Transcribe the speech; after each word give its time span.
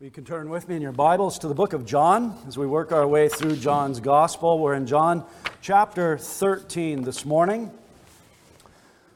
You 0.00 0.12
can 0.12 0.24
turn 0.24 0.48
with 0.48 0.68
me 0.68 0.76
in 0.76 0.82
your 0.82 0.92
Bibles 0.92 1.40
to 1.40 1.48
the 1.48 1.56
book 1.56 1.72
of 1.72 1.84
John 1.84 2.38
as 2.46 2.56
we 2.56 2.68
work 2.68 2.92
our 2.92 3.04
way 3.04 3.28
through 3.28 3.56
John's 3.56 3.98
Gospel. 3.98 4.60
We're 4.60 4.74
in 4.74 4.86
John 4.86 5.24
chapter 5.60 6.16
13 6.16 7.02
this 7.02 7.24
morning. 7.24 7.72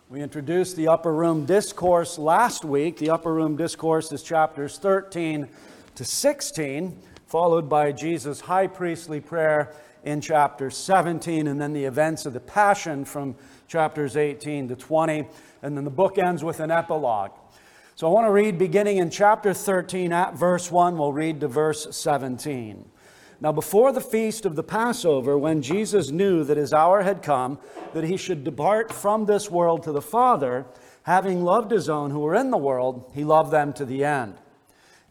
We 0.08 0.21
introduced 0.21 0.74
the 0.74 0.88
Upper 0.88 1.14
Room 1.14 1.46
Discourse 1.46 2.18
last 2.18 2.64
week. 2.64 2.96
The 2.96 3.10
Upper 3.10 3.32
Room 3.32 3.54
Discourse 3.54 4.10
is 4.10 4.24
chapters 4.24 4.76
13 4.76 5.48
to 5.95 6.05
16, 6.05 7.01
followed 7.29 7.69
by 7.69 7.93
Jesus' 7.93 8.41
high 8.41 8.67
priestly 8.67 9.21
prayer 9.21 9.73
in 10.03 10.21
chapter 10.21 10.69
17, 10.69 11.46
and 11.46 11.61
then 11.61 11.73
the 11.75 11.85
events 11.85 12.27
of 12.27 12.33
the 12.33 12.41
Passion 12.41 13.05
from 13.05 13.37
chapters 13.69 14.17
18 14.17 14.67
to 14.67 14.75
20. 14.75 15.29
And 15.62 15.77
then 15.77 15.85
the 15.85 15.91
book 15.91 16.19
ends 16.19 16.43
with 16.43 16.59
an 16.59 16.73
epilogue. 16.73 17.30
So 18.03 18.09
I 18.09 18.14
want 18.14 18.27
to 18.27 18.32
read 18.32 18.59
beginning 18.59 18.96
in 18.96 19.11
chapter 19.11 19.55
13 19.55 20.12
at 20.12 20.35
verse 20.35 20.73
1. 20.73 20.98
We'll 20.98 21.12
read 21.12 21.39
to 21.39 21.46
verse 21.46 21.86
17. 21.95 22.85
Now, 23.40 23.53
before 23.53 23.93
the 23.93 24.00
feast 24.00 24.45
of 24.45 24.57
the 24.57 24.64
Passover, 24.64 25.39
when 25.39 25.63
Jesus 25.63 26.11
knew 26.11 26.43
that 26.43 26.57
his 26.57 26.73
hour 26.73 27.03
had 27.03 27.23
come, 27.23 27.61
that 27.95 28.03
he 28.03 28.17
should 28.17 28.43
depart 28.43 28.93
from 28.93 29.26
this 29.26 29.53
world 29.53 29.85
to 29.85 29.93
the 29.93 30.03
Father, 30.03 30.67
having 31.04 31.45
loved 31.45 31.71
his 31.71 31.89
own 31.89 32.11
who 32.11 32.19
were 32.19 32.34
in 32.34 32.50
the 32.50 32.56
world, 32.56 33.09
he 33.14 33.23
loved 33.23 33.53
them 33.53 33.73
to 33.75 33.84
the 33.84 34.05
end. 34.05 34.34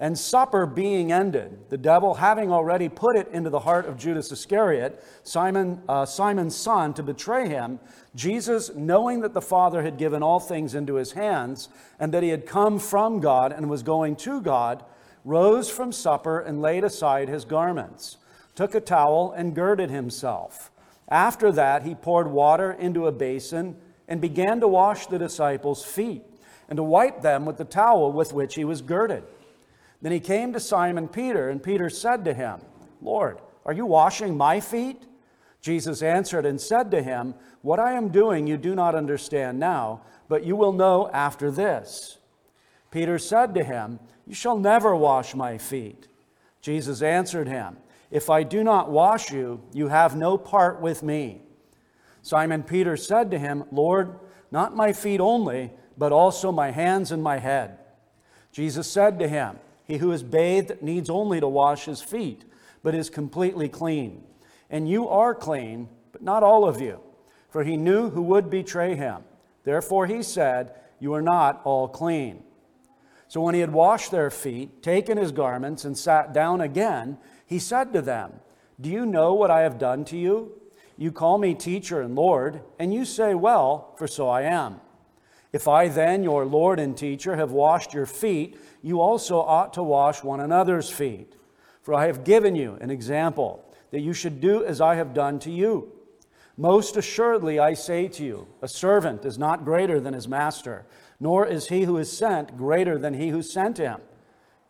And 0.01 0.17
supper 0.17 0.65
being 0.65 1.11
ended, 1.11 1.69
the 1.69 1.77
devil 1.77 2.15
having 2.15 2.51
already 2.51 2.89
put 2.89 3.15
it 3.15 3.27
into 3.27 3.51
the 3.51 3.59
heart 3.59 3.85
of 3.85 3.97
Judas 3.97 4.31
Iscariot, 4.31 5.01
Simon, 5.21 5.83
uh, 5.87 6.07
Simon's 6.07 6.55
son, 6.55 6.95
to 6.95 7.03
betray 7.03 7.47
him, 7.47 7.79
Jesus, 8.15 8.71
knowing 8.73 9.19
that 9.19 9.35
the 9.35 9.43
Father 9.43 9.83
had 9.83 9.99
given 9.99 10.23
all 10.23 10.39
things 10.39 10.73
into 10.73 10.95
his 10.95 11.11
hands, 11.11 11.69
and 11.99 12.11
that 12.15 12.23
he 12.23 12.29
had 12.29 12.47
come 12.47 12.79
from 12.79 13.19
God 13.19 13.51
and 13.51 13.69
was 13.69 13.83
going 13.83 14.15
to 14.15 14.41
God, 14.41 14.83
rose 15.23 15.69
from 15.69 15.91
supper 15.91 16.39
and 16.39 16.63
laid 16.63 16.83
aside 16.83 17.29
his 17.29 17.45
garments, 17.45 18.17
took 18.55 18.73
a 18.73 18.81
towel 18.81 19.31
and 19.31 19.53
girded 19.53 19.91
himself. 19.91 20.71
After 21.09 21.51
that, 21.51 21.83
he 21.83 21.93
poured 21.93 22.27
water 22.27 22.71
into 22.71 23.05
a 23.05 23.11
basin 23.11 23.75
and 24.07 24.19
began 24.19 24.61
to 24.61 24.67
wash 24.67 25.05
the 25.05 25.19
disciples' 25.19 25.85
feet 25.85 26.23
and 26.67 26.77
to 26.77 26.83
wipe 26.83 27.21
them 27.21 27.45
with 27.45 27.57
the 27.57 27.65
towel 27.65 28.11
with 28.11 28.33
which 28.33 28.55
he 28.55 28.65
was 28.65 28.81
girded. 28.81 29.23
Then 30.01 30.11
he 30.11 30.19
came 30.19 30.53
to 30.53 30.59
Simon 30.59 31.07
Peter, 31.07 31.49
and 31.49 31.61
Peter 31.61 31.89
said 31.89 32.25
to 32.25 32.33
him, 32.33 32.59
Lord, 33.01 33.39
are 33.65 33.73
you 33.73 33.85
washing 33.85 34.35
my 34.35 34.59
feet? 34.59 35.03
Jesus 35.61 36.01
answered 36.01 36.45
and 36.45 36.59
said 36.59 36.89
to 36.91 37.03
him, 37.03 37.35
What 37.61 37.79
I 37.79 37.93
am 37.93 38.09
doing 38.09 38.47
you 38.47 38.57
do 38.57 38.73
not 38.73 38.95
understand 38.95 39.59
now, 39.59 40.01
but 40.27 40.43
you 40.43 40.55
will 40.55 40.73
know 40.73 41.09
after 41.13 41.51
this. 41.51 42.17
Peter 42.89 43.19
said 43.19 43.53
to 43.53 43.63
him, 43.63 43.99
You 44.25 44.33
shall 44.33 44.57
never 44.57 44.95
wash 44.95 45.35
my 45.35 45.57
feet. 45.57 46.07
Jesus 46.61 47.01
answered 47.01 47.47
him, 47.47 47.77
If 48.09 48.29
I 48.29 48.43
do 48.43 48.63
not 48.63 48.89
wash 48.89 49.31
you, 49.31 49.61
you 49.71 49.87
have 49.89 50.15
no 50.15 50.37
part 50.37 50.81
with 50.81 51.03
me. 51.03 51.41
Simon 52.23 52.63
Peter 52.63 52.97
said 52.97 53.31
to 53.31 53.39
him, 53.39 53.63
Lord, 53.71 54.19
not 54.51 54.75
my 54.75 54.93
feet 54.93 55.19
only, 55.19 55.71
but 55.97 56.11
also 56.11 56.51
my 56.51 56.71
hands 56.71 57.11
and 57.11 57.21
my 57.21 57.37
head. 57.37 57.77
Jesus 58.51 58.89
said 58.89 59.19
to 59.19 59.27
him, 59.27 59.57
he 59.83 59.97
who 59.97 60.11
is 60.11 60.23
bathed 60.23 60.81
needs 60.81 61.09
only 61.09 61.39
to 61.39 61.47
wash 61.47 61.85
his 61.85 62.01
feet, 62.01 62.45
but 62.83 62.95
is 62.95 63.09
completely 63.09 63.69
clean. 63.69 64.23
And 64.69 64.89
you 64.89 65.07
are 65.09 65.35
clean, 65.35 65.89
but 66.11 66.21
not 66.21 66.43
all 66.43 66.67
of 66.67 66.79
you. 66.79 66.99
For 67.49 67.63
he 67.63 67.77
knew 67.77 68.09
who 68.09 68.21
would 68.23 68.49
betray 68.49 68.95
him. 68.95 69.23
Therefore 69.63 70.07
he 70.07 70.23
said, 70.23 70.73
You 70.99 71.13
are 71.13 71.21
not 71.21 71.61
all 71.63 71.87
clean. 71.87 72.43
So 73.27 73.41
when 73.41 73.55
he 73.55 73.61
had 73.61 73.73
washed 73.73 74.11
their 74.11 74.29
feet, 74.29 74.83
taken 74.83 75.17
his 75.17 75.31
garments, 75.31 75.85
and 75.85 75.97
sat 75.97 76.33
down 76.33 76.61
again, 76.61 77.17
he 77.45 77.59
said 77.59 77.93
to 77.93 78.01
them, 78.01 78.33
Do 78.79 78.89
you 78.89 79.05
know 79.05 79.33
what 79.33 79.51
I 79.51 79.61
have 79.61 79.77
done 79.77 80.05
to 80.05 80.17
you? 80.17 80.53
You 80.97 81.11
call 81.11 81.37
me 81.37 81.53
teacher 81.53 82.01
and 82.01 82.15
Lord, 82.15 82.61
and 82.77 82.93
you 82.93 83.05
say, 83.05 83.33
Well, 83.33 83.93
for 83.97 84.07
so 84.07 84.29
I 84.29 84.43
am. 84.43 84.81
If 85.53 85.67
I 85.67 85.89
then, 85.89 86.23
your 86.23 86.45
Lord 86.45 86.79
and 86.79 86.95
teacher, 86.95 87.35
have 87.35 87.51
washed 87.51 87.93
your 87.93 88.05
feet, 88.05 88.57
you 88.81 89.01
also 89.01 89.39
ought 89.39 89.73
to 89.73 89.83
wash 89.83 90.23
one 90.23 90.39
another's 90.39 90.89
feet. 90.89 91.33
For 91.81 91.93
I 91.93 92.05
have 92.05 92.23
given 92.23 92.55
you 92.55 92.77
an 92.79 92.89
example 92.89 93.65
that 93.91 94.01
you 94.01 94.13
should 94.13 94.39
do 94.39 94.63
as 94.63 94.79
I 94.79 94.95
have 94.95 95.13
done 95.13 95.39
to 95.39 95.51
you. 95.51 95.91
Most 96.57 96.95
assuredly, 96.95 97.59
I 97.59 97.73
say 97.73 98.07
to 98.07 98.23
you, 98.23 98.47
a 98.61 98.67
servant 98.67 99.25
is 99.25 99.37
not 99.37 99.65
greater 99.65 99.99
than 99.99 100.13
his 100.13 100.27
master, 100.27 100.85
nor 101.19 101.45
is 101.45 101.67
he 101.67 101.83
who 101.83 101.97
is 101.97 102.15
sent 102.15 102.57
greater 102.57 102.97
than 102.97 103.13
he 103.13 103.29
who 103.29 103.41
sent 103.41 103.77
him. 103.77 103.99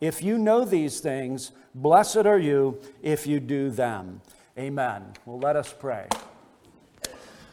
If 0.00 0.22
you 0.22 0.38
know 0.38 0.64
these 0.64 1.00
things, 1.00 1.52
blessed 1.74 2.26
are 2.26 2.38
you 2.38 2.80
if 3.02 3.26
you 3.26 3.40
do 3.40 3.70
them. 3.70 4.20
Amen. 4.58 5.12
Well, 5.24 5.38
let 5.38 5.54
us 5.54 5.72
pray. 5.72 6.08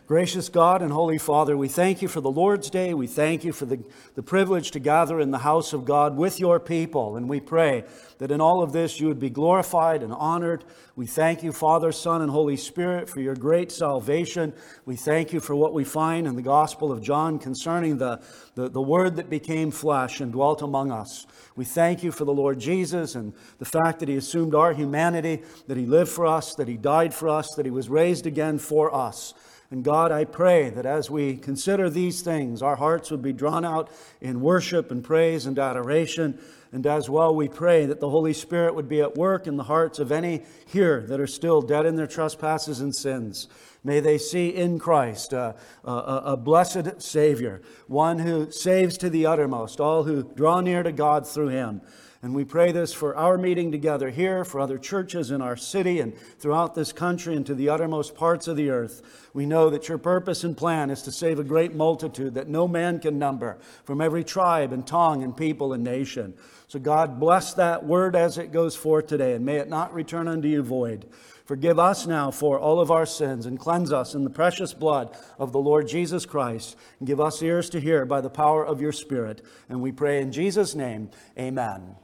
Gracious 0.09 0.49
God 0.49 0.81
and 0.81 0.91
Holy 0.91 1.19
Father, 1.19 1.55
we 1.55 1.67
thank 1.67 2.01
you 2.01 2.07
for 2.07 2.19
the 2.19 2.31
Lord's 2.31 2.71
Day. 2.71 2.95
We 2.95 3.05
thank 3.05 3.43
you 3.43 3.53
for 3.53 3.67
the, 3.67 3.83
the 4.15 4.23
privilege 4.23 4.71
to 4.71 4.79
gather 4.79 5.19
in 5.19 5.29
the 5.29 5.37
house 5.37 5.71
of 5.71 5.85
God 5.85 6.17
with 6.17 6.39
your 6.39 6.59
people. 6.59 7.15
And 7.15 7.29
we 7.29 7.39
pray 7.39 7.83
that 8.17 8.31
in 8.31 8.41
all 8.41 8.63
of 8.63 8.73
this 8.73 8.99
you 8.99 9.07
would 9.07 9.19
be 9.19 9.29
glorified 9.29 10.01
and 10.01 10.11
honored. 10.11 10.65
We 10.95 11.05
thank 11.05 11.43
you, 11.43 11.51
Father, 11.51 11.91
Son, 11.91 12.23
and 12.23 12.31
Holy 12.31 12.57
Spirit, 12.57 13.07
for 13.07 13.21
your 13.21 13.35
great 13.35 13.71
salvation. 13.71 14.51
We 14.83 14.95
thank 14.95 15.31
you 15.31 15.39
for 15.39 15.55
what 15.55 15.75
we 15.75 15.83
find 15.83 16.25
in 16.25 16.35
the 16.35 16.41
Gospel 16.41 16.91
of 16.91 17.03
John 17.03 17.37
concerning 17.37 17.99
the, 17.99 18.19
the, 18.55 18.67
the 18.67 18.81
Word 18.81 19.15
that 19.17 19.29
became 19.29 19.69
flesh 19.69 20.21
and 20.21 20.31
dwelt 20.31 20.63
among 20.63 20.91
us. 20.91 21.27
We 21.55 21.65
thank 21.65 22.01
you 22.01 22.11
for 22.11 22.25
the 22.25 22.33
Lord 22.33 22.59
Jesus 22.59 23.13
and 23.13 23.31
the 23.59 23.65
fact 23.65 23.99
that 23.99 24.09
he 24.09 24.15
assumed 24.15 24.55
our 24.55 24.73
humanity, 24.73 25.43
that 25.67 25.77
he 25.77 25.85
lived 25.85 26.09
for 26.09 26.25
us, 26.25 26.55
that 26.55 26.67
he 26.67 26.77
died 26.77 27.13
for 27.13 27.29
us, 27.29 27.53
that 27.57 27.65
he 27.67 27.71
was 27.71 27.89
raised 27.89 28.25
again 28.25 28.57
for 28.57 28.91
us. 28.91 29.35
And 29.71 29.83
God, 29.83 30.11
I 30.11 30.25
pray 30.25 30.71
that 30.71 30.87
as 30.87 31.11
we 31.11 31.37
consider 31.37 31.91
these 31.91 32.21
things, 32.21 32.63
our 32.63 32.75
hearts 32.75 33.11
would 33.11 33.21
be 33.21 33.33
drawn 33.33 33.63
out 33.63 33.91
in 34.19 34.41
worship 34.41 34.89
and 34.89 35.03
praise 35.03 35.45
and 35.45 35.59
adoration. 35.59 36.39
And 36.71 36.87
as 36.87 37.07
well, 37.07 37.35
we 37.35 37.47
pray 37.47 37.85
that 37.85 37.99
the 37.99 38.09
Holy 38.09 38.33
Spirit 38.33 38.73
would 38.73 38.89
be 38.89 39.01
at 39.01 39.15
work 39.15 39.45
in 39.45 39.57
the 39.57 39.63
hearts 39.63 39.99
of 39.99 40.11
any 40.11 40.43
here 40.65 41.01
that 41.01 41.19
are 41.19 41.27
still 41.27 41.61
dead 41.61 41.85
in 41.85 41.95
their 41.95 42.07
trespasses 42.07 42.79
and 42.79 42.95
sins. 42.95 43.47
May 43.83 43.99
they 43.99 44.17
see 44.17 44.49
in 44.49 44.79
Christ 44.79 45.33
a, 45.33 45.55
a, 45.83 45.93
a 46.25 46.37
blessed 46.37 47.01
Savior, 47.01 47.61
one 47.87 48.19
who 48.19 48.49
saves 48.49 48.97
to 48.97 49.09
the 49.09 49.27
uttermost 49.27 49.79
all 49.79 50.03
who 50.03 50.23
draw 50.23 50.61
near 50.61 50.81
to 50.81 50.91
God 50.91 51.27
through 51.27 51.49
him. 51.49 51.81
And 52.21 52.35
we 52.35 52.43
pray 52.43 52.73
this 52.73 52.93
for 52.93 53.15
our 53.15 53.37
meeting 53.37 53.71
together 53.71 54.09
here, 54.09 54.43
for 54.43 54.59
other 54.59 54.77
churches 54.77 55.31
in 55.31 55.41
our 55.41 55.55
city 55.55 56.01
and 56.01 56.17
throughout 56.37 56.75
this 56.75 56.91
country 56.91 57.33
and 57.33 57.45
to 57.45 57.55
the 57.55 57.69
uttermost 57.69 58.13
parts 58.13 58.49
of 58.49 58.57
the 58.57 58.69
earth. 58.69 59.29
We 59.33 59.45
know 59.45 59.69
that 59.69 59.87
your 59.87 59.97
purpose 59.97 60.43
and 60.43 60.57
plan 60.57 60.89
is 60.89 61.01
to 61.03 61.13
save 61.13 61.39
a 61.39 61.45
great 61.45 61.73
multitude 61.73 62.33
that 62.33 62.49
no 62.49 62.67
man 62.67 62.99
can 62.99 63.19
number 63.19 63.57
from 63.85 64.01
every 64.01 64.25
tribe 64.25 64.73
and 64.73 64.85
tongue 64.85 65.23
and 65.23 65.35
people 65.35 65.71
and 65.71 65.81
nation. 65.81 66.33
So, 66.67 66.77
God, 66.77 67.21
bless 67.21 67.53
that 67.53 67.85
word 67.85 68.17
as 68.17 68.37
it 68.37 68.51
goes 68.51 68.75
forth 68.75 69.07
today, 69.07 69.33
and 69.33 69.45
may 69.45 69.55
it 69.55 69.69
not 69.69 69.93
return 69.93 70.27
unto 70.27 70.49
you 70.49 70.61
void. 70.61 71.05
Forgive 71.45 71.79
us 71.79 72.05
now 72.05 72.31
for 72.31 72.59
all 72.59 72.81
of 72.81 72.91
our 72.91 73.05
sins 73.05 73.45
and 73.45 73.57
cleanse 73.57 73.93
us 73.93 74.13
in 74.13 74.25
the 74.25 74.29
precious 74.29 74.73
blood 74.73 75.17
of 75.39 75.53
the 75.53 75.59
Lord 75.59 75.87
Jesus 75.87 76.25
Christ. 76.25 76.75
And 76.99 77.07
give 77.07 77.21
us 77.21 77.41
ears 77.41 77.69
to 77.71 77.79
hear 77.79 78.05
by 78.05 78.19
the 78.19 78.29
power 78.29 78.63
of 78.63 78.81
your 78.81 78.91
Spirit. 78.91 79.41
And 79.69 79.81
we 79.81 79.93
pray 79.93 80.21
in 80.21 80.33
Jesus' 80.33 80.75
name, 80.75 81.09
amen. 81.39 81.95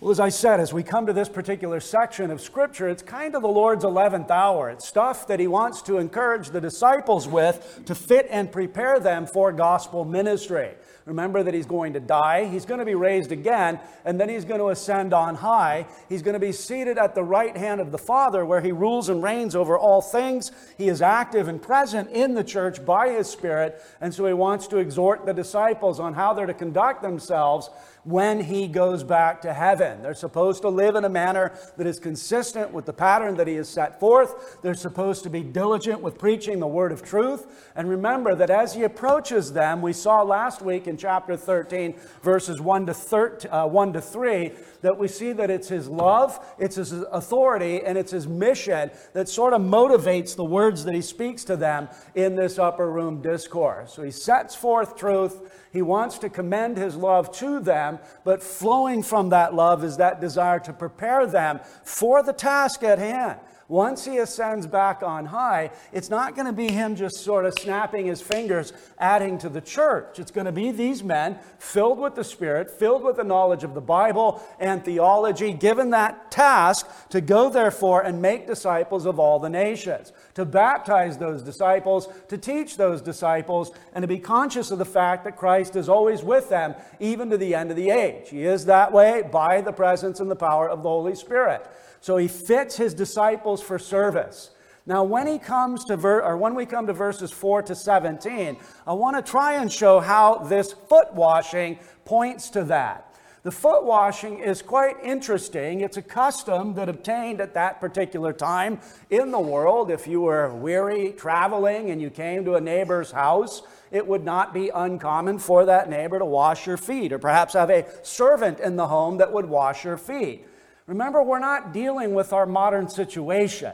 Well, 0.00 0.12
as 0.12 0.20
I 0.20 0.28
said, 0.28 0.60
as 0.60 0.72
we 0.72 0.84
come 0.84 1.06
to 1.06 1.12
this 1.12 1.28
particular 1.28 1.80
section 1.80 2.30
of 2.30 2.40
Scripture, 2.40 2.88
it's 2.88 3.02
kind 3.02 3.34
of 3.34 3.42
the 3.42 3.48
Lord's 3.48 3.84
11th 3.84 4.30
hour. 4.30 4.70
It's 4.70 4.86
stuff 4.86 5.26
that 5.26 5.40
He 5.40 5.48
wants 5.48 5.82
to 5.82 5.98
encourage 5.98 6.50
the 6.50 6.60
disciples 6.60 7.26
with 7.26 7.80
to 7.86 7.96
fit 7.96 8.28
and 8.30 8.52
prepare 8.52 9.00
them 9.00 9.26
for 9.26 9.50
gospel 9.50 10.04
ministry. 10.04 10.70
Remember 11.08 11.42
that 11.42 11.54
he's 11.54 11.64
going 11.64 11.94
to 11.94 12.00
die, 12.00 12.44
he's 12.44 12.66
going 12.66 12.80
to 12.80 12.84
be 12.84 12.94
raised 12.94 13.32
again, 13.32 13.80
and 14.04 14.20
then 14.20 14.28
he's 14.28 14.44
going 14.44 14.60
to 14.60 14.68
ascend 14.68 15.14
on 15.14 15.36
high. 15.36 15.86
He's 16.10 16.20
going 16.20 16.34
to 16.34 16.38
be 16.38 16.52
seated 16.52 16.98
at 16.98 17.14
the 17.14 17.24
right 17.24 17.56
hand 17.56 17.80
of 17.80 17.92
the 17.92 17.98
Father, 17.98 18.44
where 18.44 18.60
he 18.60 18.72
rules 18.72 19.08
and 19.08 19.22
reigns 19.22 19.56
over 19.56 19.78
all 19.78 20.02
things. 20.02 20.52
He 20.76 20.88
is 20.88 21.00
active 21.00 21.48
and 21.48 21.62
present 21.62 22.10
in 22.10 22.34
the 22.34 22.44
church 22.44 22.84
by 22.84 23.08
his 23.08 23.26
Spirit, 23.26 23.82
and 24.02 24.12
so 24.12 24.26
he 24.26 24.34
wants 24.34 24.66
to 24.66 24.76
exhort 24.76 25.24
the 25.24 25.32
disciples 25.32 25.98
on 25.98 26.12
how 26.12 26.34
they're 26.34 26.44
to 26.44 26.52
conduct 26.52 27.00
themselves 27.00 27.70
when 28.04 28.40
he 28.40 28.66
goes 28.66 29.02
back 29.02 29.42
to 29.42 29.52
heaven. 29.52 30.02
They're 30.02 30.14
supposed 30.14 30.62
to 30.62 30.68
live 30.68 30.94
in 30.94 31.04
a 31.04 31.10
manner 31.10 31.52
that 31.76 31.86
is 31.86 31.98
consistent 31.98 32.72
with 32.72 32.86
the 32.86 32.92
pattern 32.92 33.36
that 33.36 33.46
he 33.46 33.54
has 33.54 33.68
set 33.68 34.00
forth. 34.00 34.58
They're 34.62 34.74
supposed 34.74 35.24
to 35.24 35.30
be 35.30 35.42
diligent 35.42 36.00
with 36.00 36.18
preaching 36.18 36.58
the 36.58 36.66
word 36.66 36.92
of 36.92 37.02
truth. 37.02 37.70
And 37.76 37.88
remember 37.88 38.34
that 38.34 38.50
as 38.50 38.74
he 38.74 38.82
approaches 38.82 39.52
them, 39.52 39.82
we 39.82 39.92
saw 39.92 40.22
last 40.22 40.62
week 40.62 40.86
in 40.86 40.96
chapter 40.98 41.36
13, 41.36 41.94
verses 42.22 42.60
1 42.60 42.86
to, 42.86 42.94
13, 42.94 43.50
uh, 43.50 43.66
1 43.66 43.92
to 43.94 44.00
3, 44.00 44.52
that 44.82 44.98
we 44.98 45.08
see 45.08 45.32
that 45.32 45.50
it's 45.50 45.68
his 45.68 45.88
love, 45.88 46.44
it's 46.58 46.76
his 46.76 46.92
authority, 46.92 47.82
and 47.82 47.96
it's 47.96 48.12
his 48.12 48.26
mission 48.26 48.90
that 49.12 49.28
sort 49.28 49.52
of 49.52 49.60
motivates 49.62 50.36
the 50.36 50.44
words 50.44 50.84
that 50.84 50.94
he 50.94 51.00
speaks 51.00 51.44
to 51.44 51.56
them 51.56 51.88
in 52.14 52.36
this 52.36 52.58
upper 52.58 52.90
room 52.90 53.22
discourse. 53.22 53.94
So 53.94 54.02
he 54.02 54.10
sets 54.10 54.54
forth 54.54 54.96
truth. 54.96 55.54
He 55.72 55.82
wants 55.82 56.18
to 56.18 56.30
commend 56.30 56.78
his 56.78 56.96
love 56.96 57.30
to 57.38 57.60
them, 57.60 57.98
but 58.24 58.42
flowing 58.42 59.02
from 59.02 59.30
that 59.30 59.54
love 59.54 59.84
is 59.84 59.98
that 59.98 60.20
desire 60.20 60.60
to 60.60 60.72
prepare 60.72 61.26
them 61.26 61.60
for 61.84 62.22
the 62.22 62.32
task 62.32 62.82
at 62.82 62.98
hand. 62.98 63.38
Once 63.68 64.06
he 64.06 64.16
ascends 64.16 64.66
back 64.66 65.02
on 65.02 65.26
high, 65.26 65.70
it's 65.92 66.08
not 66.08 66.34
going 66.34 66.46
to 66.46 66.54
be 66.54 66.68
him 66.68 66.96
just 66.96 67.18
sort 67.18 67.44
of 67.44 67.52
snapping 67.58 68.06
his 68.06 68.22
fingers, 68.22 68.72
adding 68.98 69.36
to 69.36 69.50
the 69.50 69.60
church. 69.60 70.18
It's 70.18 70.30
going 70.30 70.46
to 70.46 70.52
be 70.52 70.70
these 70.70 71.04
men 71.04 71.38
filled 71.58 71.98
with 71.98 72.14
the 72.14 72.24
Spirit, 72.24 72.70
filled 72.70 73.02
with 73.02 73.16
the 73.16 73.24
knowledge 73.24 73.64
of 73.64 73.74
the 73.74 73.82
Bible 73.82 74.42
and 74.58 74.82
theology, 74.82 75.52
given 75.52 75.90
that 75.90 76.30
task 76.30 76.88
to 77.10 77.20
go, 77.20 77.50
therefore, 77.50 78.00
and 78.00 78.22
make 78.22 78.46
disciples 78.46 79.04
of 79.04 79.18
all 79.20 79.38
the 79.38 79.50
nations, 79.50 80.14
to 80.32 80.46
baptize 80.46 81.18
those 81.18 81.42
disciples, 81.42 82.08
to 82.28 82.38
teach 82.38 82.78
those 82.78 83.02
disciples, 83.02 83.70
and 83.92 84.02
to 84.02 84.08
be 84.08 84.18
conscious 84.18 84.70
of 84.70 84.78
the 84.78 84.86
fact 84.86 85.24
that 85.24 85.36
Christ 85.36 85.76
is 85.76 85.90
always 85.90 86.22
with 86.22 86.48
them, 86.48 86.74
even 87.00 87.28
to 87.28 87.36
the 87.36 87.54
end 87.54 87.70
of 87.70 87.76
the 87.76 87.90
age. 87.90 88.30
He 88.30 88.46
is 88.46 88.64
that 88.64 88.92
way 88.92 89.28
by 89.30 89.60
the 89.60 89.72
presence 89.72 90.20
and 90.20 90.30
the 90.30 90.36
power 90.36 90.70
of 90.70 90.82
the 90.82 90.88
Holy 90.88 91.14
Spirit. 91.14 91.66
So 92.00 92.16
he 92.16 92.28
fits 92.28 92.76
his 92.76 92.94
disciples 92.94 93.62
for 93.62 93.78
service. 93.78 94.50
Now, 94.86 95.04
when 95.04 95.26
he 95.26 95.38
comes 95.38 95.84
to 95.84 95.96
ver- 95.96 96.22
or 96.22 96.36
when 96.38 96.54
we 96.54 96.64
come 96.64 96.86
to 96.86 96.94
verses 96.94 97.30
4 97.30 97.62
to 97.64 97.74
17, 97.74 98.56
I 98.86 98.92
want 98.94 99.16
to 99.16 99.30
try 99.30 99.54
and 99.54 99.70
show 99.70 100.00
how 100.00 100.38
this 100.38 100.72
foot 100.72 101.12
washing 101.12 101.78
points 102.06 102.48
to 102.50 102.64
that. 102.64 103.14
The 103.42 103.52
foot 103.52 103.84
washing 103.84 104.40
is 104.40 104.62
quite 104.62 104.96
interesting. 105.02 105.82
It's 105.82 105.96
a 105.96 106.02
custom 106.02 106.74
that 106.74 106.88
obtained 106.88 107.40
at 107.40 107.54
that 107.54 107.80
particular 107.80 108.32
time 108.32 108.80
in 109.10 109.30
the 109.30 109.38
world. 109.38 109.90
If 109.90 110.06
you 110.06 110.22
were 110.22 110.54
weary 110.54 111.12
traveling 111.12 111.90
and 111.90 112.00
you 112.00 112.10
came 112.10 112.44
to 112.46 112.54
a 112.54 112.60
neighbor's 112.60 113.12
house, 113.12 113.62
it 113.90 114.06
would 114.06 114.24
not 114.24 114.52
be 114.52 114.70
uncommon 114.74 115.38
for 115.38 115.66
that 115.66 115.88
neighbor 115.88 116.18
to 116.18 116.24
wash 116.24 116.66
your 116.66 116.76
feet, 116.76 117.12
or 117.12 117.18
perhaps 117.18 117.54
have 117.54 117.70
a 117.70 117.86
servant 118.02 118.58
in 118.60 118.76
the 118.76 118.88
home 118.88 119.18
that 119.18 119.32
would 119.32 119.46
wash 119.46 119.84
your 119.84 119.96
feet. 119.96 120.46
Remember, 120.88 121.22
we're 121.22 121.38
not 121.38 121.72
dealing 121.72 122.14
with 122.14 122.32
our 122.32 122.46
modern 122.46 122.88
situation. 122.88 123.72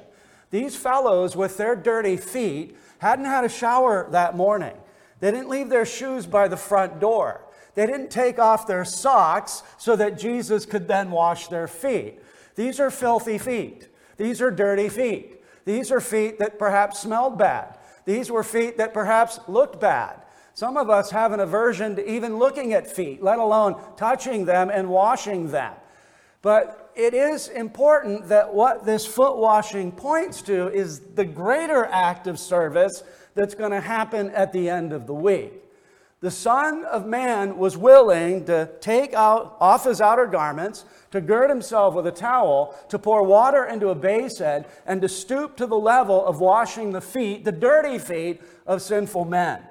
These 0.50 0.76
fellows, 0.76 1.36
with 1.36 1.56
their 1.56 1.76
dirty 1.76 2.16
feet, 2.16 2.76
hadn't 2.98 3.24
had 3.24 3.44
a 3.44 3.48
shower 3.48 4.08
that 4.10 4.36
morning. 4.36 4.76
They 5.20 5.30
didn't 5.30 5.48
leave 5.48 5.70
their 5.70 5.86
shoes 5.86 6.26
by 6.26 6.48
the 6.48 6.56
front 6.56 6.98
door. 6.98 7.44
They 7.76 7.86
didn't 7.86 8.10
take 8.10 8.40
off 8.40 8.66
their 8.66 8.84
socks 8.84 9.62
so 9.78 9.94
that 9.96 10.18
Jesus 10.18 10.66
could 10.66 10.88
then 10.88 11.12
wash 11.12 11.46
their 11.48 11.68
feet. 11.68 12.20
These 12.56 12.80
are 12.80 12.90
filthy 12.90 13.38
feet. 13.38 13.88
These 14.16 14.42
are 14.42 14.50
dirty 14.50 14.88
feet. 14.88 15.40
These 15.64 15.92
are 15.92 16.00
feet 16.00 16.40
that 16.40 16.58
perhaps 16.58 17.00
smelled 17.00 17.38
bad. 17.38 17.78
These 18.04 18.30
were 18.30 18.42
feet 18.42 18.76
that 18.78 18.92
perhaps 18.92 19.38
looked 19.46 19.80
bad. 19.80 20.20
Some 20.52 20.76
of 20.76 20.90
us 20.90 21.10
have 21.10 21.32
an 21.32 21.40
aversion 21.40 21.96
to 21.96 22.10
even 22.10 22.38
looking 22.38 22.72
at 22.74 22.88
feet, 22.90 23.22
let 23.22 23.38
alone 23.38 23.80
touching 23.96 24.44
them 24.44 24.68
and 24.68 24.88
washing 24.88 25.50
them. 25.50 25.74
But 26.42 26.83
it 26.96 27.14
is 27.14 27.48
important 27.48 28.28
that 28.28 28.52
what 28.52 28.84
this 28.84 29.06
foot 29.06 29.36
washing 29.36 29.92
points 29.92 30.42
to 30.42 30.68
is 30.68 31.00
the 31.00 31.24
greater 31.24 31.84
act 31.86 32.26
of 32.26 32.38
service 32.38 33.02
that's 33.34 33.54
going 33.54 33.72
to 33.72 33.80
happen 33.80 34.30
at 34.30 34.52
the 34.52 34.68
end 34.68 34.92
of 34.92 35.06
the 35.06 35.14
week. 35.14 35.52
The 36.20 36.30
Son 36.30 36.84
of 36.86 37.06
Man 37.06 37.58
was 37.58 37.76
willing 37.76 38.46
to 38.46 38.70
take 38.80 39.12
out 39.12 39.58
off 39.60 39.84
his 39.84 40.00
outer 40.00 40.26
garments, 40.26 40.86
to 41.10 41.20
gird 41.20 41.50
himself 41.50 41.94
with 41.94 42.06
a 42.06 42.12
towel, 42.12 42.74
to 42.88 42.98
pour 42.98 43.22
water 43.22 43.64
into 43.66 43.88
a 43.88 43.94
basin, 43.94 44.64
and 44.86 45.02
to 45.02 45.08
stoop 45.08 45.56
to 45.58 45.66
the 45.66 45.76
level 45.76 46.24
of 46.24 46.40
washing 46.40 46.92
the 46.92 47.00
feet, 47.02 47.44
the 47.44 47.52
dirty 47.52 47.98
feet 47.98 48.40
of 48.66 48.80
sinful 48.80 49.26
men. 49.26 49.62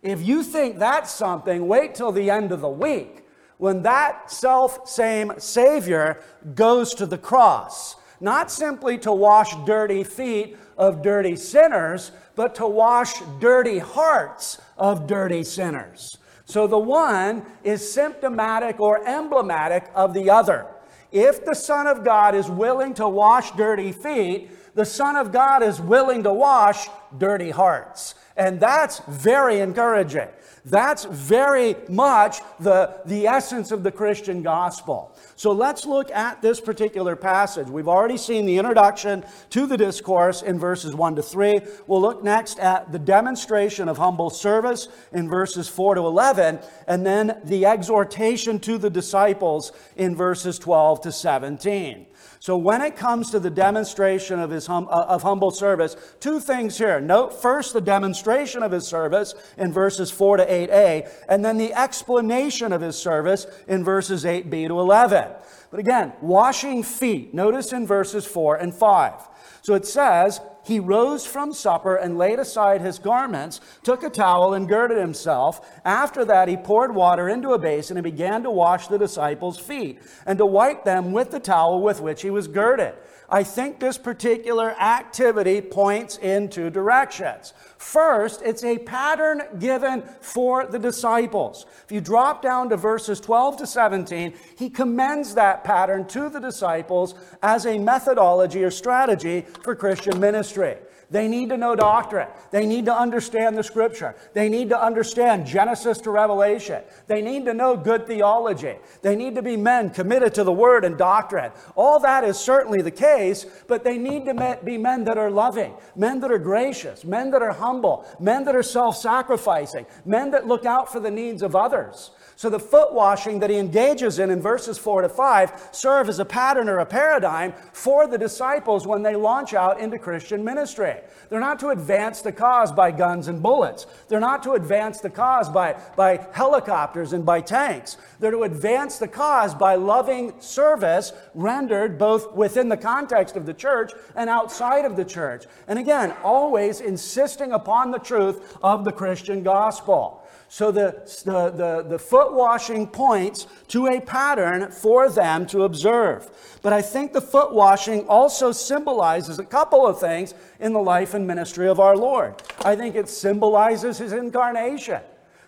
If 0.00 0.22
you 0.22 0.44
think 0.44 0.78
that's 0.78 1.10
something, 1.10 1.66
wait 1.66 1.96
till 1.96 2.12
the 2.12 2.30
end 2.30 2.52
of 2.52 2.60
the 2.60 2.68
week 2.68 3.25
when 3.58 3.82
that 3.82 4.30
self 4.30 4.88
same 4.88 5.32
Savior 5.38 6.22
goes 6.54 6.94
to 6.94 7.06
the 7.06 7.18
cross, 7.18 7.96
not 8.20 8.50
simply 8.50 8.98
to 8.98 9.12
wash 9.12 9.54
dirty 9.64 10.04
feet 10.04 10.56
of 10.76 11.02
dirty 11.02 11.36
sinners, 11.36 12.12
but 12.34 12.54
to 12.56 12.66
wash 12.66 13.20
dirty 13.40 13.78
hearts 13.78 14.60
of 14.76 15.06
dirty 15.06 15.42
sinners. 15.42 16.18
So 16.44 16.66
the 16.66 16.78
one 16.78 17.44
is 17.64 17.92
symptomatic 17.92 18.78
or 18.78 19.06
emblematic 19.06 19.90
of 19.94 20.14
the 20.14 20.30
other. 20.30 20.66
If 21.10 21.44
the 21.44 21.54
Son 21.54 21.86
of 21.86 22.04
God 22.04 22.34
is 22.34 22.50
willing 22.50 22.94
to 22.94 23.08
wash 23.08 23.50
dirty 23.52 23.90
feet, 23.90 24.50
the 24.74 24.84
Son 24.84 25.16
of 25.16 25.32
God 25.32 25.62
is 25.62 25.80
willing 25.80 26.22
to 26.24 26.32
wash 26.32 26.88
dirty 27.16 27.50
hearts. 27.50 28.14
And 28.36 28.60
that's 28.60 28.98
very 29.08 29.60
encouraging. 29.60 30.28
That's 30.68 31.04
very 31.04 31.76
much 31.88 32.40
the, 32.58 32.98
the 33.06 33.28
essence 33.28 33.70
of 33.70 33.84
the 33.84 33.92
Christian 33.92 34.42
gospel. 34.42 35.16
So 35.36 35.52
let's 35.52 35.86
look 35.86 36.10
at 36.10 36.42
this 36.42 36.60
particular 36.60 37.14
passage. 37.14 37.68
We've 37.68 37.86
already 37.86 38.16
seen 38.16 38.46
the 38.46 38.58
introduction 38.58 39.24
to 39.50 39.66
the 39.68 39.76
discourse 39.76 40.42
in 40.42 40.58
verses 40.58 40.92
1 40.92 41.14
to 41.16 41.22
3. 41.22 41.60
We'll 41.86 42.00
look 42.00 42.24
next 42.24 42.58
at 42.58 42.90
the 42.90 42.98
demonstration 42.98 43.88
of 43.88 43.98
humble 43.98 44.28
service 44.28 44.88
in 45.12 45.28
verses 45.28 45.68
4 45.68 45.94
to 45.94 46.00
11, 46.00 46.58
and 46.88 47.06
then 47.06 47.40
the 47.44 47.64
exhortation 47.64 48.58
to 48.60 48.76
the 48.76 48.90
disciples 48.90 49.70
in 49.94 50.16
verses 50.16 50.58
12 50.58 51.02
to 51.02 51.12
17. 51.12 52.06
So, 52.46 52.56
when 52.56 52.80
it 52.80 52.94
comes 52.94 53.32
to 53.32 53.40
the 53.40 53.50
demonstration 53.50 54.38
of, 54.38 54.50
his 54.50 54.68
hum, 54.68 54.86
uh, 54.88 55.06
of 55.08 55.24
humble 55.24 55.50
service, 55.50 55.96
two 56.20 56.38
things 56.38 56.78
here. 56.78 57.00
Note 57.00 57.42
first 57.42 57.72
the 57.72 57.80
demonstration 57.80 58.62
of 58.62 58.70
his 58.70 58.86
service 58.86 59.34
in 59.58 59.72
verses 59.72 60.12
4 60.12 60.36
to 60.36 60.46
8a, 60.46 61.10
and 61.28 61.44
then 61.44 61.56
the 61.56 61.74
explanation 61.74 62.72
of 62.72 62.80
his 62.80 62.96
service 62.96 63.48
in 63.66 63.82
verses 63.82 64.22
8b 64.22 64.68
to 64.68 64.78
11. 64.78 65.28
But 65.72 65.80
again, 65.80 66.12
washing 66.20 66.84
feet, 66.84 67.34
notice 67.34 67.72
in 67.72 67.84
verses 67.84 68.24
4 68.24 68.54
and 68.58 68.72
5. 68.72 69.28
So 69.62 69.74
it 69.74 69.86
says, 69.86 70.40
He 70.64 70.80
rose 70.80 71.26
from 71.26 71.52
supper 71.52 71.96
and 71.96 72.18
laid 72.18 72.38
aside 72.38 72.80
his 72.80 72.98
garments, 72.98 73.60
took 73.82 74.02
a 74.02 74.10
towel 74.10 74.54
and 74.54 74.68
girded 74.68 74.98
himself. 74.98 75.80
After 75.84 76.24
that, 76.24 76.48
he 76.48 76.56
poured 76.56 76.94
water 76.94 77.28
into 77.28 77.52
a 77.52 77.58
basin 77.58 77.96
and 77.96 78.04
began 78.04 78.42
to 78.42 78.50
wash 78.50 78.88
the 78.88 78.98
disciples' 78.98 79.58
feet 79.58 80.00
and 80.26 80.38
to 80.38 80.46
wipe 80.46 80.84
them 80.84 81.12
with 81.12 81.30
the 81.30 81.40
towel 81.40 81.82
with 81.82 82.00
which 82.00 82.22
he 82.22 82.30
was 82.30 82.48
girded. 82.48 82.94
I 83.28 83.42
think 83.42 83.80
this 83.80 83.98
particular 83.98 84.70
activity 84.70 85.60
points 85.60 86.16
in 86.18 86.48
two 86.48 86.70
directions. 86.70 87.54
First, 87.76 88.42
it's 88.42 88.62
a 88.62 88.78
pattern 88.78 89.42
given 89.58 90.02
for 90.20 90.66
the 90.66 90.78
disciples. 90.78 91.66
If 91.84 91.92
you 91.92 92.00
drop 92.00 92.40
down 92.40 92.68
to 92.70 92.76
verses 92.76 93.20
12 93.20 93.58
to 93.58 93.66
17, 93.66 94.34
he 94.56 94.70
commends 94.70 95.34
that 95.34 95.64
pattern 95.64 96.06
to 96.08 96.28
the 96.28 96.40
disciples 96.40 97.14
as 97.42 97.66
a 97.66 97.78
methodology 97.78 98.62
or 98.62 98.70
strategy 98.70 99.42
for 99.62 99.74
Christian 99.74 100.20
ministry. 100.20 100.76
They 101.10 101.28
need 101.28 101.50
to 101.50 101.56
know 101.56 101.76
doctrine. 101.76 102.28
They 102.50 102.66
need 102.66 102.86
to 102.86 102.94
understand 102.94 103.56
the 103.56 103.62
scripture. 103.62 104.16
They 104.34 104.48
need 104.48 104.70
to 104.70 104.80
understand 104.82 105.46
Genesis 105.46 105.98
to 105.98 106.10
Revelation. 106.10 106.82
They 107.06 107.22
need 107.22 107.44
to 107.44 107.54
know 107.54 107.76
good 107.76 108.06
theology. 108.06 108.76
They 109.02 109.14
need 109.14 109.36
to 109.36 109.42
be 109.42 109.56
men 109.56 109.90
committed 109.90 110.34
to 110.34 110.44
the 110.44 110.52
word 110.52 110.84
and 110.84 110.98
doctrine. 110.98 111.52
All 111.76 112.00
that 112.00 112.24
is 112.24 112.36
certainly 112.36 112.82
the 112.82 112.90
case, 112.90 113.46
but 113.68 113.84
they 113.84 113.98
need 113.98 114.24
to 114.24 114.58
be 114.64 114.78
men 114.78 115.04
that 115.04 115.18
are 115.18 115.30
loving, 115.30 115.74
men 115.94 116.20
that 116.20 116.32
are 116.32 116.38
gracious, 116.38 117.04
men 117.04 117.30
that 117.30 117.42
are 117.42 117.52
humble, 117.52 118.04
men 118.18 118.44
that 118.44 118.56
are 118.56 118.62
self 118.62 118.96
sacrificing, 118.96 119.86
men 120.04 120.32
that 120.32 120.46
look 120.48 120.64
out 120.64 120.90
for 120.90 120.98
the 120.98 121.10
needs 121.10 121.42
of 121.42 121.54
others. 121.54 122.10
So 122.38 122.50
the 122.50 122.60
foot 122.60 122.92
washing 122.92 123.40
that 123.40 123.48
he 123.48 123.56
engages 123.56 124.18
in 124.18 124.30
in 124.30 124.42
verses 124.42 124.76
4 124.76 125.02
to 125.02 125.08
5 125.08 125.70
serve 125.72 126.10
as 126.10 126.18
a 126.18 126.24
pattern 126.24 126.68
or 126.68 126.80
a 126.80 126.86
paradigm 126.86 127.54
for 127.72 128.06
the 128.06 128.18
disciples 128.18 128.86
when 128.86 129.02
they 129.02 129.16
launch 129.16 129.54
out 129.54 129.80
into 129.80 129.98
Christian 129.98 130.44
ministry. 130.44 130.96
They're 131.30 131.40
not 131.40 131.58
to 131.60 131.70
advance 131.70 132.20
the 132.20 132.32
cause 132.32 132.70
by 132.70 132.90
guns 132.90 133.28
and 133.28 133.42
bullets. 133.42 133.86
They're 134.08 134.20
not 134.20 134.42
to 134.42 134.52
advance 134.52 135.00
the 135.00 135.08
cause 135.08 135.48
by, 135.48 135.80
by 135.96 136.26
helicopters 136.32 137.14
and 137.14 137.24
by 137.24 137.40
tanks. 137.40 137.96
They're 138.20 138.30
to 138.32 138.42
advance 138.42 138.98
the 138.98 139.08
cause 139.08 139.54
by 139.54 139.76
loving 139.76 140.38
service 140.38 141.14
rendered 141.34 141.98
both 141.98 142.34
within 142.34 142.68
the 142.68 142.76
context 142.76 143.36
of 143.36 143.46
the 143.46 143.54
church 143.54 143.92
and 144.14 144.28
outside 144.28 144.84
of 144.84 144.96
the 144.96 145.06
church. 145.06 145.46
And 145.68 145.78
again, 145.78 146.14
always 146.22 146.82
insisting 146.82 147.52
upon 147.52 147.92
the 147.92 147.98
truth 147.98 148.58
of 148.62 148.84
the 148.84 148.92
Christian 148.92 149.42
gospel. 149.42 150.22
So 150.48 150.70
the, 150.70 151.02
the, 151.24 151.50
the, 151.50 151.86
the, 151.88 151.98
foot 151.98 152.32
washing 152.32 152.86
points 152.86 153.46
to 153.68 153.88
a 153.88 154.00
pattern 154.00 154.70
for 154.70 155.10
them 155.10 155.44
to 155.48 155.64
observe. 155.64 156.30
But 156.62 156.72
I 156.72 156.82
think 156.82 157.12
the 157.12 157.20
foot 157.20 157.52
washing 157.52 158.06
also 158.06 158.52
symbolizes 158.52 159.40
a 159.40 159.44
couple 159.44 159.86
of 159.86 159.98
things 159.98 160.34
in 160.60 160.72
the 160.72 160.78
life 160.78 161.14
and 161.14 161.26
ministry 161.26 161.68
of 161.68 161.80
our 161.80 161.96
Lord. 161.96 162.40
I 162.64 162.76
think 162.76 162.94
it 162.94 163.08
symbolizes 163.08 163.98
his 163.98 164.12
incarnation. 164.12 165.00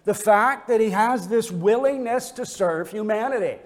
The 0.04 0.14
fact 0.14 0.66
that 0.68 0.80
he 0.80 0.90
has 0.90 1.28
this 1.28 1.52
willingness 1.52 2.32
to 2.32 2.44
serve 2.44 2.90
humanity. 2.90 3.58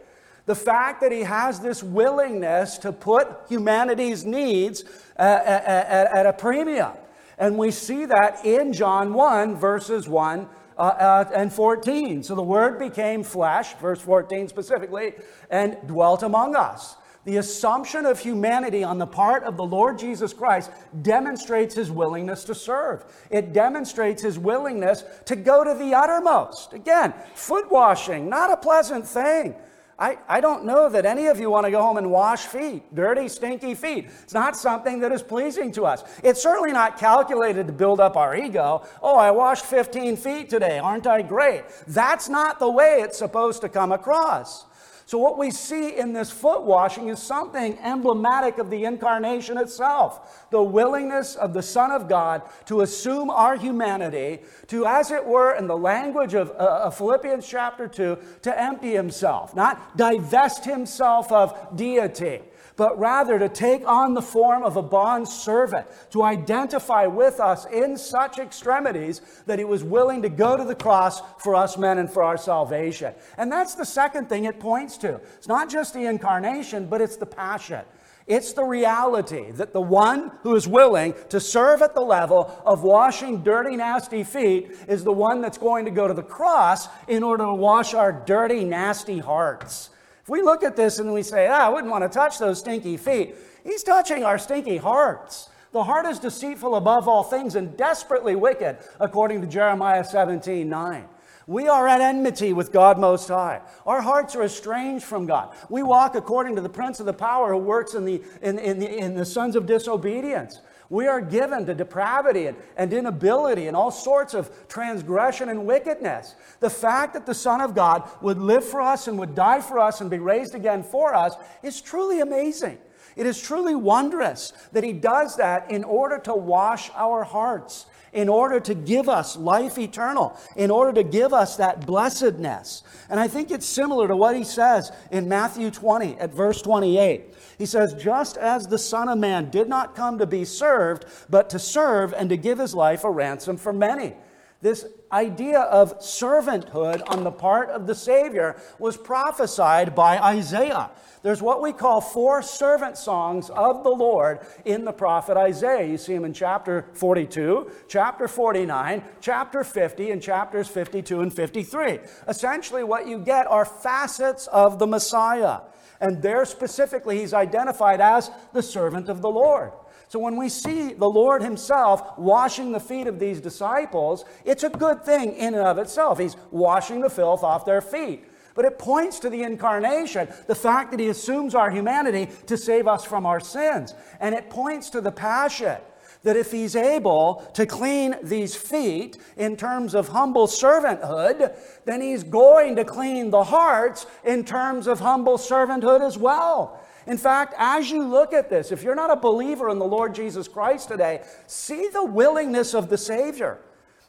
The 0.44 0.54
fact 0.54 1.00
that 1.00 1.12
he 1.12 1.20
has 1.20 1.60
this 1.60 1.82
willingness 1.82 2.76
to 2.78 2.92
put 2.92 3.28
humanity's 3.48 4.24
needs 4.24 4.84
at, 5.16 5.46
at, 5.46 6.12
at 6.12 6.26
a 6.26 6.32
premium. 6.32 6.92
And 7.38 7.56
we 7.56 7.70
see 7.70 8.04
that 8.04 8.44
in 8.44 8.72
John 8.72 9.14
1, 9.14 9.56
verses 9.56 10.08
1 10.08 10.48
uh, 10.76 10.80
uh, 10.80 11.30
and 11.34 11.52
14. 11.52 12.22
So 12.22 12.34
the 12.34 12.42
Word 12.42 12.78
became 12.78 13.22
flesh, 13.22 13.74
verse 13.76 14.00
14 14.00 14.48
specifically, 14.48 15.14
and 15.50 15.76
dwelt 15.86 16.22
among 16.22 16.56
us. 16.56 16.96
The 17.24 17.36
assumption 17.36 18.04
of 18.04 18.18
humanity 18.18 18.82
on 18.82 18.98
the 18.98 19.06
part 19.06 19.44
of 19.44 19.56
the 19.56 19.64
Lord 19.64 19.96
Jesus 19.96 20.32
Christ 20.32 20.72
demonstrates 21.02 21.74
his 21.74 21.88
willingness 21.88 22.42
to 22.44 22.54
serve. 22.54 23.04
It 23.30 23.52
demonstrates 23.52 24.22
his 24.22 24.40
willingness 24.40 25.04
to 25.26 25.36
go 25.36 25.62
to 25.62 25.74
the 25.74 25.94
uttermost. 25.94 26.72
Again, 26.72 27.14
foot 27.34 27.70
washing, 27.70 28.28
not 28.28 28.50
a 28.50 28.56
pleasant 28.56 29.06
thing. 29.06 29.54
I, 29.99 30.18
I 30.28 30.40
don't 30.40 30.64
know 30.64 30.88
that 30.88 31.04
any 31.04 31.26
of 31.26 31.38
you 31.38 31.50
want 31.50 31.66
to 31.66 31.70
go 31.70 31.82
home 31.82 31.96
and 31.96 32.11
wash 32.11 32.46
feet, 32.46 32.94
dirty, 32.94 33.28
stinky 33.28 33.75
feet. 33.75 34.08
It's 34.22 34.34
not 34.34 34.56
something 34.56 35.00
that 35.00 35.12
is 35.12 35.22
pleasing 35.22 35.70
to 35.72 35.84
us. 35.84 36.02
It's 36.25 36.42
certainly 36.42 36.72
not 36.72 36.99
calculated 36.99 37.66
to 37.66 37.72
build 37.72 38.00
up 38.00 38.16
our 38.16 38.34
ego. 38.34 38.87
Oh, 39.02 39.16
I 39.16 39.30
washed 39.30 39.64
15 39.66 40.16
feet 40.16 40.49
today. 40.49 40.78
Aren't 40.78 41.06
I 41.06 41.22
great? 41.22 41.64
That's 41.87 42.28
not 42.28 42.58
the 42.58 42.70
way 42.70 43.00
it's 43.02 43.18
supposed 43.18 43.61
to 43.61 43.68
come 43.68 43.92
across. 43.92 44.66
So, 45.06 45.18
what 45.18 45.38
we 45.38 45.50
see 45.50 45.97
in 45.99 46.12
this 46.12 46.30
foot 46.30 46.62
washing 46.62 47.09
is 47.09 47.21
something 47.21 47.78
emblematic 47.78 48.59
of 48.59 48.71
the 48.71 48.85
incarnation 48.85 49.59
itself. 49.59 50.47
The 50.50 50.62
willingness 50.62 51.35
of 51.35 51.52
the 51.52 51.62
Son 51.62 51.90
of 51.90 52.09
God 52.09 52.42
to 52.66 52.82
assume 52.82 53.30
our 53.30 53.56
humanity, 53.56 54.40
to, 54.68 54.87
as 54.87 55.11
it 55.11 55.25
were, 55.25 55.54
in 55.54 55.66
the 55.66 55.76
language 55.76 56.35
of, 56.35 56.50
uh, 56.52 56.90
Philippians 56.90 57.47
chapter 57.47 57.88
2, 57.88 58.18
to 58.42 58.61
empty 58.61 58.92
himself, 58.92 59.54
not 59.54 59.97
divest 59.97 60.64
himself 60.64 61.32
of 61.32 61.76
deity 61.76 62.40
but 62.76 62.98
rather 62.98 63.38
to 63.38 63.48
take 63.48 63.86
on 63.86 64.14
the 64.14 64.22
form 64.22 64.62
of 64.62 64.76
a 64.76 64.82
bond 64.82 65.28
servant, 65.28 65.86
to 66.10 66.22
identify 66.22 67.06
with 67.06 67.40
us 67.40 67.66
in 67.66 67.96
such 67.96 68.38
extremities 68.38 69.20
that 69.46 69.58
he 69.58 69.64
was 69.64 69.84
willing 69.84 70.22
to 70.22 70.28
go 70.28 70.56
to 70.56 70.64
the 70.64 70.74
cross 70.74 71.20
for 71.38 71.54
us 71.54 71.76
men 71.76 71.98
and 71.98 72.10
for 72.10 72.22
our 72.22 72.36
salvation. 72.36 73.14
And 73.36 73.50
that's 73.50 73.74
the 73.74 73.84
second 73.84 74.28
thing 74.28 74.44
it 74.44 74.60
points 74.60 74.96
to. 74.98 75.20
It's 75.36 75.48
not 75.48 75.70
just 75.70 75.94
the 75.94 76.06
incarnation, 76.06 76.86
but 76.86 77.00
it's 77.00 77.16
the 77.16 77.26
passion. 77.26 77.84
It's 78.26 78.52
the 78.52 78.64
reality 78.64 79.50
that 79.52 79.72
the 79.72 79.80
one 79.80 80.30
who 80.42 80.54
is 80.54 80.68
willing 80.68 81.14
to 81.30 81.40
serve 81.40 81.82
at 81.82 81.94
the 81.94 82.00
level 82.00 82.56
of 82.64 82.84
washing 82.84 83.42
dirty, 83.42 83.76
nasty 83.76 84.22
feet 84.22 84.70
is 84.86 85.02
the 85.02 85.12
one 85.12 85.40
that's 85.40 85.58
going 85.58 85.86
to 85.86 85.90
go 85.90 86.06
to 86.06 86.14
the 86.14 86.22
cross 86.22 86.88
in 87.08 87.22
order 87.22 87.44
to 87.44 87.54
wash 87.54 87.94
our 87.94 88.12
dirty, 88.12 88.64
nasty 88.64 89.18
hearts. 89.18 89.90
If 90.22 90.28
we 90.28 90.42
look 90.42 90.62
at 90.62 90.76
this 90.76 90.98
and 90.98 91.12
we 91.12 91.22
say, 91.22 91.48
ah, 91.48 91.66
I 91.66 91.68
wouldn't 91.68 91.90
want 91.90 92.04
to 92.04 92.08
touch 92.08 92.38
those 92.38 92.60
stinky 92.60 92.96
feet, 92.96 93.34
he's 93.64 93.82
touching 93.82 94.22
our 94.22 94.38
stinky 94.38 94.76
hearts. 94.76 95.48
The 95.72 95.82
heart 95.82 96.06
is 96.06 96.18
deceitful 96.18 96.76
above 96.76 97.08
all 97.08 97.24
things 97.24 97.56
and 97.56 97.76
desperately 97.76 98.36
wicked, 98.36 98.78
according 99.00 99.40
to 99.40 99.46
Jeremiah 99.46 100.04
17 100.04 100.68
9. 100.68 101.08
We 101.48 101.66
are 101.66 101.88
at 101.88 102.00
enmity 102.00 102.52
with 102.52 102.70
God 102.70 103.00
Most 103.00 103.28
High. 103.28 103.62
Our 103.84 104.00
hearts 104.00 104.36
are 104.36 104.44
estranged 104.44 105.04
from 105.04 105.26
God. 105.26 105.54
We 105.68 105.82
walk 105.82 106.14
according 106.14 106.54
to 106.54 106.62
the 106.62 106.68
prince 106.68 107.00
of 107.00 107.06
the 107.06 107.12
power 107.12 107.52
who 107.52 107.58
works 107.58 107.94
in 107.94 108.04
the, 108.04 108.22
in, 108.42 108.60
in 108.60 108.78
the, 108.78 108.96
in 108.96 109.14
the 109.16 109.24
sons 109.24 109.56
of 109.56 109.66
disobedience. 109.66 110.60
We 110.92 111.06
are 111.06 111.22
given 111.22 111.64
to 111.64 111.75
depravity 111.75 112.49
and, 112.49 112.56
and 112.76 112.92
inability 112.92 113.66
and 113.66 113.75
all 113.75 113.90
sorts 113.90 114.34
of 114.34 114.50
transgression 114.68 115.49
and 115.49 115.64
wickedness. 115.64 116.34
The 116.61 116.68
fact 116.68 117.14
that 117.14 117.25
the 117.25 117.32
Son 117.32 117.62
of 117.62 117.75
God 117.75 118.11
would 118.20 118.37
live 118.37 118.62
for 118.62 118.82
us 118.82 119.08
and 119.08 119.18
would 119.18 119.34
die 119.34 119.62
for 119.62 119.78
us 119.78 120.02
and 120.02 120.11
be 120.11 120.18
raised 120.18 120.54
again 120.54 120.82
for 120.82 121.14
us 121.14 121.34
is 121.62 121.80
truly 121.80 122.20
amazing. 122.20 122.76
It 123.16 123.25
is 123.25 123.40
truly 123.40 123.75
wondrous 123.75 124.52
that 124.72 124.84
He 124.84 124.92
does 124.92 125.37
that 125.37 125.70
in 125.70 125.82
order 125.82 126.18
to 126.18 126.34
wash 126.34 126.90
our 126.94 127.25
hearts, 127.25 127.87
in 128.12 128.28
order 128.28 128.61
to 128.61 128.75
give 128.75 129.09
us 129.09 129.37
life 129.37 129.78
eternal, 129.78 130.37
in 130.57 130.71
order 130.71 130.92
to 130.92 131.02
give 131.02 131.33
us 131.33 131.57
that 131.57 131.87
blessedness. 131.87 132.83
And 133.09 133.19
I 133.19 133.28
think 133.28 133.50
it's 133.50 133.66
similar 133.66 134.09
to 134.09 134.16
what 134.16 134.37
He 134.37 134.45
says 134.45 134.92
in 135.11 135.28
Matthew 135.28 135.71
20 135.71 136.19
at 136.19 136.33
verse 136.33 136.61
28. 136.62 137.35
He 137.59 137.66
says, 137.66 137.95
Just 137.95 138.37
as 138.37 138.66
the 138.66 138.78
Son 138.78 139.09
of 139.09 139.19
Man 139.19 139.50
did 139.50 139.69
not 139.69 139.95
come 139.95 140.19
to 140.19 140.26
be 140.26 140.45
served, 140.45 141.04
but 141.31 141.50
to 141.50 141.59
serve 141.59 142.12
and 142.12 142.28
to 142.31 142.37
give 142.37 142.59
his 142.59 142.75
life 142.75 143.04
a 143.04 143.11
ransom 143.11 143.57
for 143.57 143.73
many. 143.73 144.14
This 144.62 144.87
idea 145.11 145.59
of 145.59 145.99
servanthood 145.99 147.02
on 147.09 147.25
the 147.25 147.33
part 147.33 147.69
of 147.71 147.88
the 147.88 147.97
Savior 147.97 148.57
was 148.78 148.97
prophesied 148.97 149.92
by 149.92 150.21
Isaiah. 150.21 150.90
There's 151.23 151.42
what 151.42 151.61
we 151.61 151.73
call 151.73 152.00
four 152.00 152.42
servant 152.42 152.97
songs 152.97 153.50
of 153.50 153.83
the 153.83 153.90
Lord 153.90 154.38
in 154.64 154.85
the 154.85 154.92
prophet 154.92 155.37
Isaiah. 155.37 155.87
You 155.87 155.99
see 155.99 156.14
them 156.14 156.25
in 156.25 156.33
chapter 156.33 156.87
42, 156.95 157.73
chapter 157.88 158.28
49, 158.28 159.02
chapter 159.21 159.64
50, 159.64 160.12
and 160.12 160.23
chapters 160.23 160.69
52 160.69 161.21
and 161.21 161.35
53. 161.35 161.99
Essentially, 162.28 162.85
what 162.85 163.09
you 163.09 163.19
get 163.19 163.49
are 163.49 163.64
facets 163.64 164.47
of 164.47 164.78
the 164.78 164.87
Messiah. 164.87 165.62
And 166.00 166.23
there 166.23 166.45
specifically, 166.45 167.19
he's 167.19 167.35
identified 167.35 168.00
as 168.00 168.31
the 168.52 168.62
servant 168.62 169.09
of 169.09 169.23
the 169.23 169.31
Lord. 169.31 169.73
So 170.12 170.19
when 170.19 170.37
we 170.37 170.50
see 170.50 170.92
the 170.92 171.09
Lord 171.09 171.42
Himself 171.42 172.19
washing 172.19 172.71
the 172.71 172.81
feet 172.81 173.07
of 173.07 173.19
these 173.19 173.40
disciples, 173.40 174.26
it's 174.45 174.62
a 174.62 174.69
good 174.69 175.07
thing 175.07 175.35
in 175.37 175.54
and 175.54 175.66
of 175.66 175.78
itself. 175.78 176.19
He's 176.19 176.37
washing 176.50 177.00
the 177.00 177.09
filth 177.09 177.42
off 177.42 177.64
their 177.64 177.81
feet. 177.81 178.26
But 178.54 178.66
it 178.66 178.78
points 178.78 179.21
to 179.21 179.31
the 179.31 179.42
incarnation, 179.42 180.28
the 180.49 180.54
fact 180.54 180.90
that 180.90 181.00
He 181.00 181.09
assumes 181.09 181.54
our 181.54 181.71
humanity 181.71 182.28
to 182.45 182.59
save 182.59 182.87
us 182.87 183.07
from 183.07 183.25
our 183.25 183.40
sins. 183.40 183.95
And 184.21 184.35
it 184.35 184.50
points 184.50 184.90
to 184.90 185.00
the 185.00 185.11
passion 185.11 185.78
that 186.25 186.37
if 186.37 186.52
he's 186.52 186.76
able 186.76 187.45
to 187.54 187.66
clean 187.66 188.14
these 188.23 188.54
feet 188.54 189.16
in 189.37 189.57
terms 189.57 189.95
of 189.95 190.09
humble 190.09 190.47
servanthood, 190.47 191.57
then 191.85 192.00
he's 192.00 192.23
going 192.23 192.76
to 192.76 192.85
clean 192.85 193.31
the 193.31 193.42
hearts 193.42 194.07
in 194.25 194.45
terms 194.45 194.87
of 194.87 195.00
humble 195.00 195.37
servanthood 195.37 196.00
as 196.00 196.16
well. 196.16 196.81
In 197.06 197.18
fact, 197.18 197.54
as 197.59 197.90
you 197.90 198.04
look 198.04 198.32
at 198.32 198.49
this, 198.49 198.71
if 198.73 198.82
you're 198.82 198.94
not 198.94 199.11
a 199.11 199.16
believer 199.16 199.68
in 199.71 199.78
the 199.78 199.85
Lord 199.85 200.14
Jesus 200.14 200.49
Christ 200.49 200.88
today, 200.88 201.23
see 201.47 201.88
the 201.92 202.04
willingness 202.04 202.75
of 202.75 202.88
the 202.88 202.99
Savior. 202.99 203.59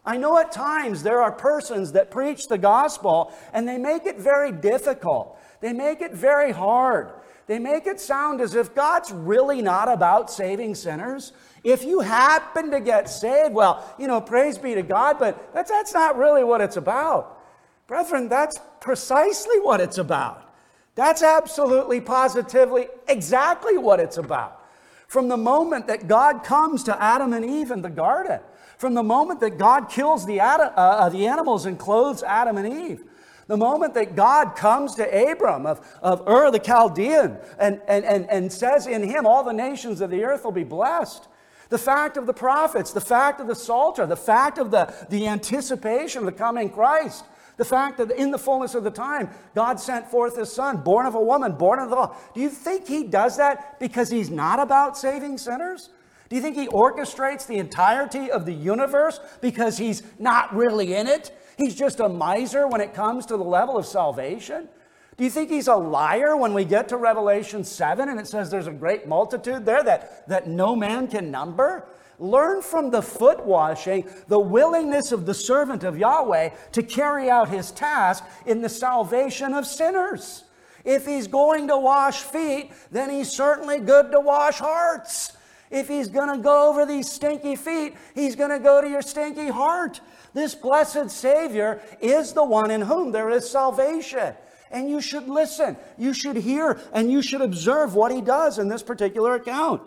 I 0.05 0.17
know 0.17 0.37
at 0.37 0.51
times 0.51 1.01
there 1.01 1.21
are 1.21 1.31
persons 1.31 1.93
that 1.93 2.11
preach 2.11 2.47
the 2.47 2.57
gospel 2.57 3.33
and 3.53 3.67
they 3.67 3.77
make 3.77 4.05
it 4.05 4.19
very 4.19 4.51
difficult. 4.51 5.39
They 5.61 5.73
make 5.73 6.01
it 6.01 6.13
very 6.13 6.51
hard. 6.51 7.13
They 7.47 7.59
make 7.59 7.87
it 7.87 7.99
sound 7.99 8.41
as 8.41 8.55
if 8.55 8.75
God's 8.75 9.11
really 9.11 9.61
not 9.61 9.91
about 9.91 10.29
saving 10.29 10.75
sinners. 10.75 11.33
If 11.63 11.83
you 11.83 12.01
happen 12.01 12.71
to 12.71 12.79
get 12.79 13.09
saved, 13.09 13.53
well, 13.53 13.83
you 13.97 14.07
know, 14.07 14.21
praise 14.21 14.57
be 14.57 14.75
to 14.75 14.83
God, 14.83 15.17
but 15.19 15.53
that's, 15.53 15.71
that's 15.71 15.93
not 15.93 16.17
really 16.17 16.43
what 16.43 16.61
it's 16.61 16.77
about. 16.77 17.39
Brethren, 17.87 18.29
that's 18.29 18.59
precisely 18.81 19.59
what 19.59 19.81
it's 19.81 19.97
about. 19.97 20.52
That's 20.95 21.23
absolutely, 21.23 22.01
positively, 22.01 22.87
exactly 23.07 23.77
what 23.77 23.99
it's 23.99 24.17
about. 24.17 24.61
From 25.07 25.27
the 25.27 25.37
moment 25.37 25.87
that 25.87 26.07
God 26.07 26.43
comes 26.43 26.83
to 26.83 27.01
Adam 27.01 27.33
and 27.33 27.45
Eve 27.45 27.71
in 27.71 27.81
the 27.81 27.89
garden, 27.89 28.39
from 28.77 28.93
the 28.93 29.03
moment 29.03 29.39
that 29.39 29.57
God 29.57 29.89
kills 29.89 30.25
the, 30.25 30.39
uh, 30.41 30.57
uh, 30.57 31.09
the 31.09 31.27
animals 31.27 31.65
and 31.65 31.79
clothes 31.79 32.23
Adam 32.23 32.57
and 32.57 32.71
Eve, 32.89 33.03
the 33.47 33.57
moment 33.57 33.93
that 33.95 34.15
God 34.15 34.55
comes 34.55 34.95
to 34.95 35.31
Abram 35.31 35.65
of, 35.65 35.85
of 36.01 36.27
Ur 36.27 36.51
the 36.51 36.59
Chaldean 36.59 37.37
and, 37.59 37.81
and, 37.87 38.05
and, 38.05 38.29
and 38.29 38.51
says 38.51 38.87
in 38.87 39.03
him, 39.03 39.25
all 39.25 39.43
the 39.43 39.53
nations 39.53 40.01
of 40.01 40.09
the 40.09 40.23
earth 40.23 40.43
will 40.43 40.51
be 40.51 40.63
blessed. 40.63 41.27
The 41.69 41.77
fact 41.77 42.17
of 42.17 42.25
the 42.25 42.33
prophets, 42.33 42.91
the 42.91 43.01
fact 43.01 43.41
of 43.41 43.47
the 43.47 43.55
Psalter, 43.55 44.05
the 44.05 44.15
fact 44.15 44.57
of 44.57 44.71
the, 44.71 44.93
the 45.09 45.27
anticipation 45.27 46.19
of 46.19 46.25
the 46.25 46.31
coming 46.31 46.69
Christ, 46.69 47.25
the 47.57 47.65
fact 47.65 47.97
that 47.97 48.11
in 48.11 48.31
the 48.31 48.37
fullness 48.37 48.75
of 48.75 48.83
the 48.83 48.91
time, 48.91 49.29
God 49.53 49.79
sent 49.79 50.09
forth 50.09 50.37
his 50.37 50.51
son, 50.51 50.77
born 50.77 51.05
of 51.05 51.15
a 51.15 51.21
woman, 51.21 51.53
born 51.53 51.79
of 51.79 51.89
the 51.89 51.95
law. 51.95 52.15
Do 52.33 52.41
you 52.41 52.49
think 52.49 52.87
he 52.87 53.03
does 53.03 53.37
that 53.37 53.79
because 53.79 54.09
he's 54.09 54.29
not 54.29 54.59
about 54.59 54.97
saving 54.97 55.37
sinners? 55.37 55.89
Do 56.29 56.35
you 56.35 56.41
think 56.41 56.55
he 56.55 56.67
orchestrates 56.67 57.45
the 57.45 57.57
entirety 57.57 58.31
of 58.31 58.45
the 58.45 58.53
universe 58.53 59.19
because 59.41 59.77
he's 59.77 60.01
not 60.17 60.55
really 60.55 60.95
in 60.95 61.07
it? 61.07 61.31
He's 61.57 61.75
just 61.75 61.99
a 61.99 62.09
miser 62.09 62.67
when 62.67 62.81
it 62.81 62.93
comes 62.93 63.25
to 63.27 63.37
the 63.37 63.43
level 63.43 63.77
of 63.77 63.85
salvation? 63.85 64.67
Do 65.15 65.23
you 65.23 65.29
think 65.29 65.51
he's 65.51 65.67
a 65.67 65.75
liar 65.75 66.35
when 66.35 66.55
we 66.55 66.65
get 66.65 66.89
to 66.89 66.97
Revelation 66.97 67.63
7 67.63 68.09
and 68.09 68.19
it 68.19 68.27
says 68.27 68.49
there's 68.49 68.65
a 68.65 68.71
great 68.71 69.07
multitude 69.07 69.65
there 69.65 69.83
that, 69.83 70.27
that 70.27 70.47
no 70.47 70.75
man 70.75 71.07
can 71.07 71.29
number? 71.29 71.85
Learn 72.19 72.61
from 72.61 72.91
the 72.91 73.01
foot 73.01 73.45
washing 73.45 74.07
the 74.27 74.39
willingness 74.39 75.11
of 75.11 75.25
the 75.25 75.33
servant 75.33 75.83
of 75.83 75.97
Yahweh 75.97 76.49
to 76.73 76.83
carry 76.83 77.29
out 77.29 77.49
his 77.49 77.71
task 77.71 78.23
in 78.45 78.61
the 78.61 78.69
salvation 78.69 79.53
of 79.53 79.65
sinners. 79.65 80.43
If 80.85 81.05
he's 81.05 81.27
going 81.27 81.67
to 81.69 81.77
wash 81.77 82.21
feet, 82.21 82.71
then 82.91 83.09
he's 83.09 83.31
certainly 83.31 83.79
good 83.79 84.11
to 84.11 84.19
wash 84.19 84.59
hearts. 84.59 85.35
If 85.71 85.87
he's 85.87 86.07
going 86.07 86.29
to 86.29 86.37
go 86.37 86.69
over 86.69 86.85
these 86.85 87.11
stinky 87.11 87.55
feet, 87.55 87.95
he's 88.13 88.35
going 88.35 88.51
to 88.51 88.59
go 88.59 88.81
to 88.81 88.87
your 88.87 89.01
stinky 89.01 89.47
heart. 89.47 90.01
This 90.33 90.53
blessed 90.53 91.09
Savior 91.09 91.81
is 91.99 92.33
the 92.33 92.43
one 92.43 92.69
in 92.69 92.81
whom 92.81 93.11
there 93.11 93.29
is 93.29 93.49
salvation. 93.49 94.33
And 94.69 94.89
you 94.89 95.01
should 95.01 95.27
listen, 95.27 95.77
you 95.97 96.13
should 96.13 96.35
hear, 96.35 96.79
and 96.93 97.11
you 97.11 97.21
should 97.21 97.41
observe 97.41 97.95
what 97.95 98.11
he 98.11 98.21
does 98.21 98.59
in 98.59 98.67
this 98.67 98.83
particular 98.83 99.35
account. 99.35 99.81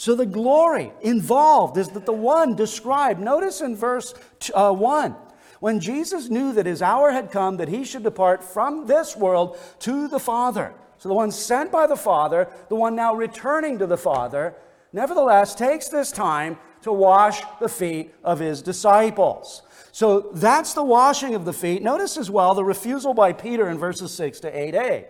So 0.00 0.14
the 0.14 0.24
glory 0.24 0.94
involved 1.02 1.76
is 1.76 1.90
that 1.90 2.06
the 2.06 2.12
one 2.14 2.56
described, 2.56 3.20
notice 3.20 3.60
in 3.60 3.76
verse 3.76 4.14
uh, 4.54 4.72
1, 4.72 5.14
when 5.60 5.78
Jesus 5.78 6.30
knew 6.30 6.54
that 6.54 6.64
his 6.64 6.80
hour 6.80 7.10
had 7.10 7.30
come 7.30 7.58
that 7.58 7.68
he 7.68 7.84
should 7.84 8.02
depart 8.02 8.42
from 8.42 8.86
this 8.86 9.14
world 9.14 9.58
to 9.80 10.08
the 10.08 10.18
Father. 10.18 10.72
So 10.96 11.10
the 11.10 11.14
one 11.14 11.30
sent 11.30 11.70
by 11.70 11.86
the 11.86 11.98
Father, 11.98 12.48
the 12.70 12.76
one 12.76 12.96
now 12.96 13.14
returning 13.14 13.78
to 13.78 13.86
the 13.86 13.98
Father, 13.98 14.54
nevertheless 14.94 15.54
takes 15.54 15.88
this 15.88 16.10
time 16.10 16.56
to 16.80 16.92
wash 16.94 17.42
the 17.60 17.68
feet 17.68 18.14
of 18.24 18.38
his 18.38 18.62
disciples. 18.62 19.60
So 19.92 20.30
that's 20.32 20.72
the 20.72 20.82
washing 20.82 21.34
of 21.34 21.44
the 21.44 21.52
feet. 21.52 21.82
Notice 21.82 22.16
as 22.16 22.30
well 22.30 22.54
the 22.54 22.64
refusal 22.64 23.12
by 23.12 23.34
Peter 23.34 23.68
in 23.68 23.76
verses 23.76 24.14
6 24.14 24.40
to 24.40 24.50
8a. 24.50 25.04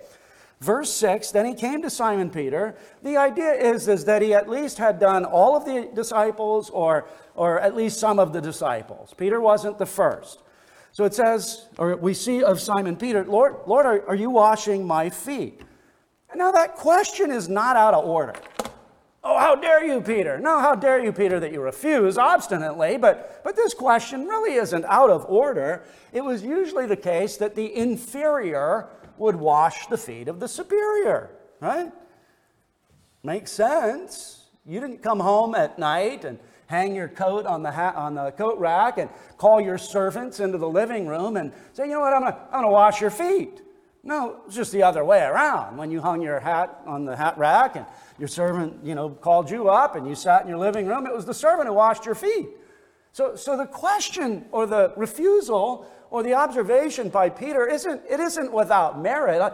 Verse 0.61 0.93
6 0.93 1.31
Then 1.31 1.47
he 1.47 1.55
came 1.55 1.83
to 1.83 1.91
Simon 1.91 2.31
Peter. 2.31 2.77
The 3.03 3.17
idea 3.17 3.53
is, 3.53 3.89
is 3.89 4.05
that 4.05 4.23
he 4.23 4.35
at 4.35 4.49
least 4.49 4.79
had 4.79 4.99
done 4.99 5.25
all 5.25 5.57
of 5.57 5.65
the 5.65 5.91
disciples 5.95 6.71
or, 6.71 7.09
or 7.35 7.61
at 7.61 7.75
least 7.75 7.99
some 7.99 8.19
of 8.19 8.33
the 8.33 8.41
disciples. 8.41 9.15
Peter 9.17 9.41
wasn't 9.41 9.79
the 9.79 9.87
first. 9.87 10.43
So 10.93 11.05
it 11.05 11.15
says, 11.15 11.69
or 11.79 11.97
we 11.97 12.15
see 12.15 12.43
of 12.43 12.61
Simon 12.61 12.97
Peter, 12.97 13.25
Lord, 13.25 13.57
Lord 13.67 13.87
are, 13.87 14.09
are 14.09 14.15
you 14.15 14.31
washing 14.31 14.87
my 14.87 15.09
feet? 15.09 15.61
And 16.31 16.39
now 16.39 16.53
that 16.53 16.77
question 16.77 17.31
is 17.31 17.49
not 17.49 17.77
out 17.77 17.95
of 17.95 18.05
order. 18.05 18.35
Oh, 19.23 19.39
how 19.39 19.55
dare 19.55 19.85
you, 19.85 20.01
Peter? 20.01 20.39
No, 20.39 20.61
how 20.61 20.75
dare 20.75 21.03
you, 21.03 21.13
Peter, 21.13 21.39
that 21.41 21.53
you 21.53 21.61
refuse 21.61 22.17
obstinately? 22.17 22.97
But, 22.97 23.43
but 23.45 23.55
this 23.55 23.75
question 23.75 24.25
really 24.25 24.55
isn't 24.55 24.85
out 24.87 25.11
of 25.11 25.27
order. 25.27 25.85
It 26.13 26.25
was 26.25 26.43
usually 26.43 26.87
the 26.87 26.97
case 26.97 27.37
that 27.37 27.55
the 27.55 27.77
inferior 27.77 28.89
would 29.21 29.37
wash 29.37 29.87
the 29.87 29.99
feet 29.99 30.29
of 30.29 30.41
the 30.41 30.49
superior, 30.49 31.31
right? 31.61 31.93
Makes 33.23 33.53
sense. 33.53 34.47
You 34.67 34.81
didn't 34.81 35.03
come 35.03 35.21
home 35.21 35.55
at 35.55 35.79
night 35.79 36.25
and 36.25 36.39
hang 36.67 36.95
your 36.95 37.09
coat 37.09 37.45
on 37.45 37.63
the, 37.63 37.71
ha- 37.71 37.93
on 37.95 38.15
the 38.15 38.31
coat 38.33 38.59
rack 38.59 38.97
and 38.97 39.11
call 39.37 39.61
your 39.61 39.77
servants 39.77 40.41
into 40.41 40.57
the 40.57 40.69
living 40.69 41.07
room 41.07 41.37
and 41.37 41.53
say, 41.75 41.85
you 41.85 41.93
know 41.93 42.01
what, 42.01 42.15
I'm 42.15 42.23
going 42.23 42.33
to 42.33 42.39
I'm 42.47 42.63
gonna 42.63 42.71
wash 42.71 43.01
your 43.01 43.11
feet. 43.11 43.61
No, 44.03 44.41
it's 44.47 44.57
just 44.57 44.73
the 44.73 44.83
other 44.83 45.05
way 45.05 45.21
around. 45.21 45.77
When 45.77 45.91
you 45.91 46.01
hung 46.01 46.23
your 46.23 46.41
hat 46.41 46.81
on 46.87 47.05
the 47.05 47.15
hat 47.15 47.37
rack 47.37 47.77
and 47.77 47.85
your 48.19 48.29
servant, 48.29 48.83
you 48.83 48.95
know, 48.95 49.11
called 49.11 49.51
you 49.51 49.69
up 49.69 49.97
and 49.97 50.09
you 50.09 50.15
sat 50.15 50.43
in 50.43 50.49
your 50.49 50.59
living 50.59 50.87
room, 50.87 51.07
it 51.07 51.13
was 51.13 51.27
the 51.27 51.35
servant 51.35 51.69
who 51.69 51.75
washed 51.75 52.07
your 52.07 52.15
feet. 52.15 52.49
So, 53.13 53.37
so 53.37 53.59
the 53.59 53.67
question 53.67 54.47
or 54.53 54.67
the 54.67 54.95
refusal 54.97 55.87
or 56.11 56.23
the 56.23 56.35
observation 56.35 57.09
by 57.09 57.29
Peter 57.29 57.67
isn't, 57.67 58.03
it 58.09 58.21
isn't 58.21 58.53
without 58.53 59.01
merit. 59.01 59.41
Uh, 59.41 59.53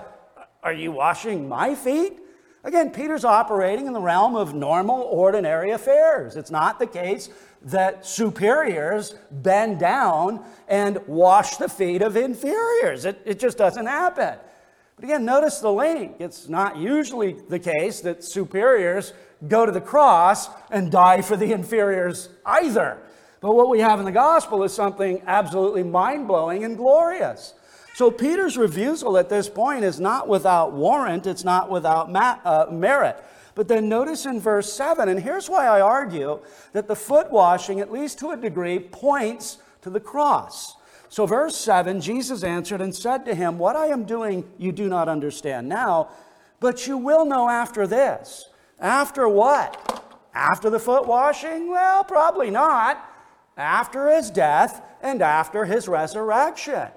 are 0.63 0.73
you 0.73 0.93
washing 0.93 1.49
my 1.49 1.75
feet? 1.75 2.19
Again, 2.65 2.91
Peter's 2.91 3.25
operating 3.25 3.87
in 3.87 3.93
the 3.93 4.01
realm 4.01 4.35
of 4.35 4.55
normal, 4.55 5.03
ordinary 5.03 5.71
affairs. 5.71 6.35
It's 6.35 6.51
not 6.51 6.81
the 6.81 6.87
case 6.87 7.29
that 7.63 8.05
superiors 8.05 9.15
bend 9.31 9.79
down 9.79 10.45
and 10.67 10.99
wash 11.07 11.57
the 11.59 11.69
feet 11.69 12.03
of 12.03 12.17
inferiors. 12.17 13.05
It, 13.05 13.21
it 13.25 13.39
just 13.39 13.57
doesn't 13.57 13.87
happen. 13.87 14.37
But 14.97 15.05
again, 15.05 15.25
notice 15.25 15.59
the 15.61 15.71
link. 15.71 16.17
It's 16.19 16.49
not 16.49 16.77
usually 16.77 17.35
the 17.49 17.59
case 17.59 18.01
that 18.01 18.25
superiors 18.25 19.13
go 19.47 19.67
to 19.67 19.73
the 19.73 19.81
cross 19.81 20.49
and 20.71 20.91
die 20.91 21.23
for 21.23 21.37
the 21.37 21.53
inferiors 21.53 22.31
either. 22.45 22.99
But 23.47 23.55
what 23.55 23.69
we 23.69 23.79
have 23.79 24.01
in 24.01 24.05
the 24.05 24.11
gospel 24.11 24.65
is 24.65 24.75
something 24.75 25.23
absolutely 25.25 25.85
mind 25.85 26.27
blowing 26.27 26.65
and 26.65 26.77
glorious. 26.77 27.55
So 27.95 28.11
Peter's 28.11 28.57
refusal 28.57 29.17
at 29.17 29.29
this 29.29 29.49
point 29.49 29.85
is 29.85 30.01
not 30.01 30.27
without 30.27 30.73
warrant, 30.73 31.29
it's 31.29 31.45
not 31.45 31.71
without 31.71 32.11
ma- 32.11 32.41
uh, 32.45 32.67
merit. 32.73 33.23
But 33.55 33.69
then 33.69 33.89
notice 33.89 34.27
in 34.27 34.41
verse 34.41 34.73
7, 34.73 35.09
and 35.09 35.21
here's 35.21 35.49
why 35.49 35.69
I 35.69 35.81
argue 35.81 36.41
that 36.73 36.89
the 36.89 36.97
foot 36.97 37.31
washing, 37.31 37.79
at 37.79 37.93
least 37.93 38.19
to 38.19 38.33
a 38.33 38.37
degree, 38.37 38.81
points 38.81 39.59
to 39.83 39.91
the 39.91 40.01
cross. 40.01 40.75
So, 41.09 41.25
verse 41.25 41.55
7 41.57 42.01
Jesus 42.01 42.43
answered 42.43 42.81
and 42.81 42.93
said 42.93 43.25
to 43.27 43.35
him, 43.37 43.59
What 43.59 43.77
I 43.77 43.87
am 43.87 44.07
doing 44.07 44.45
you 44.59 44.73
do 44.73 44.89
not 44.89 45.09
understand 45.09 45.69
now, 45.69 46.09
but 46.59 46.89
you 46.89 46.99
will 46.99 47.25
know 47.25 47.49
after 47.49 47.87
this. 47.87 48.49
After 48.81 49.29
what? 49.29 50.05
After 50.35 50.69
the 50.69 50.81
foot 50.81 51.07
washing? 51.07 51.71
Well, 51.71 52.03
probably 52.03 52.51
not. 52.51 53.13
After 53.57 54.11
his 54.11 54.31
death 54.31 54.83
and 55.01 55.23
after 55.23 55.65
his 55.65 55.89
resurrection. 55.89 56.89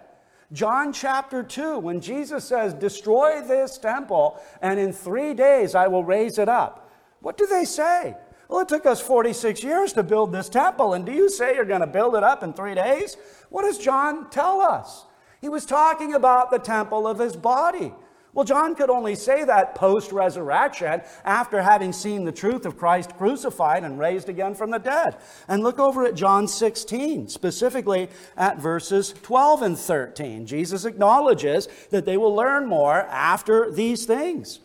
John 0.51 0.91
chapter 0.93 1.43
2, 1.43 1.77
when 1.79 2.01
Jesus 2.01 2.43
says, 2.43 2.73
Destroy 2.73 3.41
this 3.41 3.77
temple, 3.77 4.41
and 4.61 4.79
in 4.79 4.91
three 4.91 5.33
days 5.33 5.75
I 5.75 5.87
will 5.87 6.03
raise 6.03 6.39
it 6.39 6.49
up. 6.49 6.91
What 7.21 7.37
do 7.37 7.45
they 7.45 7.65
say? 7.65 8.15
Well, 8.47 8.61
it 8.61 8.67
took 8.67 8.87
us 8.87 8.99
46 8.99 9.63
years 9.63 9.93
to 9.93 10.01
build 10.01 10.31
this 10.31 10.49
temple, 10.49 10.93
and 10.93 11.05
do 11.05 11.11
you 11.11 11.29
say 11.29 11.53
you're 11.53 11.65
going 11.65 11.81
to 11.81 11.87
build 11.87 12.15
it 12.15 12.23
up 12.23 12.41
in 12.41 12.53
three 12.53 12.73
days? 12.73 13.15
What 13.49 13.61
does 13.61 13.77
John 13.77 14.29
tell 14.31 14.59
us? 14.59 15.05
He 15.39 15.49
was 15.49 15.67
talking 15.67 16.15
about 16.15 16.49
the 16.49 16.57
temple 16.57 17.07
of 17.07 17.19
his 17.19 17.35
body. 17.35 17.93
Well, 18.33 18.45
John 18.45 18.75
could 18.75 18.91
only 18.91 19.15
say 19.15 19.43
that 19.43 19.73
post 19.73 20.11
resurrection 20.11 21.01
after 21.25 21.63
having 21.63 21.91
seen 21.91 22.25
the 22.25 22.31
truth 22.31 22.65
of 22.65 22.77
Christ 22.77 23.17
crucified 23.17 23.83
and 23.83 23.97
raised 23.97 24.29
again 24.29 24.53
from 24.53 24.69
the 24.69 24.77
dead. 24.77 25.17
And 25.47 25.63
look 25.63 25.79
over 25.79 26.05
at 26.05 26.13
John 26.13 26.47
16, 26.47 27.27
specifically 27.29 28.07
at 28.37 28.59
verses 28.59 29.13
12 29.23 29.61
and 29.63 29.77
13. 29.77 30.45
Jesus 30.45 30.85
acknowledges 30.85 31.67
that 31.89 32.05
they 32.05 32.17
will 32.17 32.35
learn 32.35 32.67
more 32.67 33.01
after 33.07 33.71
these 33.71 34.05
things. 34.05 34.59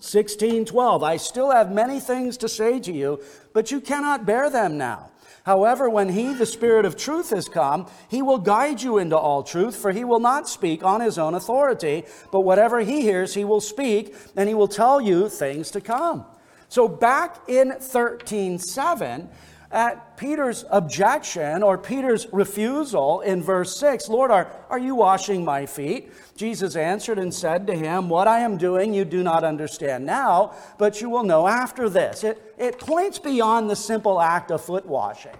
16:12 0.00 1.02
I 1.02 1.16
still 1.18 1.50
have 1.50 1.72
many 1.72 2.00
things 2.00 2.38
to 2.38 2.48
say 2.48 2.80
to 2.80 2.92
you 2.92 3.20
but 3.52 3.70
you 3.70 3.80
cannot 3.80 4.24
bear 4.24 4.48
them 4.48 4.78
now 4.78 5.09
However, 5.44 5.88
when 5.88 6.10
he, 6.10 6.34
the 6.34 6.46
Spirit 6.46 6.84
of 6.84 6.96
truth, 6.96 7.30
has 7.30 7.48
come, 7.48 7.86
he 8.08 8.22
will 8.22 8.38
guide 8.38 8.82
you 8.82 8.98
into 8.98 9.16
all 9.16 9.42
truth, 9.42 9.74
for 9.76 9.92
he 9.92 10.04
will 10.04 10.20
not 10.20 10.48
speak 10.48 10.84
on 10.84 11.00
his 11.00 11.18
own 11.18 11.34
authority, 11.34 12.04
but 12.30 12.40
whatever 12.40 12.80
he 12.80 13.02
hears, 13.02 13.34
he 13.34 13.44
will 13.44 13.60
speak, 13.60 14.14
and 14.36 14.48
he 14.48 14.54
will 14.54 14.68
tell 14.68 15.00
you 15.00 15.28
things 15.28 15.70
to 15.70 15.80
come. 15.80 16.24
So 16.68 16.86
back 16.86 17.48
in 17.48 17.70
13:7, 17.70 19.28
at 19.70 20.16
Peter's 20.16 20.64
objection 20.70 21.62
or 21.62 21.78
Peter's 21.78 22.26
refusal 22.32 23.20
in 23.20 23.42
verse 23.42 23.76
6, 23.76 24.08
Lord, 24.08 24.30
are, 24.30 24.50
are 24.68 24.78
you 24.78 24.96
washing 24.96 25.44
my 25.44 25.64
feet? 25.64 26.12
Jesus 26.36 26.74
answered 26.74 27.18
and 27.18 27.32
said 27.32 27.66
to 27.68 27.74
him, 27.74 28.08
What 28.08 28.26
I 28.26 28.40
am 28.40 28.58
doing 28.58 28.92
you 28.92 29.04
do 29.04 29.22
not 29.22 29.44
understand 29.44 30.04
now, 30.04 30.54
but 30.76 31.00
you 31.00 31.08
will 31.08 31.22
know 31.22 31.46
after 31.46 31.88
this. 31.88 32.24
It, 32.24 32.54
it 32.58 32.80
points 32.80 33.20
beyond 33.20 33.70
the 33.70 33.76
simple 33.76 34.20
act 34.20 34.50
of 34.50 34.60
foot 34.60 34.86
washing. 34.86 35.36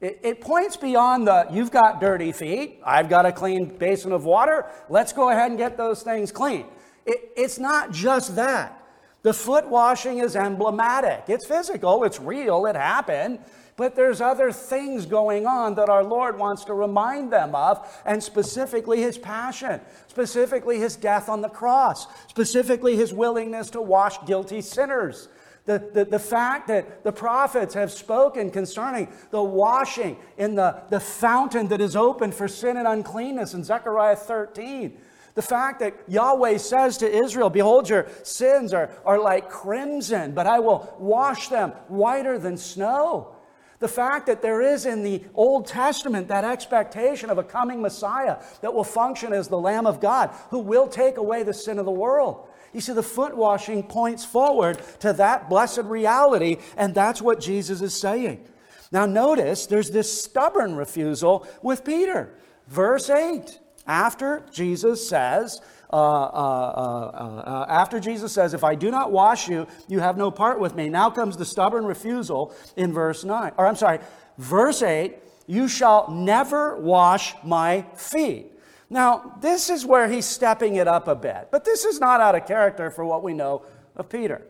It, 0.00 0.20
it 0.22 0.40
points 0.40 0.78
beyond 0.78 1.26
the, 1.26 1.46
you've 1.52 1.70
got 1.70 2.00
dirty 2.00 2.32
feet, 2.32 2.80
I've 2.84 3.10
got 3.10 3.26
a 3.26 3.32
clean 3.32 3.76
basin 3.76 4.12
of 4.12 4.24
water, 4.24 4.66
let's 4.88 5.12
go 5.12 5.28
ahead 5.28 5.50
and 5.50 5.58
get 5.58 5.76
those 5.76 6.02
things 6.02 6.32
clean. 6.32 6.66
It, 7.04 7.32
it's 7.36 7.58
not 7.58 7.92
just 7.92 8.36
that. 8.36 8.79
The 9.22 9.34
foot 9.34 9.68
washing 9.68 10.18
is 10.18 10.34
emblematic. 10.34 11.24
It's 11.28 11.46
physical, 11.46 12.04
it's 12.04 12.18
real, 12.18 12.66
it 12.66 12.76
happened, 12.76 13.40
but 13.76 13.94
there's 13.94 14.20
other 14.20 14.50
things 14.50 15.06
going 15.06 15.46
on 15.46 15.74
that 15.74 15.88
our 15.88 16.04
Lord 16.04 16.38
wants 16.38 16.64
to 16.64 16.74
remind 16.74 17.32
them 17.32 17.54
of, 17.54 17.86
and 18.06 18.22
specifically 18.22 19.00
his 19.02 19.18
passion, 19.18 19.80
specifically 20.08 20.78
his 20.78 20.96
death 20.96 21.28
on 21.28 21.42
the 21.42 21.48
cross, 21.48 22.06
specifically 22.28 22.96
his 22.96 23.12
willingness 23.12 23.70
to 23.70 23.80
wash 23.82 24.16
guilty 24.26 24.62
sinners. 24.62 25.28
The, 25.66 25.90
the, 25.92 26.04
the 26.06 26.18
fact 26.18 26.68
that 26.68 27.04
the 27.04 27.12
prophets 27.12 27.74
have 27.74 27.92
spoken 27.92 28.50
concerning 28.50 29.08
the 29.30 29.42
washing 29.42 30.16
in 30.38 30.54
the, 30.54 30.82
the 30.88 31.00
fountain 31.00 31.68
that 31.68 31.82
is 31.82 31.94
open 31.94 32.32
for 32.32 32.48
sin 32.48 32.78
and 32.78 32.88
uncleanness 32.88 33.52
in 33.52 33.64
Zechariah 33.64 34.16
13 34.16 34.98
the 35.34 35.42
fact 35.42 35.80
that 35.80 35.94
Yahweh 36.08 36.58
says 36.58 36.98
to 36.98 37.10
Israel, 37.10 37.50
Behold, 37.50 37.88
your 37.88 38.06
sins 38.22 38.72
are, 38.72 38.90
are 39.04 39.20
like 39.20 39.48
crimson, 39.48 40.32
but 40.32 40.46
I 40.46 40.58
will 40.58 40.94
wash 40.98 41.48
them 41.48 41.70
whiter 41.88 42.38
than 42.38 42.56
snow. 42.56 43.36
The 43.78 43.88
fact 43.88 44.26
that 44.26 44.42
there 44.42 44.60
is 44.60 44.84
in 44.84 45.02
the 45.02 45.24
Old 45.34 45.66
Testament 45.66 46.28
that 46.28 46.44
expectation 46.44 47.30
of 47.30 47.38
a 47.38 47.42
coming 47.42 47.80
Messiah 47.80 48.36
that 48.60 48.74
will 48.74 48.84
function 48.84 49.32
as 49.32 49.48
the 49.48 49.58
Lamb 49.58 49.86
of 49.86 50.00
God, 50.00 50.34
who 50.50 50.58
will 50.58 50.86
take 50.86 51.16
away 51.16 51.42
the 51.42 51.54
sin 51.54 51.78
of 51.78 51.86
the 51.86 51.90
world. 51.90 52.46
You 52.74 52.80
see, 52.80 52.92
the 52.92 53.02
foot 53.02 53.36
washing 53.36 53.82
points 53.82 54.24
forward 54.24 54.80
to 55.00 55.12
that 55.14 55.48
blessed 55.48 55.84
reality, 55.84 56.58
and 56.76 56.94
that's 56.94 57.22
what 57.22 57.40
Jesus 57.40 57.80
is 57.80 57.98
saying. 57.98 58.46
Now, 58.92 59.06
notice 59.06 59.66
there's 59.66 59.90
this 59.90 60.22
stubborn 60.22 60.76
refusal 60.76 61.46
with 61.62 61.84
Peter. 61.84 62.34
Verse 62.66 63.08
8 63.08 63.58
after 63.90 64.44
Jesus 64.52 65.06
says, 65.06 65.60
uh, 65.92 65.96
uh, 65.96 67.40
uh, 67.44 67.66
after 67.68 67.98
Jesus 67.98 68.32
says, 68.32 68.54
If 68.54 68.62
I 68.62 68.76
do 68.76 68.88
not 68.88 69.10
wash 69.10 69.48
you, 69.48 69.66
you 69.88 69.98
have 69.98 70.16
no 70.16 70.30
part 70.30 70.60
with 70.60 70.76
me. 70.76 70.88
Now 70.88 71.10
comes 71.10 71.36
the 71.36 71.44
stubborn 71.44 71.84
refusal 71.84 72.54
in 72.76 72.92
verse 72.92 73.24
9. 73.24 73.52
Or 73.58 73.66
I'm 73.66 73.74
sorry, 73.74 73.98
verse 74.38 74.82
8 74.82 75.16
You 75.48 75.66
shall 75.66 76.08
never 76.08 76.76
wash 76.76 77.34
my 77.42 77.84
feet. 77.96 78.52
Now, 78.88 79.36
this 79.40 79.70
is 79.70 79.84
where 79.84 80.08
he's 80.08 80.26
stepping 80.26 80.76
it 80.76 80.86
up 80.86 81.08
a 81.08 81.16
bit. 81.16 81.48
But 81.50 81.64
this 81.64 81.84
is 81.84 81.98
not 81.98 82.20
out 82.20 82.36
of 82.36 82.46
character 82.46 82.92
for 82.92 83.04
what 83.04 83.24
we 83.24 83.34
know 83.34 83.64
of 83.96 84.08
Peter. 84.08 84.42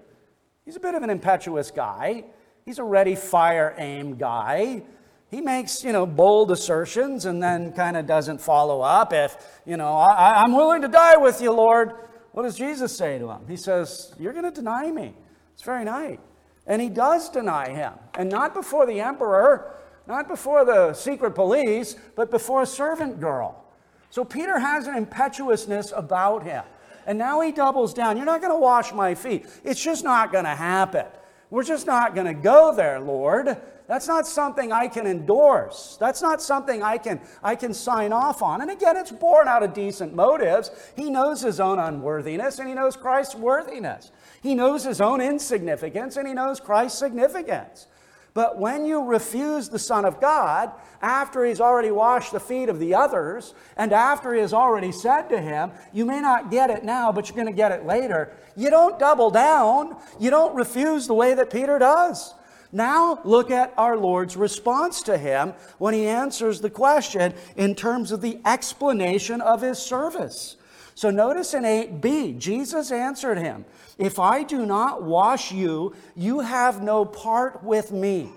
He's 0.66 0.76
a 0.76 0.80
bit 0.80 0.94
of 0.94 1.02
an 1.02 1.10
impetuous 1.10 1.70
guy, 1.70 2.24
he's 2.66 2.78
a 2.78 2.84
ready, 2.84 3.14
fire, 3.14 3.74
aim 3.78 4.16
guy 4.16 4.82
he 5.30 5.40
makes, 5.40 5.84
you 5.84 5.92
know, 5.92 6.06
bold 6.06 6.50
assertions 6.50 7.24
and 7.24 7.42
then 7.42 7.72
kind 7.72 7.96
of 7.96 8.06
doesn't 8.06 8.40
follow 8.40 8.80
up. 8.80 9.12
If, 9.12 9.36
you 9.64 9.76
know, 9.76 9.92
I, 9.92 10.42
am 10.44 10.52
willing 10.52 10.82
to 10.82 10.88
die 10.88 11.16
with 11.16 11.40
you, 11.40 11.52
Lord, 11.52 11.92
what 12.32 12.42
does 12.42 12.56
Jesus 12.56 12.96
say 12.96 13.18
to 13.18 13.30
him? 13.30 13.40
He 13.48 13.56
says, 13.56 14.14
You're 14.18 14.32
going 14.32 14.44
to 14.44 14.50
deny 14.50 14.90
me. 14.90 15.14
It's 15.54 15.62
very 15.62 15.84
night. 15.84 16.20
And 16.66 16.82
he 16.82 16.88
does 16.88 17.28
deny 17.28 17.70
him. 17.70 17.92
And 18.14 18.28
not 18.28 18.54
before 18.54 18.86
the 18.86 19.00
emperor, 19.00 19.76
not 20.06 20.26
before 20.26 20.64
the 20.64 20.94
secret 20.94 21.32
police, 21.32 21.96
but 22.16 22.30
before 22.30 22.62
a 22.62 22.66
servant 22.66 23.20
girl. 23.20 23.64
So 24.10 24.24
Peter 24.24 24.58
has 24.58 24.86
an 24.86 24.96
impetuousness 24.96 25.92
about 25.94 26.42
him. 26.42 26.64
And 27.06 27.18
now 27.18 27.40
he 27.40 27.52
doubles 27.52 27.94
down. 27.94 28.16
You're 28.16 28.26
not 28.26 28.40
going 28.40 28.52
to 28.52 28.58
wash 28.58 28.92
my 28.92 29.14
feet. 29.14 29.46
It's 29.64 29.82
just 29.82 30.04
not 30.04 30.32
going 30.32 30.44
to 30.44 30.54
happen. 30.54 31.06
We're 31.50 31.64
just 31.64 31.86
not 31.86 32.14
going 32.14 32.26
to 32.26 32.34
go 32.34 32.74
there, 32.74 33.00
Lord. 33.00 33.56
That's 33.90 34.06
not 34.06 34.24
something 34.24 34.70
I 34.70 34.86
can 34.86 35.04
endorse. 35.04 35.96
That's 35.98 36.22
not 36.22 36.40
something 36.40 36.80
I 36.80 36.96
can, 36.96 37.20
I 37.42 37.56
can 37.56 37.74
sign 37.74 38.12
off 38.12 38.40
on. 38.40 38.60
And 38.60 38.70
again, 38.70 38.96
it's 38.96 39.10
born 39.10 39.48
out 39.48 39.64
of 39.64 39.74
decent 39.74 40.14
motives. 40.14 40.70
He 40.94 41.10
knows 41.10 41.40
his 41.40 41.58
own 41.58 41.80
unworthiness 41.80 42.60
and 42.60 42.68
he 42.68 42.74
knows 42.76 42.94
Christ's 42.94 43.34
worthiness. 43.34 44.12
He 44.44 44.54
knows 44.54 44.84
his 44.84 45.00
own 45.00 45.20
insignificance 45.20 46.16
and 46.16 46.28
he 46.28 46.34
knows 46.34 46.60
Christ's 46.60 47.00
significance. 47.00 47.88
But 48.32 48.60
when 48.60 48.84
you 48.84 49.02
refuse 49.02 49.68
the 49.68 49.78
Son 49.80 50.04
of 50.04 50.20
God, 50.20 50.70
after 51.02 51.44
he's 51.44 51.60
already 51.60 51.90
washed 51.90 52.30
the 52.30 52.38
feet 52.38 52.68
of 52.68 52.78
the 52.78 52.94
others, 52.94 53.54
and 53.76 53.92
after 53.92 54.32
he 54.32 54.40
has 54.40 54.52
already 54.52 54.92
said 54.92 55.22
to 55.30 55.40
him, 55.40 55.72
You 55.92 56.06
may 56.06 56.20
not 56.20 56.52
get 56.52 56.70
it 56.70 56.84
now, 56.84 57.10
but 57.10 57.28
you're 57.28 57.34
going 57.34 57.48
to 57.48 57.52
get 57.52 57.72
it 57.72 57.84
later, 57.84 58.30
you 58.56 58.70
don't 58.70 59.00
double 59.00 59.32
down. 59.32 59.96
You 60.20 60.30
don't 60.30 60.54
refuse 60.54 61.08
the 61.08 61.14
way 61.14 61.34
that 61.34 61.50
Peter 61.50 61.80
does. 61.80 62.34
Now, 62.72 63.20
look 63.24 63.50
at 63.50 63.74
our 63.76 63.96
Lord's 63.96 64.36
response 64.36 65.02
to 65.02 65.18
him 65.18 65.54
when 65.78 65.92
he 65.92 66.06
answers 66.06 66.60
the 66.60 66.70
question 66.70 67.34
in 67.56 67.74
terms 67.74 68.12
of 68.12 68.20
the 68.20 68.38
explanation 68.44 69.40
of 69.40 69.62
his 69.62 69.78
service. 69.78 70.56
So, 70.94 71.10
notice 71.10 71.54
in 71.54 71.64
8b, 71.64 72.38
Jesus 72.38 72.92
answered 72.92 73.38
him, 73.38 73.64
If 73.98 74.18
I 74.18 74.44
do 74.44 74.66
not 74.66 75.02
wash 75.02 75.50
you, 75.50 75.94
you 76.14 76.40
have 76.40 76.82
no 76.82 77.04
part 77.04 77.64
with 77.64 77.90
me. 77.90 78.30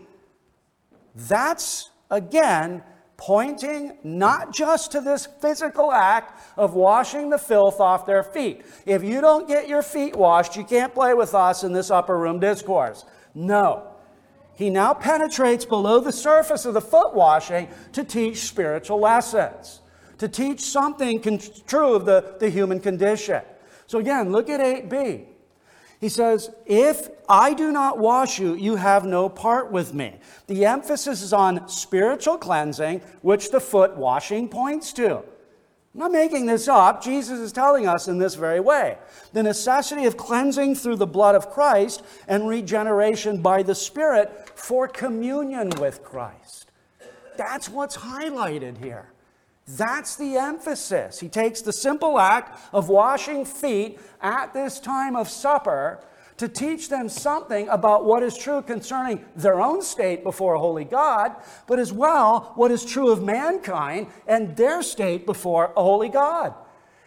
That's, 1.15 1.91
again, 2.09 2.81
pointing 3.17 3.97
not 4.03 4.51
just 4.51 4.91
to 4.93 5.01
this 5.01 5.27
physical 5.41 5.91
act 5.91 6.41
of 6.57 6.73
washing 6.73 7.29
the 7.29 7.37
filth 7.37 7.79
off 7.79 8.07
their 8.07 8.23
feet. 8.23 8.65
If 8.87 9.03
you 9.03 9.21
don't 9.21 9.47
get 9.47 9.67
your 9.67 9.83
feet 9.83 10.15
washed, 10.15 10.55
you 10.55 10.63
can't 10.63 10.93
play 10.93 11.13
with 11.13 11.35
us 11.35 11.63
in 11.63 11.73
this 11.73 11.91
upper 11.91 12.17
room 12.17 12.39
discourse. 12.39 13.05
No 13.35 13.92
he 14.55 14.69
now 14.69 14.93
penetrates 14.93 15.65
below 15.65 15.99
the 15.99 16.11
surface 16.11 16.65
of 16.65 16.73
the 16.73 16.81
foot 16.81 17.13
washing 17.13 17.67
to 17.93 18.03
teach 18.03 18.41
spiritual 18.41 18.99
lessons, 18.99 19.81
to 20.19 20.27
teach 20.27 20.61
something 20.61 21.19
con- 21.19 21.39
true 21.67 21.93
of 21.93 22.05
the, 22.05 22.35
the 22.39 22.49
human 22.49 22.79
condition. 22.79 23.41
So 23.87 23.99
again, 23.99 24.31
look 24.31 24.49
at 24.49 24.59
8b. 24.59 25.25
He 25.99 26.09
says, 26.09 26.49
If 26.65 27.09
I 27.29 27.53
do 27.53 27.71
not 27.71 27.97
wash 27.97 28.37
you, 28.37 28.55
you 28.55 28.75
have 28.75 29.05
no 29.05 29.29
part 29.29 29.71
with 29.71 29.93
me. 29.93 30.19
The 30.47 30.65
emphasis 30.65 31.21
is 31.21 31.31
on 31.33 31.67
spiritual 31.69 32.37
cleansing, 32.37 33.01
which 33.21 33.51
the 33.51 33.61
foot 33.61 33.95
washing 33.95 34.49
points 34.49 34.91
to. 34.93 35.23
I'm 35.93 35.99
not 35.99 36.11
making 36.11 36.47
this 36.47 36.67
up. 36.67 37.03
Jesus 37.03 37.39
is 37.39 37.51
telling 37.51 37.87
us 37.87 38.07
in 38.07 38.17
this 38.17 38.33
very 38.33 38.59
way. 38.59 38.97
The 39.33 39.43
necessity 39.43 40.05
of 40.05 40.17
cleansing 40.17 40.75
through 40.75 40.95
the 40.95 41.05
blood 41.05 41.35
of 41.35 41.51
Christ 41.51 42.03
and 42.27 42.47
regeneration 42.47 43.43
by 43.43 43.61
the 43.61 43.75
Spirit 43.75 44.49
for 44.57 44.87
communion 44.87 45.69
with 45.79 46.03
Christ. 46.03 46.71
That's 47.37 47.69
what's 47.69 47.97
highlighted 47.97 48.83
here. 48.83 49.09
That's 49.67 50.15
the 50.15 50.35
emphasis. 50.37 51.19
He 51.19 51.29
takes 51.29 51.61
the 51.61 51.71
simple 51.71 52.19
act 52.19 52.59
of 52.73 52.89
washing 52.89 53.45
feet 53.45 53.99
at 54.19 54.51
this 54.53 54.79
time 54.79 55.15
of 55.15 55.29
supper 55.29 56.03
to 56.43 56.49
teach 56.49 56.89
them 56.89 57.07
something 57.07 57.69
about 57.69 58.03
what 58.03 58.21
is 58.21 58.37
true 58.37 58.61
concerning 58.61 59.23
their 59.33 59.61
own 59.61 59.81
state 59.81 60.23
before 60.23 60.55
a 60.55 60.59
holy 60.59 60.83
God, 60.83 61.35
but 61.67 61.79
as 61.79 61.93
well 61.93 62.51
what 62.55 62.69
is 62.69 62.83
true 62.83 63.11
of 63.11 63.23
mankind 63.23 64.07
and 64.27 64.55
their 64.57 64.83
state 64.83 65.25
before 65.25 65.71
a 65.77 65.81
holy 65.81 66.09
God. 66.09 66.53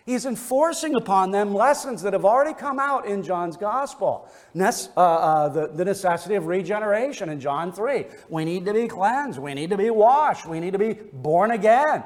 He's 0.06 0.24
enforcing 0.24 0.94
upon 0.94 1.32
them 1.32 1.52
lessons 1.52 2.00
that 2.02 2.12
have 2.12 2.24
already 2.24 2.54
come 2.54 2.78
out 2.78 3.06
in 3.06 3.22
John's 3.22 3.56
gospel. 3.56 4.30
Uh, 4.56 4.70
uh, 4.96 5.48
the, 5.48 5.66
the 5.66 5.84
necessity 5.84 6.36
of 6.36 6.46
regeneration 6.46 7.28
in 7.28 7.40
John 7.40 7.72
3. 7.72 8.06
We 8.28 8.44
need 8.44 8.64
to 8.66 8.72
be 8.72 8.86
cleansed. 8.86 9.38
We 9.38 9.52
need 9.52 9.70
to 9.70 9.76
be 9.76 9.90
washed. 9.90 10.46
We 10.46 10.60
need 10.60 10.72
to 10.72 10.78
be 10.78 10.94
born 10.94 11.50
again. 11.50 12.04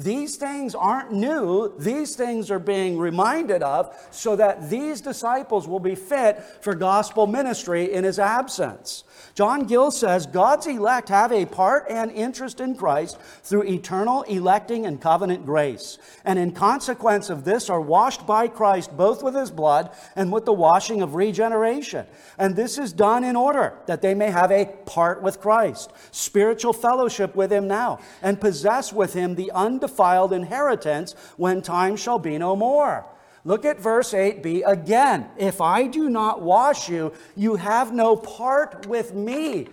These 0.00 0.36
things 0.36 0.74
aren't 0.74 1.12
new. 1.12 1.74
These 1.78 2.16
things 2.16 2.50
are 2.50 2.58
being 2.58 2.98
reminded 2.98 3.62
of 3.62 3.94
so 4.10 4.34
that 4.36 4.70
these 4.70 5.02
disciples 5.02 5.68
will 5.68 5.80
be 5.80 5.94
fit 5.94 6.42
for 6.62 6.74
gospel 6.74 7.26
ministry 7.26 7.92
in 7.92 8.04
his 8.04 8.18
absence. 8.18 9.04
John 9.34 9.64
Gill 9.64 9.90
says 9.90 10.26
God's 10.26 10.66
elect 10.66 11.08
have 11.08 11.32
a 11.32 11.46
part 11.46 11.86
and 11.88 12.10
interest 12.10 12.60
in 12.60 12.74
Christ 12.74 13.18
through 13.42 13.64
eternal 13.64 14.22
electing 14.22 14.86
and 14.86 15.00
covenant 15.00 15.46
grace, 15.46 15.98
and 16.24 16.38
in 16.38 16.52
consequence 16.52 17.30
of 17.30 17.44
this 17.44 17.70
are 17.70 17.80
washed 17.80 18.26
by 18.26 18.48
Christ 18.48 18.96
both 18.96 19.22
with 19.22 19.34
his 19.34 19.50
blood 19.50 19.90
and 20.16 20.32
with 20.32 20.44
the 20.44 20.52
washing 20.52 21.02
of 21.02 21.14
regeneration. 21.14 22.06
And 22.38 22.56
this 22.56 22.78
is 22.78 22.92
done 22.92 23.24
in 23.24 23.36
order 23.36 23.74
that 23.86 24.02
they 24.02 24.14
may 24.14 24.30
have 24.30 24.50
a 24.50 24.66
part 24.86 25.22
with 25.22 25.40
Christ, 25.40 25.92
spiritual 26.10 26.72
fellowship 26.72 27.34
with 27.34 27.52
him 27.52 27.68
now, 27.68 27.98
and 28.22 28.40
possess 28.40 28.92
with 28.92 29.14
him 29.14 29.34
the 29.34 29.52
undefiled 29.52 30.32
inheritance 30.32 31.14
when 31.36 31.62
time 31.62 31.96
shall 31.96 32.18
be 32.18 32.38
no 32.38 32.56
more. 32.56 33.06
Look 33.44 33.64
at 33.64 33.80
verse 33.80 34.12
8b 34.12 34.62
again. 34.66 35.28
If 35.38 35.60
I 35.60 35.86
do 35.86 36.10
not 36.10 36.42
wash 36.42 36.88
you, 36.88 37.12
you 37.36 37.56
have 37.56 37.92
no 37.92 38.16
part 38.16 38.86
with 38.86 39.14
me. 39.14 39.68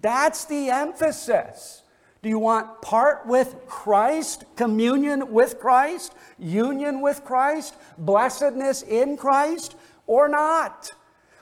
That's 0.00 0.44
the 0.46 0.70
emphasis. 0.70 1.82
Do 2.22 2.28
you 2.28 2.38
want 2.38 2.82
part 2.82 3.26
with 3.26 3.66
Christ, 3.66 4.44
communion 4.56 5.32
with 5.32 5.58
Christ, 5.58 6.14
union 6.38 7.00
with 7.00 7.24
Christ, 7.24 7.74
blessedness 7.98 8.82
in 8.82 9.16
Christ, 9.16 9.76
or 10.06 10.28
not? 10.28 10.92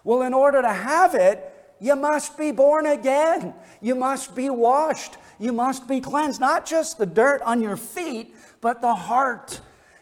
Well, 0.04 0.22
in 0.22 0.32
order 0.32 0.62
to 0.62 0.72
have 0.72 1.14
it, 1.14 1.54
you 1.80 1.96
must 1.96 2.36
be 2.36 2.50
born 2.50 2.86
again. 2.86 3.54
You 3.80 3.94
must 3.94 4.34
be 4.34 4.50
washed. 4.50 5.16
You 5.38 5.52
must 5.52 5.88
be 5.88 6.00
cleansed. 6.00 6.40
Not 6.40 6.66
just 6.66 6.98
the 6.98 7.06
dirt 7.06 7.40
on 7.42 7.62
your 7.62 7.76
feet, 7.76 8.34
but 8.60 8.82
the 8.82 8.94
heart 8.94 9.60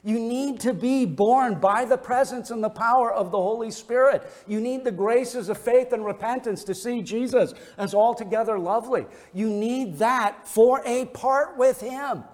you 0.08 0.18
need 0.18 0.58
to 0.60 0.72
be 0.72 1.04
born 1.04 1.56
by 1.60 1.84
the 1.84 1.98
presence 1.98 2.50
and 2.50 2.64
the 2.64 2.70
power 2.70 3.12
of 3.12 3.30
the 3.30 3.36
Holy 3.36 3.70
Spirit. 3.70 4.22
You 4.46 4.58
need 4.58 4.82
the 4.82 4.90
graces 4.90 5.50
of 5.50 5.58
faith 5.58 5.92
and 5.92 6.02
repentance 6.02 6.64
to 6.64 6.74
see 6.74 7.02
Jesus 7.02 7.52
as 7.76 7.92
altogether 7.92 8.58
lovely. 8.58 9.04
You 9.34 9.50
need 9.50 9.98
that 9.98 10.48
for 10.48 10.80
a 10.86 11.04
part 11.04 11.58
with 11.58 11.82
Him. 11.82 12.24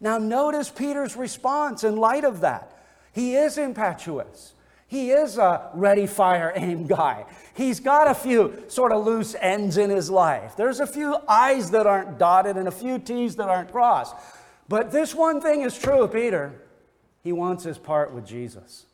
Now, 0.00 0.18
notice 0.18 0.70
Peter's 0.70 1.14
response 1.14 1.84
in 1.84 1.98
light 1.98 2.24
of 2.24 2.40
that. 2.40 2.76
He 3.12 3.36
is 3.36 3.58
impetuous. 3.58 4.54
He 4.88 5.12
is 5.12 5.38
a 5.38 5.70
ready, 5.72 6.08
fire, 6.08 6.52
aim 6.56 6.88
guy. 6.88 7.26
He's 7.54 7.78
got 7.78 8.10
a 8.10 8.14
few 8.14 8.64
sort 8.66 8.90
of 8.90 9.06
loose 9.06 9.36
ends 9.40 9.76
in 9.76 9.88
his 9.88 10.10
life. 10.10 10.56
There's 10.56 10.80
a 10.80 10.86
few 10.86 11.16
I's 11.28 11.70
that 11.70 11.86
aren't 11.86 12.18
dotted 12.18 12.56
and 12.56 12.66
a 12.66 12.72
few 12.72 12.98
T's 12.98 13.36
that 13.36 13.48
aren't 13.48 13.70
crossed. 13.70 14.16
But 14.68 14.90
this 14.90 15.14
one 15.14 15.40
thing 15.40 15.60
is 15.60 15.78
true 15.78 16.02
of 16.02 16.12
Peter 16.12 16.60
he 17.22 17.32
wants 17.32 17.64
his 17.64 17.78
part 17.78 18.12
with 18.12 18.26
Jesus. 18.26 18.86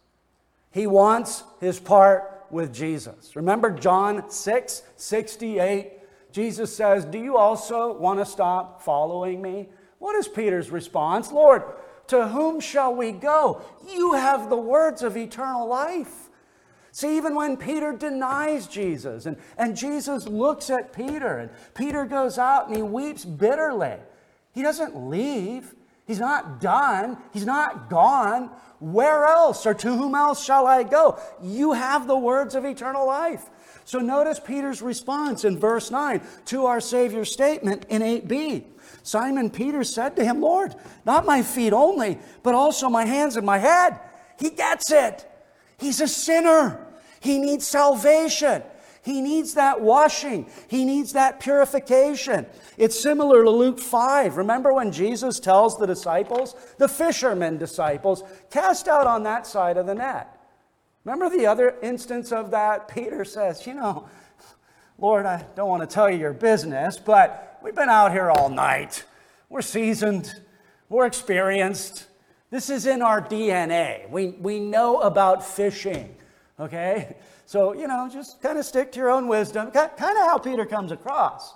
He 0.71 0.87
wants 0.87 1.45
his 1.61 1.81
part 1.81 2.47
with 2.51 2.73
Jesus. 2.73 3.37
Remember 3.37 3.71
John 3.71 4.31
6 4.31 4.83
68? 4.97 5.93
Jesus 6.33 6.75
says, 6.75 7.05
Do 7.05 7.19
you 7.19 7.37
also 7.37 7.97
want 7.97 8.19
to 8.19 8.27
stop 8.27 8.83
following 8.83 9.41
me? 9.41 9.69
What 9.99 10.17
is 10.17 10.29
Peter's 10.29 10.71
response? 10.71 11.33
Lord, 11.33 11.63
to 12.09 12.29
whom 12.29 12.61
shall 12.61 12.95
we 12.95 13.13
go? 13.13 13.63
You 13.89 14.13
have 14.13 14.51
the 14.51 14.57
words 14.57 15.03
of 15.03 15.17
eternal 15.17 15.67
life. 15.67 16.29
See, 16.93 17.17
even 17.17 17.35
when 17.35 17.57
Peter 17.57 17.93
denies 17.93 18.67
Jesus 18.67 19.27
and, 19.27 19.37
and 19.59 19.77
Jesus 19.77 20.27
looks 20.27 20.71
at 20.71 20.95
Peter 20.95 21.39
and 21.39 21.51
Peter 21.75 22.07
goes 22.07 22.39
out 22.39 22.69
and 22.69 22.77
he 22.77 22.83
weeps 22.83 23.25
bitterly, 23.25 23.97
he 24.53 24.63
doesn't 24.63 24.97
leave. 24.97 25.75
He's 26.07 26.21
not 26.21 26.61
done. 26.61 27.19
He's 27.33 27.47
not 27.47 27.91
gone. 27.91 28.51
Where 28.79 29.25
else 29.25 29.67
or 29.67 29.75
to 29.75 29.97
whom 29.97 30.15
else 30.15 30.45
shall 30.45 30.67
I 30.67 30.83
go? 30.83 31.19
You 31.43 31.73
have 31.73 32.07
the 32.07 32.17
words 32.17 32.55
of 32.55 32.65
eternal 32.65 33.07
life. 33.07 33.49
So 33.85 33.99
notice 34.01 34.41
Peter's 34.41 34.83
response 34.83 35.45
in 35.45 35.59
verse 35.59 35.91
9 35.91 36.21
to 36.47 36.67
our 36.67 36.81
Savior's 36.81 37.33
statement 37.33 37.87
in 37.89 38.03
8b. 38.03 38.65
Simon 39.03 39.51
Peter 39.51 39.85
said 39.85 40.17
to 40.17 40.25
him, 40.25 40.41
Lord, 40.41 40.75
not 41.05 41.25
my 41.25 41.43
feet 41.43 41.73
only, 41.73 42.19
but 42.43 42.55
also 42.55 42.89
my 42.89 43.05
hands 43.05 43.37
and 43.37 43.47
my 43.47 43.59
head. 43.59 44.01
He 44.39 44.51
gets 44.51 44.91
it. 44.91 45.25
He's 45.79 46.01
a 46.01 46.09
sinner. 46.09 46.85
He 47.21 47.39
needs 47.39 47.67
salvation. 47.67 48.63
He 49.03 49.21
needs 49.21 49.55
that 49.55 49.81
washing. 49.81 50.51
He 50.67 50.85
needs 50.85 51.13
that 51.13 51.39
purification. 51.39 52.47
It's 52.77 53.01
similar 53.01 53.43
to 53.45 53.51
Luke 53.51 53.79
5. 53.79 54.37
Remember 54.37 54.73
when 54.73 54.93
Jesus 54.93 55.41
tells 55.41 55.79
the 55.79 55.87
disciples, 55.87 56.55
the 56.79 56.89
fishermen 56.89 57.57
disciples, 57.59 58.23
cast 58.51 58.87
out 58.89 59.07
on 59.07 59.23
that 59.23 59.47
side 59.47 59.77
of 59.77 59.87
the 59.87 59.95
net. 59.95 60.33
Remember 61.05 61.35
the 61.35 61.47
other 61.47 61.77
instance 61.83 62.33
of 62.33 62.51
that? 62.51 62.89
Peter 62.89 63.25
says, 63.25 63.67
You 63.67 63.75
know, 63.75 64.09
Lord, 64.99 65.25
I 65.25 65.45
don't 65.55 65.69
want 65.69 65.89
to 65.89 65.93
tell 65.93 66.11
you 66.11 66.19
your 66.19 66.33
business, 66.33 66.99
but 66.99 67.59
we've 67.63 67.75
been 67.75 67.89
out 67.89 68.13
here 68.13 68.31
all 68.31 68.49
night. 68.49 69.05
We're 69.49 69.63
seasoned, 69.63 70.35
we're 70.89 71.07
experienced. 71.07 72.07
This 72.51 72.71
is 72.71 72.87
in 72.87 73.03
our 73.03 73.21
DNA. 73.21 74.09
We, 74.09 74.29
we 74.29 74.61
know 74.61 75.01
about 75.01 75.45
fishing, 75.45 76.15
okay? 76.59 77.17
So, 77.45 77.73
you 77.75 77.87
know, 77.87 78.09
just 78.13 78.41
kind 78.41 78.59
of 78.59 78.65
stick 78.65 78.93
to 78.93 78.99
your 78.99 79.11
own 79.11 79.29
wisdom, 79.29 79.71
kind 79.71 79.91
of 79.91 79.99
how 79.99 80.39
Peter 80.39 80.65
comes 80.65 80.93
across. 80.93 81.55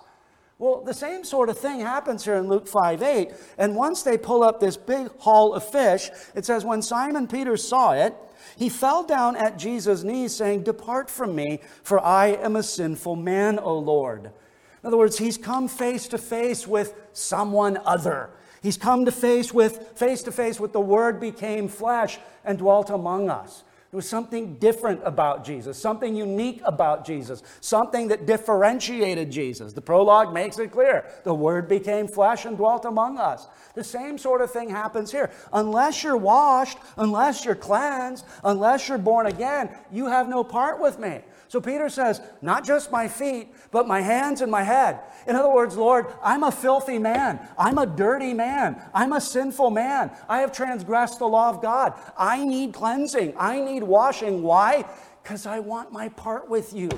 Well, 0.60 0.82
the 0.82 0.92
same 0.92 1.24
sort 1.24 1.48
of 1.48 1.58
thing 1.58 1.80
happens 1.80 2.22
here 2.22 2.34
in 2.34 2.46
Luke 2.46 2.68
5 2.68 3.02
8. 3.02 3.30
And 3.56 3.74
once 3.74 4.02
they 4.02 4.18
pull 4.18 4.42
up 4.42 4.60
this 4.60 4.76
big 4.76 5.08
haul 5.20 5.54
of 5.54 5.64
fish, 5.64 6.10
it 6.34 6.44
says, 6.44 6.66
When 6.66 6.82
Simon 6.82 7.26
Peter 7.26 7.56
saw 7.56 7.92
it, 7.92 8.14
he 8.58 8.68
fell 8.68 9.02
down 9.02 9.36
at 9.36 9.56
Jesus' 9.58 10.04
knees, 10.04 10.36
saying, 10.36 10.64
Depart 10.64 11.08
from 11.08 11.34
me, 11.34 11.60
for 11.82 11.98
I 11.98 12.26
am 12.26 12.56
a 12.56 12.62
sinful 12.62 13.16
man, 13.16 13.58
O 13.58 13.78
Lord. 13.78 14.26
In 14.26 14.86
other 14.86 14.98
words, 14.98 15.16
he's 15.16 15.38
come 15.38 15.66
face 15.66 16.06
to 16.08 16.18
face 16.18 16.66
with 16.66 16.92
someone 17.14 17.78
other. 17.86 18.28
He's 18.62 18.76
come 18.76 19.06
to 19.06 19.12
face 19.12 19.54
with 19.54 19.96
face 19.96 20.20
to 20.24 20.32
face 20.32 20.60
with 20.60 20.74
the 20.74 20.80
word 20.80 21.20
became 21.20 21.68
flesh 21.68 22.18
and 22.44 22.58
dwelt 22.58 22.90
among 22.90 23.30
us. 23.30 23.64
There 23.90 23.98
was 23.98 24.08
something 24.08 24.54
different 24.54 25.00
about 25.04 25.44
Jesus, 25.44 25.76
something 25.76 26.14
unique 26.14 26.60
about 26.64 27.04
Jesus, 27.04 27.42
something 27.60 28.06
that 28.08 28.24
differentiated 28.24 29.32
Jesus. 29.32 29.72
The 29.72 29.80
prologue 29.80 30.32
makes 30.32 30.60
it 30.60 30.70
clear. 30.70 31.06
The 31.24 31.34
Word 31.34 31.68
became 31.68 32.06
flesh 32.06 32.44
and 32.44 32.56
dwelt 32.56 32.84
among 32.84 33.18
us. 33.18 33.48
The 33.74 33.82
same 33.82 34.16
sort 34.16 34.42
of 34.42 34.52
thing 34.52 34.70
happens 34.70 35.10
here. 35.10 35.32
Unless 35.52 36.04
you're 36.04 36.16
washed, 36.16 36.78
unless 36.98 37.44
you're 37.44 37.56
cleansed, 37.56 38.24
unless 38.44 38.88
you're 38.88 38.96
born 38.96 39.26
again, 39.26 39.70
you 39.90 40.06
have 40.06 40.28
no 40.28 40.44
part 40.44 40.80
with 40.80 41.00
me. 41.00 41.22
So 41.50 41.60
Peter 41.60 41.88
says, 41.88 42.20
Not 42.40 42.64
just 42.64 42.92
my 42.92 43.08
feet, 43.08 43.52
but 43.72 43.88
my 43.88 44.02
hands 44.02 44.40
and 44.40 44.52
my 44.52 44.62
head. 44.62 45.00
In 45.26 45.34
other 45.34 45.50
words, 45.50 45.76
Lord, 45.76 46.06
I'm 46.22 46.44
a 46.44 46.52
filthy 46.52 46.96
man. 46.96 47.40
I'm 47.58 47.76
a 47.76 47.86
dirty 47.86 48.32
man. 48.32 48.80
I'm 48.94 49.12
a 49.12 49.20
sinful 49.20 49.70
man. 49.70 50.12
I 50.28 50.42
have 50.42 50.52
transgressed 50.52 51.18
the 51.18 51.26
law 51.26 51.50
of 51.50 51.60
God. 51.60 51.94
I 52.16 52.44
need 52.44 52.72
cleansing. 52.72 53.34
I 53.36 53.60
need 53.60 53.82
washing. 53.82 54.44
Why? 54.44 54.84
Because 55.24 55.44
I 55.44 55.58
want 55.58 55.90
my 55.90 56.10
part 56.10 56.48
with 56.48 56.72
you. 56.72 56.88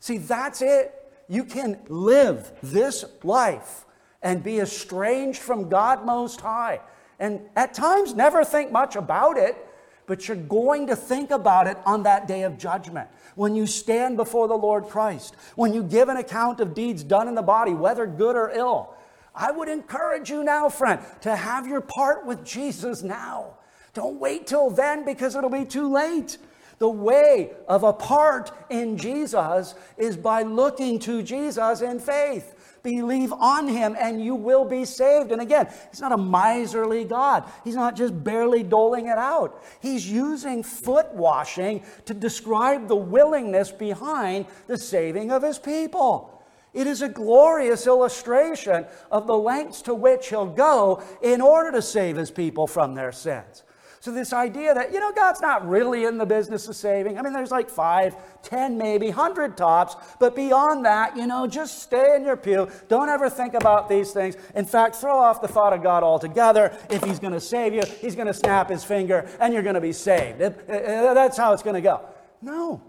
See, 0.00 0.16
that's 0.16 0.62
it. 0.62 0.94
You 1.28 1.44
can 1.44 1.78
live 1.88 2.52
this 2.62 3.04
life 3.22 3.84
and 4.22 4.42
be 4.42 4.60
estranged 4.60 5.42
from 5.42 5.68
God 5.68 6.06
Most 6.06 6.40
High. 6.40 6.80
And 7.18 7.42
at 7.54 7.74
times, 7.74 8.14
never 8.14 8.46
think 8.46 8.72
much 8.72 8.96
about 8.96 9.36
it, 9.36 9.58
but 10.06 10.26
you're 10.26 10.38
going 10.38 10.86
to 10.86 10.96
think 10.96 11.30
about 11.30 11.66
it 11.66 11.76
on 11.84 12.02
that 12.04 12.26
day 12.26 12.44
of 12.44 12.56
judgment 12.56 13.08
when 13.34 13.54
you 13.54 13.66
stand 13.66 14.16
before 14.16 14.48
the 14.48 14.54
Lord 14.56 14.84
Christ, 14.84 15.34
when 15.56 15.72
you 15.72 15.82
give 15.82 16.08
an 16.08 16.16
account 16.16 16.60
of 16.60 16.74
deeds 16.74 17.02
done 17.02 17.28
in 17.28 17.34
the 17.34 17.42
body, 17.42 17.74
whether 17.74 18.06
good 18.06 18.36
or 18.36 18.50
ill. 18.50 18.94
I 19.34 19.50
would 19.50 19.68
encourage 19.68 20.30
you 20.30 20.44
now, 20.44 20.68
friend, 20.68 21.00
to 21.22 21.34
have 21.34 21.66
your 21.66 21.80
part 21.80 22.24
with 22.24 22.44
Jesus 22.44 23.02
now. 23.02 23.54
Don't 23.92 24.20
wait 24.20 24.46
till 24.46 24.70
then 24.70 25.04
because 25.04 25.34
it'll 25.34 25.50
be 25.50 25.64
too 25.64 25.92
late. 25.92 26.38
The 26.78 26.88
way 26.88 27.52
of 27.68 27.82
a 27.82 27.92
part 27.92 28.52
in 28.68 28.96
Jesus 28.96 29.74
is 29.96 30.16
by 30.16 30.42
looking 30.42 30.98
to 31.00 31.22
Jesus 31.22 31.80
in 31.80 32.00
faith. 32.00 32.63
Believe 32.84 33.32
on 33.32 33.66
him 33.66 33.96
and 33.98 34.22
you 34.22 34.34
will 34.34 34.66
be 34.66 34.84
saved. 34.84 35.32
And 35.32 35.40
again, 35.40 35.68
he's 35.90 36.02
not 36.02 36.12
a 36.12 36.18
miserly 36.18 37.04
God. 37.04 37.44
He's 37.64 37.74
not 37.74 37.96
just 37.96 38.22
barely 38.22 38.62
doling 38.62 39.06
it 39.06 39.16
out. 39.16 39.64
He's 39.80 40.08
using 40.08 40.62
foot 40.62 41.12
washing 41.14 41.82
to 42.04 42.12
describe 42.12 42.86
the 42.86 42.94
willingness 42.94 43.72
behind 43.72 44.44
the 44.66 44.76
saving 44.76 45.32
of 45.32 45.42
his 45.42 45.58
people. 45.58 46.42
It 46.74 46.86
is 46.86 47.00
a 47.00 47.08
glorious 47.08 47.86
illustration 47.86 48.84
of 49.10 49.26
the 49.26 49.38
lengths 49.38 49.80
to 49.82 49.94
which 49.94 50.28
he'll 50.28 50.44
go 50.44 51.02
in 51.22 51.40
order 51.40 51.72
to 51.72 51.80
save 51.80 52.16
his 52.16 52.30
people 52.30 52.66
from 52.66 52.94
their 52.94 53.12
sins. 53.12 53.63
So, 54.04 54.10
this 54.10 54.34
idea 54.34 54.74
that, 54.74 54.92
you 54.92 55.00
know, 55.00 55.12
God's 55.12 55.40
not 55.40 55.66
really 55.66 56.04
in 56.04 56.18
the 56.18 56.26
business 56.26 56.68
of 56.68 56.76
saving. 56.76 57.18
I 57.18 57.22
mean, 57.22 57.32
there's 57.32 57.50
like 57.50 57.70
five, 57.70 58.14
ten, 58.42 58.76
maybe, 58.76 59.08
hundred 59.08 59.56
tops. 59.56 59.96
But 60.20 60.36
beyond 60.36 60.84
that, 60.84 61.16
you 61.16 61.26
know, 61.26 61.46
just 61.46 61.82
stay 61.82 62.14
in 62.14 62.22
your 62.22 62.36
pew. 62.36 62.68
Don't 62.88 63.08
ever 63.08 63.30
think 63.30 63.54
about 63.54 63.88
these 63.88 64.12
things. 64.12 64.36
In 64.54 64.66
fact, 64.66 64.96
throw 64.96 65.18
off 65.18 65.40
the 65.40 65.48
thought 65.48 65.72
of 65.72 65.82
God 65.82 66.02
altogether. 66.02 66.76
If 66.90 67.02
He's 67.02 67.18
going 67.18 67.32
to 67.32 67.40
save 67.40 67.72
you, 67.72 67.82
He's 68.02 68.14
going 68.14 68.26
to 68.26 68.34
snap 68.34 68.68
His 68.68 68.84
finger 68.84 69.26
and 69.40 69.54
you're 69.54 69.62
going 69.62 69.74
to 69.74 69.80
be 69.80 69.94
saved. 69.94 70.38
That's 70.38 71.38
how 71.38 71.54
it's 71.54 71.62
going 71.62 71.76
to 71.76 71.80
go. 71.80 72.02
No. 72.42 72.82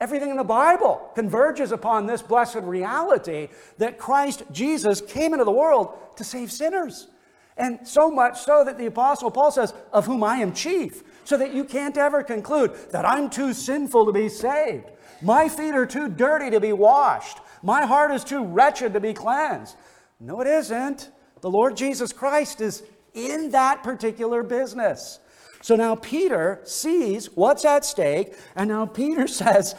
Everything 0.00 0.30
in 0.30 0.36
the 0.36 0.44
Bible 0.44 1.10
converges 1.16 1.72
upon 1.72 2.06
this 2.06 2.22
blessed 2.22 2.62
reality 2.62 3.48
that 3.78 3.98
Christ 3.98 4.44
Jesus 4.52 5.00
came 5.00 5.32
into 5.32 5.44
the 5.44 5.50
world 5.50 5.98
to 6.14 6.22
save 6.22 6.52
sinners. 6.52 7.08
And 7.56 7.86
so 7.86 8.10
much 8.10 8.40
so 8.40 8.64
that 8.64 8.78
the 8.78 8.86
Apostle 8.86 9.30
Paul 9.30 9.50
says, 9.50 9.74
Of 9.92 10.06
whom 10.06 10.24
I 10.24 10.36
am 10.36 10.52
chief, 10.52 11.02
so 11.24 11.36
that 11.36 11.54
you 11.54 11.64
can't 11.64 11.96
ever 11.96 12.22
conclude 12.22 12.74
that 12.90 13.04
I'm 13.04 13.30
too 13.30 13.52
sinful 13.52 14.06
to 14.06 14.12
be 14.12 14.28
saved. 14.28 14.90
My 15.22 15.48
feet 15.48 15.74
are 15.74 15.86
too 15.86 16.08
dirty 16.08 16.50
to 16.50 16.60
be 16.60 16.72
washed. 16.72 17.38
My 17.62 17.86
heart 17.86 18.10
is 18.10 18.24
too 18.24 18.44
wretched 18.44 18.92
to 18.94 19.00
be 19.00 19.14
cleansed. 19.14 19.76
No, 20.20 20.40
it 20.40 20.46
isn't. 20.46 21.10
The 21.40 21.50
Lord 21.50 21.76
Jesus 21.76 22.12
Christ 22.12 22.60
is 22.60 22.82
in 23.14 23.50
that 23.50 23.82
particular 23.82 24.42
business. 24.42 25.20
So 25.64 25.76
now 25.76 25.94
Peter 25.94 26.60
sees 26.64 27.34
what's 27.34 27.64
at 27.64 27.86
stake, 27.86 28.34
and 28.54 28.68
now 28.68 28.84
Peter 28.84 29.26
says, 29.40 29.74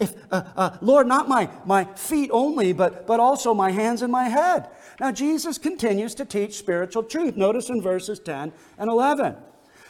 if, 0.00 0.12
uh, 0.32 0.42
uh, 0.56 0.76
Lord, 0.80 1.06
not 1.06 1.28
my, 1.28 1.48
my 1.64 1.84
feet 1.94 2.30
only, 2.32 2.72
but, 2.72 3.06
but 3.06 3.20
also 3.20 3.54
my 3.54 3.70
hands 3.70 4.02
and 4.02 4.10
my 4.10 4.24
head. 4.24 4.66
Now, 4.98 5.12
Jesus 5.12 5.56
continues 5.56 6.16
to 6.16 6.24
teach 6.24 6.58
spiritual 6.58 7.04
truth. 7.04 7.36
Notice 7.36 7.68
in 7.68 7.80
verses 7.80 8.18
10 8.18 8.52
and 8.76 8.90
11. 8.90 9.36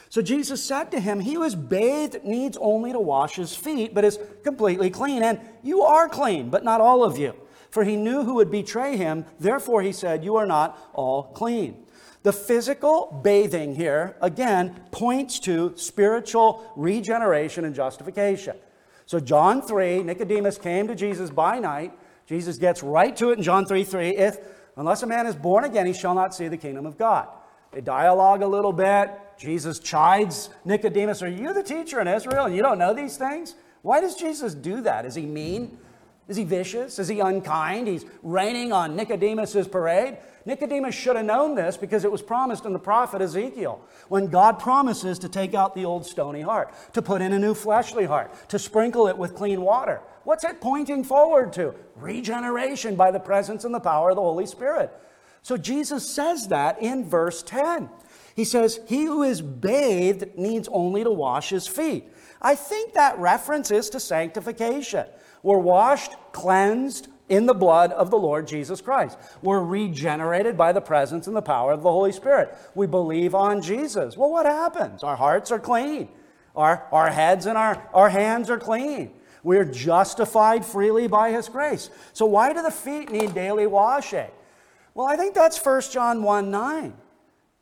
So 0.09 0.21
Jesus 0.21 0.63
said 0.63 0.91
to 0.91 0.99
him, 0.99 1.19
He 1.19 1.33
is 1.33 1.55
bathed 1.55 2.23
needs 2.23 2.55
only 2.61 2.91
to 2.91 2.99
wash 2.99 3.37
his 3.37 3.55
feet, 3.55 3.95
but 3.95 4.05
is 4.05 4.19
completely 4.43 4.91
clean. 4.91 5.23
And 5.23 5.39
you 5.63 5.81
are 5.81 6.07
clean, 6.07 6.51
but 6.51 6.63
not 6.63 6.81
all 6.81 7.03
of 7.03 7.17
you. 7.17 7.33
For 7.71 7.83
he 7.83 7.95
knew 7.95 8.23
who 8.23 8.35
would 8.35 8.51
betray 8.51 8.95
him. 8.95 9.25
Therefore, 9.39 9.81
he 9.81 9.91
said, 9.91 10.23
You 10.23 10.35
are 10.35 10.45
not 10.45 10.77
all 10.93 11.23
clean. 11.33 11.80
The 12.23 12.33
physical 12.33 13.19
bathing 13.23 13.75
here, 13.75 14.15
again, 14.21 14.79
points 14.91 15.39
to 15.39 15.73
spiritual 15.75 16.71
regeneration 16.75 17.65
and 17.65 17.73
justification. 17.73 18.55
So, 19.05 19.19
John 19.19 19.61
3, 19.61 20.03
Nicodemus 20.03 20.57
came 20.57 20.87
to 20.87 20.95
Jesus 20.95 21.29
by 21.29 21.59
night. 21.59 21.93
Jesus 22.27 22.57
gets 22.57 22.83
right 22.83 23.15
to 23.17 23.31
it 23.31 23.37
in 23.37 23.43
John 23.43 23.65
3 23.65 23.83
3. 23.83 24.09
If 24.09 24.37
Unless 24.75 25.03
a 25.03 25.07
man 25.07 25.25
is 25.25 25.35
born 25.35 25.63
again, 25.63 25.85
he 25.85 25.93
shall 25.93 26.15
not 26.15 26.33
see 26.33 26.47
the 26.47 26.57
kingdom 26.57 26.85
of 26.85 26.97
God. 26.97 27.27
They 27.71 27.81
dialogue 27.81 28.41
a 28.41 28.47
little 28.47 28.73
bit. 28.73 29.11
Jesus 29.37 29.79
chides 29.79 30.49
Nicodemus, 30.65 31.21
Are 31.21 31.29
you 31.29 31.53
the 31.53 31.63
teacher 31.63 31.99
in 31.99 32.07
Israel 32.07 32.45
and 32.45 32.55
you 32.55 32.61
don't 32.61 32.77
know 32.77 32.93
these 32.93 33.17
things? 33.17 33.55
Why 33.81 34.01
does 34.01 34.15
Jesus 34.15 34.53
do 34.53 34.81
that? 34.81 35.05
Is 35.05 35.15
he 35.15 35.25
mean? 35.25 35.77
Is 36.31 36.37
he 36.37 36.45
vicious? 36.45 36.97
Is 36.97 37.09
he 37.09 37.19
unkind? 37.19 37.89
He's 37.89 38.05
raining 38.23 38.71
on 38.71 38.95
Nicodemus's 38.95 39.67
parade. 39.67 40.15
Nicodemus 40.45 40.95
should 40.95 41.17
have 41.17 41.25
known 41.25 41.55
this 41.55 41.75
because 41.75 42.05
it 42.05 42.11
was 42.11 42.21
promised 42.21 42.63
in 42.63 42.71
the 42.71 42.79
prophet 42.79 43.21
Ezekiel. 43.21 43.81
When 44.07 44.27
God 44.27 44.57
promises 44.57 45.19
to 45.19 45.27
take 45.27 45.53
out 45.53 45.75
the 45.75 45.83
old 45.83 46.05
stony 46.05 46.39
heart, 46.39 46.73
to 46.93 47.01
put 47.01 47.21
in 47.21 47.33
a 47.33 47.37
new 47.37 47.53
fleshly 47.53 48.05
heart, 48.05 48.31
to 48.47 48.57
sprinkle 48.57 49.09
it 49.09 49.17
with 49.17 49.35
clean 49.35 49.61
water. 49.61 49.99
What's 50.23 50.45
it 50.45 50.61
pointing 50.61 51.03
forward 51.03 51.51
to? 51.53 51.75
Regeneration 51.97 52.95
by 52.95 53.11
the 53.11 53.19
presence 53.19 53.65
and 53.65 53.75
the 53.75 53.81
power 53.81 54.11
of 54.11 54.15
the 54.15 54.21
Holy 54.21 54.45
Spirit. 54.45 54.89
So 55.41 55.57
Jesus 55.57 56.09
says 56.09 56.47
that 56.47 56.81
in 56.81 57.09
verse 57.09 57.43
10. 57.43 57.89
He 58.37 58.45
says, 58.45 58.79
He 58.87 59.03
who 59.03 59.23
is 59.23 59.41
bathed 59.41 60.37
needs 60.37 60.69
only 60.71 61.03
to 61.03 61.11
wash 61.11 61.49
his 61.49 61.67
feet. 61.67 62.05
I 62.41 62.55
think 62.55 62.93
that 62.93 63.19
reference 63.19 63.69
is 63.69 63.89
to 63.89 63.99
sanctification. 63.99 65.07
We're 65.43 65.57
washed, 65.57 66.13
cleansed 66.31 67.07
in 67.29 67.45
the 67.45 67.53
blood 67.53 67.91
of 67.93 68.11
the 68.11 68.17
Lord 68.17 68.47
Jesus 68.47 68.81
Christ. 68.81 69.17
We're 69.41 69.63
regenerated 69.63 70.57
by 70.57 70.73
the 70.73 70.81
presence 70.81 71.27
and 71.27 71.35
the 71.35 71.41
power 71.41 71.71
of 71.71 71.81
the 71.81 71.91
Holy 71.91 72.11
Spirit. 72.11 72.53
We 72.75 72.87
believe 72.87 73.33
on 73.33 73.61
Jesus. 73.61 74.17
Well, 74.17 74.29
what 74.29 74.45
happens? 74.45 75.01
Our 75.01 75.15
hearts 75.15 75.49
are 75.51 75.59
clean, 75.59 76.09
our, 76.55 76.85
our 76.91 77.09
heads 77.09 77.45
and 77.45 77.57
our, 77.57 77.87
our 77.93 78.09
hands 78.09 78.49
are 78.49 78.59
clean. 78.59 79.13
We're 79.43 79.65
justified 79.65 80.65
freely 80.65 81.07
by 81.07 81.31
His 81.31 81.49
grace. 81.49 81.89
So, 82.13 82.25
why 82.25 82.53
do 82.53 82.61
the 82.61 82.69
feet 82.69 83.11
need 83.11 83.33
daily 83.33 83.65
washing? 83.65 84.29
Well, 84.93 85.07
I 85.07 85.15
think 85.15 85.33
that's 85.33 85.63
1 85.63 85.81
John 85.91 86.21
1 86.21 86.51
9. 86.51 86.93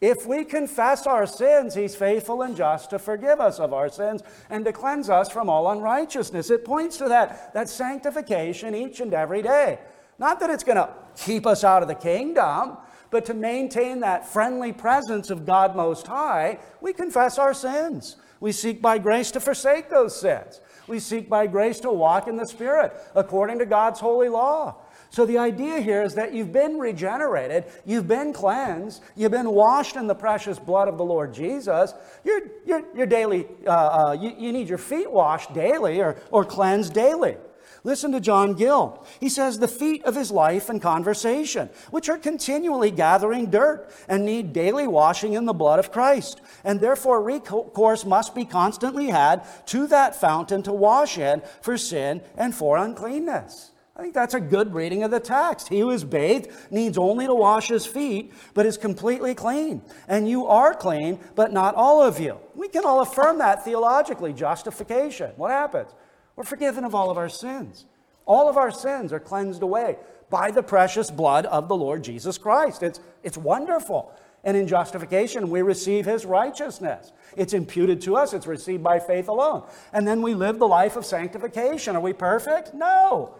If 0.02 0.26
we 0.26 0.46
confess 0.46 1.06
our 1.06 1.26
sins, 1.26 1.76
He's 1.76 1.96
faithful 1.96 2.42
and 2.42 2.56
just 2.56 2.90
to 2.92 3.00
forgive 3.00 3.42
us 3.42 3.60
of 3.60 3.74
our 3.74 3.90
sins 3.90 4.24
and 4.50 4.64
to 4.64 4.72
cleanse 4.72 5.10
us 5.10 5.30
from 5.30 5.50
all 5.50 5.70
unrighteousness. 5.72 6.50
It 6.50 6.64
points 6.64 6.98
to 6.98 7.10
that, 7.10 7.54
that 7.54 7.68
sanctification 7.68 8.74
each 8.74 9.02
and 9.02 9.14
every 9.14 9.42
day. 9.42 9.80
Not 10.18 10.40
that 10.40 10.50
it's 10.50 10.64
going 10.64 10.78
to 10.78 10.94
keep 11.18 11.46
us 11.46 11.66
out 11.66 11.82
of 11.82 11.90
the 11.90 11.96
kingdom, 11.96 12.78
but 13.10 13.26
to 13.26 13.34
maintain 13.34 14.00
that 14.00 14.28
friendly 14.28 14.72
presence 14.72 15.30
of 15.30 15.46
God 15.46 15.76
Most 15.76 16.08
High, 16.08 16.60
we 16.80 16.94
confess 16.94 17.38
our 17.38 17.54
sins. 17.54 18.16
We 18.40 18.54
seek 18.54 18.82
by 18.82 19.00
grace 19.00 19.32
to 19.32 19.42
forsake 19.42 19.90
those 19.90 20.20
sins. 20.20 20.62
We 20.88 21.00
seek 21.00 21.30
by 21.30 21.48
grace 21.48 21.80
to 21.82 21.92
walk 21.92 22.28
in 22.28 22.38
the 22.38 22.46
Spirit 22.46 22.94
according 23.16 23.60
to 23.60 23.66
God's 23.66 24.00
holy 24.00 24.30
law. 24.30 24.78
So 25.12 25.26
the 25.26 25.40
idea 25.40 25.82
here 25.82 26.04
is 26.04 26.14
that 26.16 26.34
you've 26.34 26.54
been 26.54 26.78
regenerated, 26.78 27.66
you've 27.86 28.08
been 28.08 28.32
cleansed, 28.32 29.02
you've 29.16 29.32
been 29.32 29.50
washed 29.50 29.96
in 29.96 30.06
the 30.06 30.16
precious 30.16 30.60
blood 30.60 30.88
of 30.88 30.98
the 30.98 31.06
Lord 31.06 31.34
Jesus. 31.34 31.94
You're, 32.24 32.42
you're, 32.66 32.84
you're 32.96 33.08
daily, 33.08 33.48
uh, 33.66 33.70
uh, 33.70 34.18
you, 34.20 34.34
you 34.38 34.52
need 34.52 34.70
your 34.70 34.78
feet 34.78 35.12
washed 35.12 35.54
daily 35.54 36.00
or, 36.00 36.18
or 36.30 36.46
cleansed 36.46 36.94
daily. 36.94 37.38
Listen 37.84 38.12
to 38.12 38.20
John 38.20 38.54
Gill. 38.54 39.06
He 39.20 39.30
says, 39.30 39.58
the 39.58 39.68
feet 39.68 40.04
of 40.04 40.16
his 40.16 40.32
life 40.32 40.70
and 40.70 40.82
conversation, 40.82 41.70
which 41.92 42.10
are 42.10 42.18
continually 42.18 42.92
gathering 42.92 43.50
dirt 43.50 43.90
and 44.08 44.26
need 44.26 44.54
daily 44.54 44.86
washing 44.86 45.34
in 45.34 45.46
the 45.46 45.54
blood 45.54 45.80
of 45.80 45.92
Christ. 45.92 46.42
And 46.64 46.82
therefore, 46.82 47.22
recourse 47.24 48.06
must 48.06 48.36
be 48.36 48.46
constantly 48.46 49.08
had 49.08 49.44
to 49.68 49.88
that 49.88 50.20
fountain 50.20 50.62
to 50.64 50.74
wash 50.74 51.18
in 51.18 51.42
for 51.62 51.78
sin 51.78 52.22
and 52.36 52.54
for 52.54 52.78
uncleanness. 52.78 53.69
I 54.00 54.02
think 54.02 54.14
that's 54.14 54.34
a 54.34 54.40
good 54.40 54.74
reading 54.74 55.04
of 55.04 55.12
the 55.12 55.20
text. 55.20 55.68
He 55.68 55.82
who 55.82 55.90
is 55.90 56.06
bathed 56.06 56.48
needs 56.72 56.98
only 56.98 57.28
to 57.28 57.36
wash 57.36 57.68
his 57.68 57.86
feet, 57.86 58.32
but 58.54 58.66
is 58.66 58.78
completely 58.78 59.36
clean. 59.36 59.82
And 60.08 60.30
you 60.30 60.48
are 60.48 60.74
clean, 60.74 61.20
but 61.36 61.52
not 61.52 61.76
all 61.76 62.02
of 62.02 62.18
you. 62.18 62.40
We 62.56 62.70
can 62.70 62.86
all 62.86 63.02
affirm 63.02 63.40
that 63.40 63.66
theologically. 63.66 64.32
Justification. 64.32 65.34
What 65.36 65.52
happens? 65.52 65.92
We're 66.38 66.46
forgiven 66.46 66.86
of 66.86 66.96
all 66.96 67.12
of 67.12 67.18
our 67.18 67.28
sins. 67.28 67.88
All 68.26 68.48
of 68.48 68.56
our 68.56 68.72
sins 68.72 69.12
are 69.12 69.20
cleansed 69.20 69.64
away 69.64 69.98
by 70.30 70.50
the 70.50 70.64
precious 70.64 71.12
blood 71.12 71.46
of 71.48 71.68
the 71.68 71.76
Lord 71.76 72.02
Jesus 72.02 72.38
Christ. 72.38 72.84
It's, 72.84 73.02
it's 73.22 73.38
wonderful. 73.38 74.14
And 74.46 74.56
in 74.56 74.66
justification, 74.66 75.50
we 75.50 75.62
receive 75.62 76.06
his 76.06 76.26
righteousness. 76.26 77.12
It's 77.36 77.54
imputed 77.54 78.00
to 78.04 78.16
us, 78.16 78.32
it's 78.32 78.48
received 78.48 78.82
by 78.82 79.00
faith 79.00 79.28
alone. 79.28 79.68
And 79.92 80.08
then 80.08 80.22
we 80.22 80.36
live 80.36 80.58
the 80.58 80.70
life 80.70 80.96
of 80.96 81.06
sanctification. 81.06 81.98
Are 81.98 82.02
we 82.02 82.14
perfect? 82.14 82.74
No. 82.74 83.36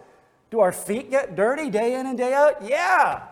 Do 0.50 0.60
our 0.60 0.72
feet 0.72 1.10
get 1.10 1.36
dirty 1.36 1.70
day 1.70 1.98
in 1.98 2.06
and 2.06 2.18
day 2.18 2.34
out? 2.34 2.62
Yeah. 2.62 3.22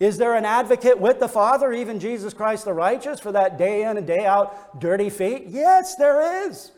Is 0.00 0.16
there 0.16 0.34
an 0.34 0.44
advocate 0.44 0.98
with 0.98 1.18
the 1.18 1.28
Father, 1.28 1.72
even 1.72 1.98
Jesus 1.98 2.32
Christ 2.32 2.64
the 2.64 2.72
righteous, 2.72 3.20
for 3.20 3.32
that 3.32 3.58
day 3.58 3.82
in 3.82 3.96
and 3.96 4.06
day 4.06 4.24
out 4.24 4.80
dirty 4.80 5.10
feet? 5.10 5.44
Yes, 5.48 5.96
there 5.96 6.46
is. 6.46 6.70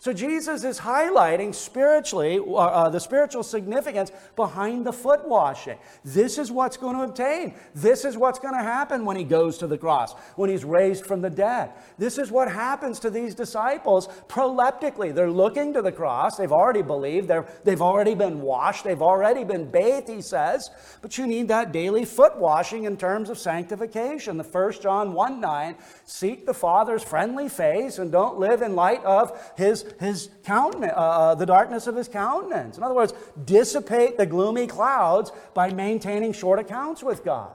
So 0.00 0.14
Jesus 0.14 0.64
is 0.64 0.80
highlighting 0.80 1.54
spiritually 1.54 2.38
uh, 2.38 2.54
uh, 2.54 2.88
the 2.88 2.98
spiritual 2.98 3.42
significance 3.42 4.10
behind 4.34 4.86
the 4.86 4.94
foot 4.94 5.28
washing. 5.28 5.76
This 6.02 6.38
is 6.38 6.50
what's 6.50 6.78
going 6.78 6.96
to 6.96 7.02
obtain. 7.02 7.52
This 7.74 8.06
is 8.06 8.16
what's 8.16 8.38
going 8.38 8.54
to 8.54 8.62
happen 8.62 9.04
when 9.04 9.18
he 9.18 9.24
goes 9.24 9.58
to 9.58 9.66
the 9.66 9.76
cross, 9.76 10.14
when 10.36 10.48
he's 10.48 10.64
raised 10.64 11.04
from 11.04 11.20
the 11.20 11.28
dead. 11.28 11.72
This 11.98 12.16
is 12.16 12.30
what 12.30 12.50
happens 12.50 12.98
to 13.00 13.10
these 13.10 13.34
disciples 13.34 14.08
proleptically. 14.26 15.14
They're 15.14 15.30
looking 15.30 15.74
to 15.74 15.82
the 15.82 15.92
cross. 15.92 16.38
They've 16.38 16.50
already 16.50 16.80
believed. 16.80 17.28
They're, 17.28 17.46
they've 17.64 17.82
already 17.82 18.14
been 18.14 18.40
washed. 18.40 18.84
They've 18.84 19.02
already 19.02 19.44
been 19.44 19.70
bathed, 19.70 20.08
he 20.08 20.22
says. 20.22 20.70
But 21.02 21.18
you 21.18 21.26
need 21.26 21.48
that 21.48 21.72
daily 21.72 22.06
foot 22.06 22.38
washing 22.38 22.84
in 22.84 22.96
terms 22.96 23.28
of 23.28 23.36
sanctification. 23.36 24.38
The 24.38 24.44
first 24.44 24.80
John 24.80 25.12
1 25.12 25.42
9, 25.42 25.76
seek 26.06 26.46
the 26.46 26.54
Father's 26.54 27.04
friendly 27.04 27.50
face 27.50 27.98
and 27.98 28.10
don't 28.10 28.38
live 28.38 28.62
in 28.62 28.74
light 28.74 29.04
of 29.04 29.38
his 29.58 29.89
his 29.98 30.30
countenance, 30.44 30.92
uh, 30.94 31.00
uh, 31.00 31.34
the 31.34 31.46
darkness 31.46 31.86
of 31.86 31.96
his 31.96 32.08
countenance. 32.08 32.76
In 32.76 32.82
other 32.82 32.94
words, 32.94 33.14
dissipate 33.44 34.16
the 34.16 34.26
gloomy 34.26 34.66
clouds 34.66 35.32
by 35.54 35.72
maintaining 35.72 36.32
short 36.32 36.58
accounts 36.58 37.02
with 37.02 37.24
God. 37.24 37.54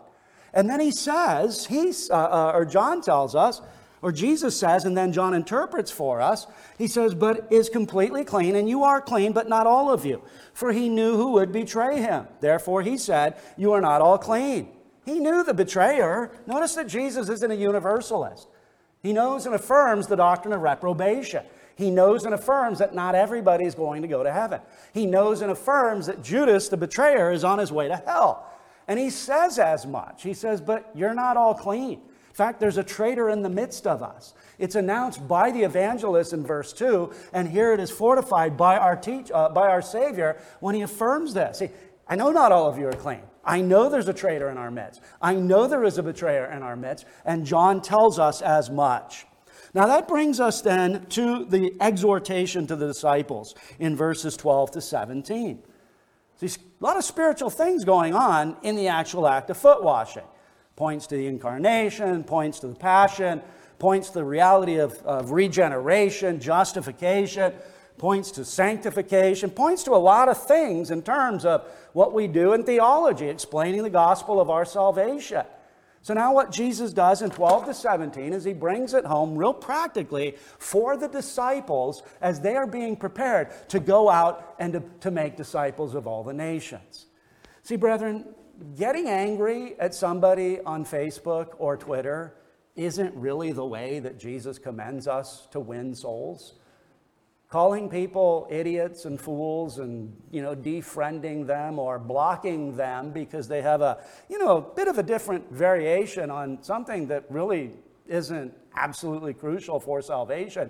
And 0.54 0.70
then 0.70 0.80
he 0.80 0.92
says, 0.92 1.66
he's, 1.66 2.10
uh, 2.10 2.16
uh, 2.16 2.52
or 2.56 2.66
John 2.66 3.02
tells 3.02 3.36
us, 3.36 3.62
or 4.02 4.12
Jesus 4.12 4.58
says, 4.58 4.86
and 4.86 4.96
then 4.96 5.12
John 5.12 5.34
interprets 5.34 5.92
for 5.92 6.22
us, 6.22 6.48
he 6.78 6.88
says, 6.88 7.16
but 7.16 7.48
is 7.52 7.70
completely 7.70 8.24
clean, 8.24 8.56
and 8.56 8.70
you 8.70 8.84
are 8.84 9.02
clean, 9.02 9.34
but 9.34 9.50
not 9.50 9.68
all 9.68 9.92
of 9.92 10.06
you. 10.06 10.22
For 10.54 10.72
he 10.72 10.90
knew 10.90 11.18
who 11.18 11.32
would 11.34 11.52
betray 11.52 12.00
him. 12.00 12.28
Therefore 12.40 12.84
he 12.84 12.98
said, 12.98 13.36
You 13.58 13.74
are 13.74 13.82
not 13.82 14.02
all 14.02 14.18
clean. 14.18 14.70
He 15.06 15.20
knew 15.20 15.44
the 15.44 15.54
betrayer. 15.54 16.32
Notice 16.48 16.76
that 16.76 16.88
Jesus 16.88 17.30
isn't 17.30 17.52
a 17.52 17.56
universalist. 17.56 18.48
He 19.02 19.14
knows 19.14 19.46
and 19.46 19.54
affirms 19.54 20.08
the 20.08 20.16
doctrine 20.16 20.54
of 20.54 20.62
reprobation. 20.62 21.44
He 21.76 21.92
knows 21.92 22.26
and 22.26 22.34
affirms 22.34 22.80
that 22.80 22.96
not 22.96 23.16
everybody 23.16 23.66
is 23.66 23.76
going 23.76 24.02
to 24.02 24.08
go 24.08 24.24
to 24.24 24.32
heaven. 24.32 24.62
He 24.94 25.06
knows 25.06 25.42
and 25.42 25.52
affirms 25.52 26.08
that 26.08 26.24
Judas, 26.24 26.70
the 26.70 26.78
betrayer, 26.78 27.32
is 27.32 27.44
on 27.44 27.60
his 27.60 27.72
way 27.72 27.88
to 27.88 27.98
hell. 27.98 28.50
And 28.88 29.00
he 29.00 29.10
says 29.10 29.60
as 29.60 29.86
much. 29.86 30.24
He 30.24 30.34
says, 30.34 30.62
But 30.62 30.90
you're 30.96 31.14
not 31.14 31.38
all 31.38 31.54
clean. 31.54 32.02
In 32.36 32.38
fact, 32.38 32.60
there's 32.60 32.78
a 32.78 32.84
traitor 32.84 33.30
in 33.30 33.42
the 33.42 33.50
midst 33.50 33.88
of 33.88 34.04
us. 34.04 34.34
It's 34.60 34.76
announced 34.76 35.26
by 35.28 35.52
the 35.52 35.64
evangelist 35.64 36.34
in 36.34 36.46
verse 36.46 36.74
2, 36.74 37.12
and 37.32 37.48
here 37.48 37.74
it 37.74 37.80
is 37.80 37.90
fortified 37.90 38.58
by 38.58 38.78
our, 38.78 38.96
teach, 38.96 39.32
uh, 39.32 39.50
by 39.50 39.70
our 39.70 39.82
Savior 39.82 40.38
when 40.60 40.76
he 40.76 40.82
affirms 40.82 41.34
this. 41.34 41.60
See, 41.60 41.70
I 42.08 42.16
know 42.16 42.32
not 42.32 42.52
all 42.52 42.68
of 42.68 42.78
you 42.78 42.88
are 42.88 42.94
clean. 42.94 43.22
I 43.44 43.62
know 43.62 43.90
there's 43.90 44.08
a 44.08 44.14
traitor 44.14 44.50
in 44.50 44.58
our 44.58 44.72
midst. 44.72 45.02
I 45.22 45.36
know 45.36 45.68
there 45.68 45.84
is 45.84 45.98
a 45.98 46.04
betrayer 46.04 46.46
in 46.52 46.62
our 46.62 46.76
midst, 46.76 47.06
and 47.26 47.46
John 47.46 47.82
tells 47.82 48.20
us 48.20 48.42
as 48.42 48.70
much. 48.70 49.26
Now 49.76 49.88
that 49.88 50.08
brings 50.08 50.40
us 50.40 50.62
then 50.62 51.06
to 51.08 51.44
the 51.44 51.76
exhortation 51.82 52.66
to 52.68 52.78
the 52.78 52.88
disciples 52.88 53.56
in 53.78 53.94
verses 53.98 54.38
12 54.38 54.72
to 54.72 54.82
17. 54.82 55.62
See, 56.38 56.48
a 56.48 56.84
lot 56.84 56.96
of 56.96 57.04
spiritual 57.04 57.50
things 57.50 57.84
going 57.84 58.14
on 58.14 58.56
in 58.64 58.78
the 58.78 58.88
actual 58.88 59.28
act 59.28 59.50
of 59.50 59.58
foot 59.58 59.84
washing. 59.84 60.24
Points 60.78 61.08
to 61.08 61.18
the 61.18 61.28
incarnation, 61.28 62.24
points 62.24 62.60
to 62.60 62.68
the 62.68 62.76
passion, 62.76 63.42
points 63.78 64.08
to 64.08 64.14
the 64.14 64.24
reality 64.24 64.78
of, 64.78 64.94
of 65.04 65.32
regeneration, 65.32 66.40
justification, 66.40 67.54
points 67.98 68.32
to 68.32 68.46
sanctification, 68.46 69.50
points 69.50 69.84
to 69.84 69.92
a 69.92 69.98
lot 70.00 70.30
of 70.30 70.42
things 70.42 70.90
in 70.90 71.02
terms 71.02 71.44
of 71.44 71.68
what 71.92 72.14
we 72.14 72.28
do 72.28 72.54
in 72.54 72.64
theology, 72.64 73.28
explaining 73.28 73.84
the 73.84 73.90
gospel 73.90 74.40
of 74.40 74.50
our 74.50 74.64
salvation. 74.64 75.44
So 76.06 76.14
now 76.14 76.36
what 76.36 76.52
Jesus 76.52 76.94
does 76.94 77.24
in 77.24 77.32
12 77.32 77.66
to 77.66 77.74
17 77.74 78.32
is 78.32 78.44
he 78.44 78.54
brings 78.54 78.94
it 78.94 79.06
home 79.06 79.36
real 79.36 79.56
practically 79.56 80.36
for 80.60 80.96
the 80.96 81.08
disciples 81.08 82.04
as 82.22 82.40
they 82.40 82.56
are 82.56 82.68
being 82.68 82.96
prepared 82.96 83.50
to 83.70 83.80
go 83.80 84.08
out 84.08 84.54
and 84.60 84.74
to, 84.74 84.84
to 85.00 85.10
make 85.10 85.36
disciples 85.36 85.96
of 85.96 86.06
all 86.06 86.24
the 86.24 86.32
nations. 86.32 87.08
See, 87.64 87.76
brethren, 87.76 88.24
getting 88.78 89.08
angry 89.08 89.80
at 89.80 89.96
somebody 89.96 90.62
on 90.62 90.86
Facebook 90.86 91.56
or 91.58 91.76
Twitter 91.76 92.36
isn't 92.76 93.16
really 93.16 93.52
the 93.52 93.66
way 93.66 93.98
that 93.98 94.20
Jesus 94.20 94.60
commends 94.60 95.08
us 95.08 95.48
to 95.54 95.60
win 95.60 95.96
souls 95.96 96.54
calling 97.56 97.88
people 97.88 98.46
idiots 98.52 99.06
and 99.06 99.18
fools 99.18 99.78
and 99.78 100.14
you 100.30 100.42
know 100.42 100.54
defriending 100.54 101.48
them 101.48 101.80
or 101.80 101.98
blocking 101.98 102.76
them 102.76 103.12
because 103.12 103.48
they 103.48 103.62
have 103.62 103.80
a 103.80 103.98
you 104.28 104.38
know 104.38 104.58
a 104.58 104.62
bit 104.62 104.90
of 104.90 104.98
a 104.98 105.04
different 105.04 105.50
variation 105.54 106.30
on 106.30 106.62
something 106.62 107.08
that 107.08 107.24
really 107.30 107.72
isn't 108.08 108.54
absolutely 108.76 109.34
crucial 109.34 109.80
for 109.80 110.02
salvation. 110.02 110.70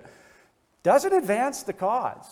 Doesn't 0.84 1.12
advance 1.12 1.64
the 1.64 1.72
cause? 1.72 2.28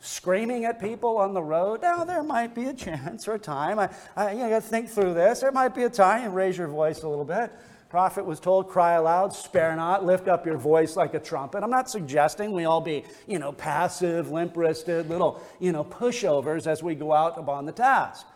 Screaming 0.00 0.64
at 0.64 0.80
people 0.80 1.16
on 1.16 1.32
the 1.32 1.42
road 1.56 1.80
now 1.80 2.02
there 2.02 2.24
might 2.24 2.56
be 2.56 2.64
a 2.64 2.74
chance 2.74 3.28
or 3.28 3.34
a 3.34 3.38
time. 3.38 3.78
I, 3.78 3.88
I 4.16 4.32
you 4.32 4.48
know, 4.48 4.58
think 4.58 4.88
through 4.88 5.14
this. 5.14 5.38
There 5.42 5.52
might 5.52 5.76
be 5.76 5.84
a 5.84 5.90
time. 5.90 6.24
And 6.24 6.34
raise 6.34 6.58
your 6.58 6.66
voice 6.66 7.04
a 7.04 7.08
little 7.08 7.24
bit 7.24 7.52
prophet 7.88 8.24
was 8.24 8.38
told, 8.38 8.68
cry 8.68 8.94
aloud, 8.94 9.32
spare 9.32 9.74
not, 9.74 10.04
lift 10.04 10.28
up 10.28 10.44
your 10.44 10.58
voice 10.58 10.96
like 10.96 11.14
a 11.14 11.18
trumpet. 11.18 11.62
I'm 11.62 11.70
not 11.70 11.88
suggesting 11.88 12.52
we 12.52 12.64
all 12.64 12.80
be, 12.80 13.04
you 13.26 13.38
know, 13.38 13.52
passive, 13.52 14.30
limp 14.30 14.56
wristed, 14.56 15.08
little, 15.08 15.42
you 15.58 15.72
know, 15.72 15.84
pushovers 15.84 16.66
as 16.66 16.82
we 16.82 16.94
go 16.94 17.12
out 17.12 17.38
upon 17.38 17.64
the 17.64 17.72
task. 17.72 18.26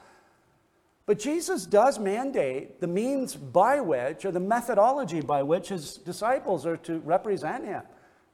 But 1.04 1.18
Jesus 1.18 1.66
does 1.66 1.98
mandate 1.98 2.80
the 2.80 2.86
means 2.86 3.34
by 3.34 3.80
which, 3.80 4.24
or 4.24 4.30
the 4.30 4.40
methodology 4.40 5.20
by 5.20 5.42
which 5.42 5.68
his 5.68 5.96
disciples 5.96 6.64
are 6.64 6.76
to 6.78 7.00
represent 7.00 7.64
him, 7.64 7.82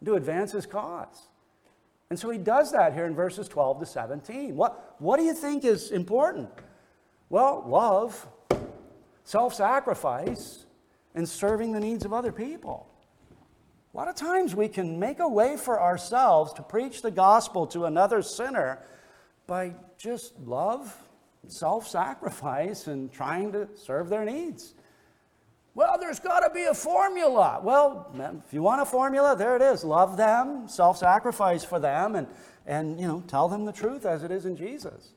to 0.05 0.14
advance 0.14 0.53
his 0.53 0.66
cause. 0.66 1.29
And 2.11 2.19
so 2.19 2.31
he 2.31 2.39
does 2.39 2.73
that 2.73 2.95
here 2.95 3.07
in 3.07 3.14
verses 3.14 3.49
12 3.49 3.81
to 3.81 3.87
17. 3.87 4.55
What, 4.55 4.95
what 4.99 5.19
do 5.19 5.25
you 5.25 5.35
think 5.35 5.64
is 5.64 5.91
important? 5.91 6.51
Well, 7.29 7.64
love, 7.66 8.27
self 9.25 9.55
sacrifice, 9.55 10.64
and 11.15 11.29
serving 11.29 11.73
the 11.73 11.81
needs 11.81 12.05
of 12.05 12.13
other 12.13 12.33
people. 12.33 12.89
A 13.95 13.97
lot 13.97 14.09
of 14.09 14.15
times 14.15 14.55
we 14.55 14.69
can 14.69 14.99
make 14.99 15.19
a 15.19 15.29
way 15.29 15.57
for 15.57 15.81
ourselves 15.81 16.53
to 16.55 16.63
preach 16.63 17.03
the 17.03 17.11
gospel 17.11 17.67
to 17.69 17.87
another 17.87 18.23
sinner 18.23 18.81
by 19.47 19.75
just 19.97 20.39
love, 20.41 20.95
self 21.49 21.89
sacrifice, 21.89 22.87
and 22.87 23.11
trying 23.13 23.51
to 23.53 23.69
serve 23.75 24.09
their 24.09 24.25
needs. 24.25 24.75
Well, 25.75 25.97
there's 25.99 26.21
got 26.21 26.41
to 26.41 26.51
be 26.51 26.65
a 26.65 26.75
formula. 26.75 27.61
Well, 27.63 28.13
if 28.47 28.53
you 28.53 28.63
want 28.63 28.83
a 28.83 28.85
formula, 28.85 29.37
there 29.37 29.57
it 29.57 29.63
is. 29.63 29.85
Love 29.85 30.17
them, 30.17 30.69
self 30.69 30.99
sacrifice 30.99 31.65
for 31.65 31.79
them, 31.79 32.15
and, 32.15 32.27
and 32.67 33.01
you 33.01 33.07
know, 33.07 33.23
tell 33.27 33.49
them 33.49 33.65
the 33.65 33.73
truth 33.73 34.05
as 34.05 34.23
it 34.23 34.31
is 34.31 34.45
in 34.45 34.57
Jesus. 34.57 35.13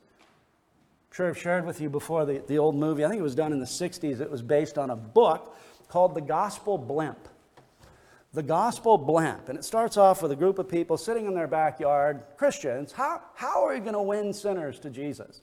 I'm 1.12 1.16
sure 1.16 1.30
I've 1.30 1.38
shared 1.38 1.66
with 1.66 1.82
you 1.82 1.90
before 1.90 2.26
the, 2.26 2.42
the 2.48 2.58
old 2.58 2.76
movie. 2.76 3.04
I 3.04 3.10
think 3.10 3.20
it 3.20 3.24
was 3.24 3.36
done 3.36 3.52
in 3.52 3.60
the 3.60 3.66
60s. 3.66 4.22
It 4.22 4.32
was 4.32 4.42
based 4.42 4.78
on 4.78 4.92
a 4.92 4.96
book 4.96 5.58
called 5.92 6.16
The 6.16 6.22
Gospel 6.22 6.78
Blimp. 6.78 7.28
The 8.34 8.42
Gospel 8.42 8.98
Blimp. 8.98 9.50
And 9.50 9.60
it 9.60 9.66
starts 9.66 9.98
off 9.98 10.22
with 10.24 10.32
a 10.32 10.38
group 10.38 10.58
of 10.58 10.70
people 10.70 10.96
sitting 10.96 11.26
in 11.26 11.34
their 11.34 11.50
backyard, 11.50 12.24
Christians. 12.38 12.94
How, 12.94 13.22
how 13.36 13.66
are 13.66 13.74
we 13.74 13.82
going 13.82 13.94
to 13.94 14.02
win 14.02 14.32
sinners 14.32 14.80
to 14.80 14.90
Jesus? 14.90 15.42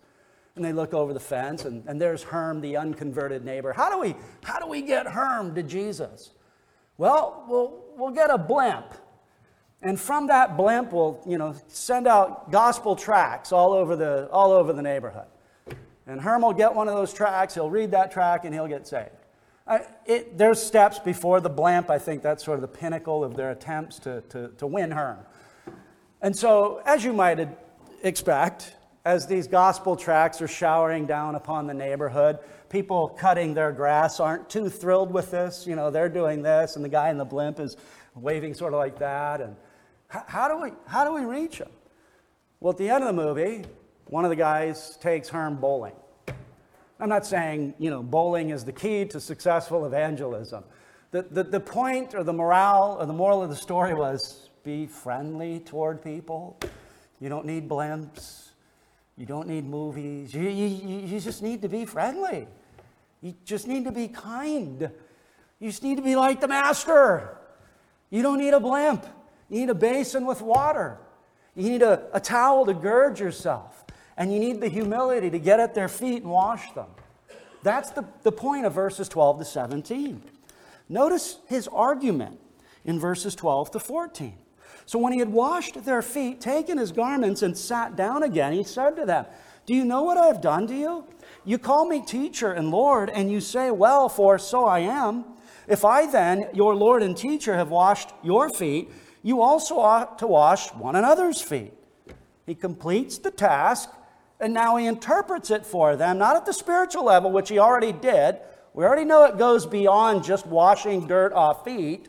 And 0.56 0.64
they 0.64 0.72
look 0.72 0.94
over 0.94 1.12
the 1.12 1.20
fence, 1.20 1.66
and, 1.66 1.86
and 1.86 2.00
there's 2.00 2.22
Herm, 2.22 2.62
the 2.62 2.78
unconverted 2.78 3.44
neighbor. 3.44 3.74
How 3.74 3.90
do 3.90 4.00
we, 4.00 4.16
how 4.42 4.58
do 4.58 4.66
we 4.66 4.80
get 4.80 5.06
Herm 5.06 5.54
to 5.54 5.62
Jesus? 5.62 6.30
Well, 6.96 7.44
we'll, 7.46 7.84
we'll 7.96 8.10
get 8.10 8.30
a 8.30 8.38
blimp. 8.38 8.94
And 9.82 10.00
from 10.00 10.28
that 10.28 10.56
blimp, 10.56 10.92
we'll 10.92 11.22
you 11.26 11.36
know, 11.36 11.54
send 11.68 12.08
out 12.08 12.50
gospel 12.50 12.96
tracts 12.96 13.52
all 13.52 13.74
over 13.74 13.96
the, 13.96 14.28
all 14.30 14.50
over 14.50 14.72
the 14.72 14.82
neighborhood. 14.82 15.26
And 16.06 16.18
Herm 16.22 16.40
will 16.40 16.54
get 16.54 16.74
one 16.74 16.88
of 16.88 16.94
those 16.94 17.12
tracts, 17.12 17.54
he'll 17.54 17.70
read 17.70 17.90
that 17.90 18.10
track, 18.10 18.46
and 18.46 18.54
he'll 18.54 18.66
get 18.66 18.88
saved. 18.88 19.10
It, 20.06 20.38
there's 20.38 20.62
steps 20.62 20.98
before 20.98 21.40
the 21.40 21.50
blimp. 21.50 21.90
I 21.90 21.98
think 21.98 22.22
that's 22.22 22.44
sort 22.44 22.56
of 22.56 22.62
the 22.62 22.68
pinnacle 22.68 23.22
of 23.22 23.36
their 23.36 23.50
attempts 23.50 23.98
to, 24.00 24.22
to, 24.30 24.48
to 24.58 24.66
win 24.66 24.90
Herm. 24.90 25.18
And 26.22 26.34
so, 26.34 26.82
as 26.84 27.04
you 27.04 27.12
might 27.12 27.48
expect, 28.02 28.74
as 29.08 29.26
these 29.26 29.46
gospel 29.46 29.96
tracts 29.96 30.42
are 30.42 30.48
showering 30.48 31.06
down 31.06 31.34
upon 31.34 31.66
the 31.66 31.72
neighborhood. 31.72 32.38
People 32.68 33.08
cutting 33.08 33.54
their 33.54 33.72
grass 33.72 34.20
aren't 34.20 34.50
too 34.50 34.68
thrilled 34.68 35.10
with 35.10 35.30
this. 35.30 35.66
You 35.66 35.76
know, 35.76 35.90
they're 35.90 36.10
doing 36.10 36.42
this, 36.42 36.76
and 36.76 36.84
the 36.84 36.90
guy 36.90 37.08
in 37.08 37.16
the 37.16 37.24
blimp 37.24 37.58
is 37.58 37.78
waving 38.14 38.52
sort 38.52 38.74
of 38.74 38.78
like 38.78 38.98
that. 38.98 39.40
And 39.40 39.56
how 40.08 40.46
do 40.48 40.62
we, 40.62 40.72
how 40.86 41.04
do 41.04 41.14
we 41.14 41.24
reach 41.24 41.56
them? 41.56 41.70
Well, 42.60 42.72
at 42.72 42.76
the 42.76 42.90
end 42.90 43.02
of 43.02 43.16
the 43.16 43.22
movie, 43.22 43.64
one 44.08 44.26
of 44.26 44.30
the 44.30 44.36
guys 44.36 44.98
takes 45.00 45.30
Herm 45.30 45.56
bowling. 45.56 45.94
I'm 47.00 47.08
not 47.08 47.24
saying, 47.24 47.74
you 47.78 47.90
know, 47.90 48.02
bowling 48.02 48.50
is 48.50 48.64
the 48.64 48.72
key 48.72 49.04
to 49.06 49.20
successful 49.20 49.86
evangelism. 49.86 50.64
The, 51.10 51.22
the, 51.22 51.44
the 51.44 51.60
point 51.60 52.14
or 52.14 52.24
the 52.24 52.32
morale 52.32 52.96
or 52.98 53.06
the 53.06 53.12
moral 53.12 53.42
of 53.42 53.50
the 53.50 53.56
story 53.56 53.94
was 53.94 54.50
be 54.64 54.86
friendly 54.86 55.60
toward 55.60 56.02
people. 56.02 56.58
You 57.20 57.28
don't 57.28 57.46
need 57.46 57.68
blimps. 57.68 58.48
You 59.16 59.26
don't 59.26 59.48
need 59.48 59.64
movies. 59.64 60.34
You, 60.34 60.42
you, 60.42 60.66
you 61.06 61.20
just 61.20 61.42
need 61.42 61.62
to 61.62 61.68
be 61.68 61.84
friendly. 61.84 62.46
You 63.20 63.34
just 63.44 63.66
need 63.66 63.84
to 63.84 63.92
be 63.92 64.08
kind. 64.08 64.90
You 65.60 65.70
just 65.70 65.82
need 65.82 65.96
to 65.96 66.02
be 66.02 66.16
like 66.16 66.40
the 66.40 66.48
master. 66.48 67.38
You 68.10 68.22
don't 68.22 68.38
need 68.38 68.54
a 68.54 68.60
blimp. 68.60 69.06
You 69.48 69.60
need 69.60 69.70
a 69.70 69.74
basin 69.74 70.26
with 70.26 70.40
water. 70.40 70.98
You 71.54 71.70
need 71.70 71.82
a, 71.82 72.08
a 72.12 72.20
towel 72.20 72.66
to 72.66 72.74
gird 72.74 73.18
yourself. 73.18 73.84
And 74.18 74.32
you 74.32 74.40
need 74.40 74.60
the 74.60 74.68
humility 74.68 75.30
to 75.30 75.38
get 75.38 75.60
at 75.60 75.74
their 75.74 75.88
feet 75.88 76.22
and 76.22 76.30
wash 76.30 76.72
them. 76.72 76.88
That's 77.62 77.90
the, 77.90 78.04
the 78.24 78.32
point 78.32 78.66
of 78.66 78.74
verses 78.74 79.08
12 79.08 79.38
to 79.38 79.44
17. 79.44 80.22
Notice 80.88 81.38
his 81.46 81.68
argument 81.68 82.38
in 82.84 82.98
verses 82.98 83.34
12 83.34 83.70
to 83.72 83.80
14. 83.80 84.34
So 84.86 84.98
when 84.98 85.12
he 85.12 85.18
had 85.18 85.30
washed 85.30 85.84
their 85.84 86.02
feet, 86.02 86.40
taken 86.40 86.78
his 86.78 86.92
garments, 86.92 87.42
and 87.42 87.56
sat 87.56 87.94
down 87.94 88.22
again, 88.22 88.52
he 88.52 88.64
said 88.64 88.96
to 88.96 89.04
them, 89.04 89.26
Do 89.66 89.74
you 89.74 89.84
know 89.84 90.02
what 90.02 90.16
I 90.16 90.26
have 90.26 90.40
done 90.40 90.66
to 90.66 90.74
you? 90.74 91.04
You 91.44 91.58
call 91.58 91.86
me 91.86 92.02
teacher 92.04 92.52
and 92.52 92.70
Lord, 92.70 93.10
and 93.10 93.30
you 93.30 93.40
say, 93.40 93.70
Well, 93.70 94.08
for 94.08 94.38
so 94.38 94.64
I 94.64 94.80
am. 94.80 95.24
If 95.68 95.84
I 95.84 96.10
then, 96.10 96.48
your 96.54 96.74
Lord 96.74 97.02
and 97.02 97.16
teacher, 97.16 97.54
have 97.54 97.68
washed 97.68 98.10
your 98.22 98.48
feet, 98.48 98.90
you 99.22 99.42
also 99.42 99.78
ought 99.78 100.18
to 100.20 100.26
wash 100.26 100.72
one 100.72 100.96
another's 100.96 101.42
feet. 101.42 101.74
He 102.46 102.54
completes 102.54 103.18
the 103.18 103.30
task, 103.30 103.90
and 104.40 104.54
now 104.54 104.76
he 104.76 104.86
interprets 104.86 105.50
it 105.50 105.66
for 105.66 105.96
them, 105.96 106.18
not 106.18 106.36
at 106.36 106.46
the 106.46 106.52
spiritual 106.52 107.04
level, 107.04 107.30
which 107.30 107.48
he 107.48 107.58
already 107.58 107.92
did. 107.92 108.38
We 108.74 108.84
already 108.84 109.04
know 109.04 109.24
it 109.24 109.38
goes 109.38 109.66
beyond 109.66 110.24
just 110.24 110.46
washing 110.46 111.06
dirt 111.06 111.32
off 111.32 111.64
feet 111.64 112.08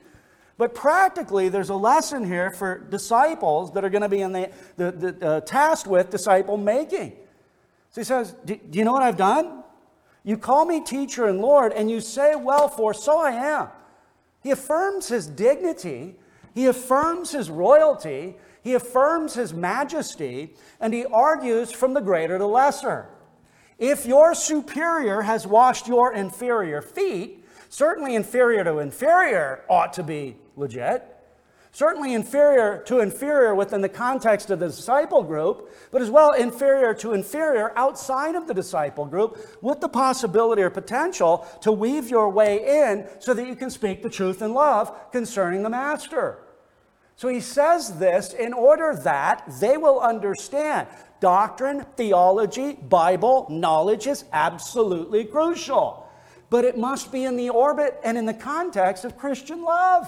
but 0.60 0.76
practically, 0.76 1.48
there's 1.48 1.70
a 1.70 1.76
lesson 1.76 2.26
here 2.26 2.52
for 2.52 2.80
disciples 2.80 3.72
that 3.72 3.86
are 3.86 3.90
going 3.90 4.02
to 4.02 4.10
be 4.10 4.20
in 4.20 4.34
the, 4.34 4.52
the, 4.76 4.92
the 4.92 5.26
uh, 5.26 5.40
tasked 5.40 5.88
with 5.88 6.10
disciple 6.10 6.58
making. 6.58 7.14
So 7.92 8.02
he 8.02 8.04
says, 8.04 8.36
Do 8.44 8.60
you 8.74 8.84
know 8.84 8.92
what 8.92 9.02
I've 9.02 9.16
done? 9.16 9.64
You 10.26 10.36
call 10.36 10.66
me 10.66 10.84
teacher 10.84 11.28
and 11.28 11.40
Lord, 11.40 11.72
and 11.72 11.90
you 11.90 12.02
say, 12.02 12.36
Well, 12.36 12.68
for 12.68 12.94
so 12.94 13.20
I 13.20 13.32
am. 13.32 13.70
He 14.44 14.52
affirms 14.52 15.08
his 15.08 15.28
dignity, 15.28 16.18
he 16.54 16.66
affirms 16.66 17.32
his 17.32 17.50
royalty, 17.50 18.36
he 18.70 18.76
affirms 18.76 19.34
his 19.34 19.52
majesty, 19.52 20.54
and 20.80 20.94
he 20.94 21.04
argues 21.04 21.72
from 21.72 21.96
the 21.96 22.02
greater 22.02 22.38
to 22.38 22.46
lesser. 22.46 23.10
If 23.80 24.06
your 24.06 24.36
superior 24.36 25.22
has 25.22 25.48
washed 25.48 25.88
your 25.88 26.14
inferior 26.14 26.84
feet, 26.84 27.44
certainly 27.70 28.14
inferior 28.14 28.64
to 28.66 28.78
inferior 28.78 29.66
ought 29.68 29.94
to 29.94 30.04
be 30.04 30.38
legit. 30.56 31.04
Certainly 31.72 32.14
inferior 32.14 32.84
to 32.86 33.00
inferior 33.00 33.56
within 33.56 33.82
the 33.82 33.90
context 33.90 34.52
of 34.52 34.60
the 34.60 34.68
disciple 34.68 35.24
group, 35.24 35.72
but 35.90 36.04
as 36.04 36.12
well 36.12 36.34
inferior 36.34 36.94
to 36.94 37.14
inferior 37.14 37.74
outside 37.76 38.36
of 38.36 38.46
the 38.46 38.54
disciple 38.54 39.06
group, 39.06 39.58
with 39.64 39.82
the 39.82 39.90
possibility 39.90 40.62
or 40.62 40.70
potential 40.70 41.48
to 41.62 41.72
weave 41.72 42.08
your 42.08 42.30
way 42.30 42.84
in 42.84 43.08
so 43.18 43.34
that 43.34 43.48
you 43.48 43.56
can 43.56 43.72
speak 43.72 44.04
the 44.04 44.12
truth 44.12 44.44
in 44.44 44.54
love 44.54 45.12
concerning 45.12 45.64
the 45.64 45.72
master. 45.72 46.44
So 47.20 47.28
he 47.28 47.42
says 47.42 48.00
this 48.00 48.32
in 48.32 48.54
order 48.54 48.96
that 49.04 49.44
they 49.60 49.76
will 49.76 50.00
understand 50.00 50.88
doctrine, 51.20 51.86
theology, 51.98 52.76
Bible 52.76 53.46
knowledge 53.50 54.08
is 54.08 54.24
absolutely 54.32 55.26
crucial. 55.26 56.10
But 56.50 56.64
it 56.64 56.78
must 56.78 57.12
be 57.12 57.26
in 57.26 57.36
the 57.36 57.50
orbit 57.50 58.00
and 58.06 58.18
in 58.18 58.26
the 58.26 58.34
context 58.34 59.04
of 59.04 59.18
Christian 59.18 59.64
love 59.64 60.08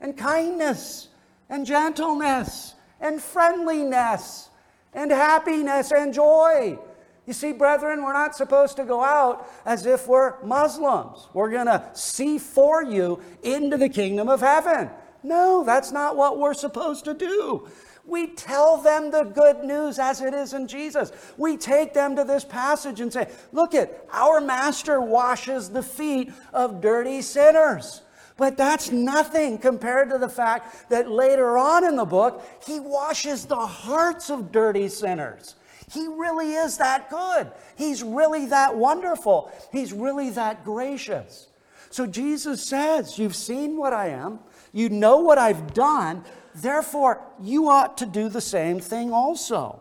and 0.00 0.16
kindness 0.16 1.08
and 1.50 1.66
gentleness 1.66 2.72
and 3.02 3.20
friendliness 3.20 4.48
and 4.94 5.10
happiness 5.10 5.92
and 5.92 6.14
joy. 6.14 6.78
You 7.26 7.34
see, 7.34 7.52
brethren, 7.52 8.02
we're 8.02 8.14
not 8.14 8.34
supposed 8.34 8.76
to 8.76 8.86
go 8.86 9.04
out 9.04 9.46
as 9.66 9.84
if 9.84 10.08
we're 10.08 10.42
Muslims. 10.42 11.28
We're 11.34 11.50
going 11.50 11.66
to 11.66 11.84
see 11.92 12.38
for 12.38 12.82
you 12.82 13.20
into 13.42 13.76
the 13.76 13.90
kingdom 13.90 14.30
of 14.30 14.40
heaven. 14.40 14.88
No, 15.26 15.64
that's 15.64 15.90
not 15.90 16.16
what 16.16 16.38
we're 16.38 16.54
supposed 16.54 17.04
to 17.06 17.14
do. 17.14 17.68
We 18.06 18.28
tell 18.28 18.76
them 18.76 19.10
the 19.10 19.24
good 19.24 19.64
news 19.64 19.98
as 19.98 20.20
it 20.20 20.32
is 20.32 20.52
in 20.52 20.68
Jesus. 20.68 21.10
We 21.36 21.56
take 21.56 21.92
them 21.92 22.14
to 22.14 22.22
this 22.22 22.44
passage 22.44 23.00
and 23.00 23.12
say, 23.12 23.28
Look 23.52 23.74
at 23.74 24.06
our 24.12 24.40
master 24.40 25.00
washes 25.00 25.68
the 25.68 25.82
feet 25.82 26.32
of 26.52 26.80
dirty 26.80 27.22
sinners. 27.22 28.02
But 28.36 28.56
that's 28.56 28.92
nothing 28.92 29.58
compared 29.58 30.10
to 30.10 30.18
the 30.18 30.28
fact 30.28 30.90
that 30.90 31.10
later 31.10 31.58
on 31.58 31.84
in 31.84 31.96
the 31.96 32.04
book, 32.04 32.46
he 32.64 32.78
washes 32.78 33.46
the 33.46 33.56
hearts 33.56 34.30
of 34.30 34.52
dirty 34.52 34.88
sinners. 34.88 35.56
He 35.90 36.06
really 36.06 36.52
is 36.52 36.76
that 36.78 37.10
good. 37.10 37.50
He's 37.76 38.04
really 38.04 38.46
that 38.46 38.76
wonderful. 38.76 39.50
He's 39.72 39.92
really 39.92 40.30
that 40.30 40.64
gracious. 40.64 41.48
So 41.90 42.06
Jesus 42.06 42.62
says, 42.62 43.18
You've 43.18 43.34
seen 43.34 43.76
what 43.76 43.92
I 43.92 44.08
am, 44.08 44.38
you 44.76 44.90
know 44.90 45.16
what 45.16 45.38
I've 45.38 45.72
done, 45.72 46.22
therefore 46.54 47.22
you 47.40 47.70
ought 47.70 47.96
to 47.96 48.06
do 48.06 48.28
the 48.28 48.42
same 48.42 48.78
thing 48.78 49.10
also. 49.10 49.80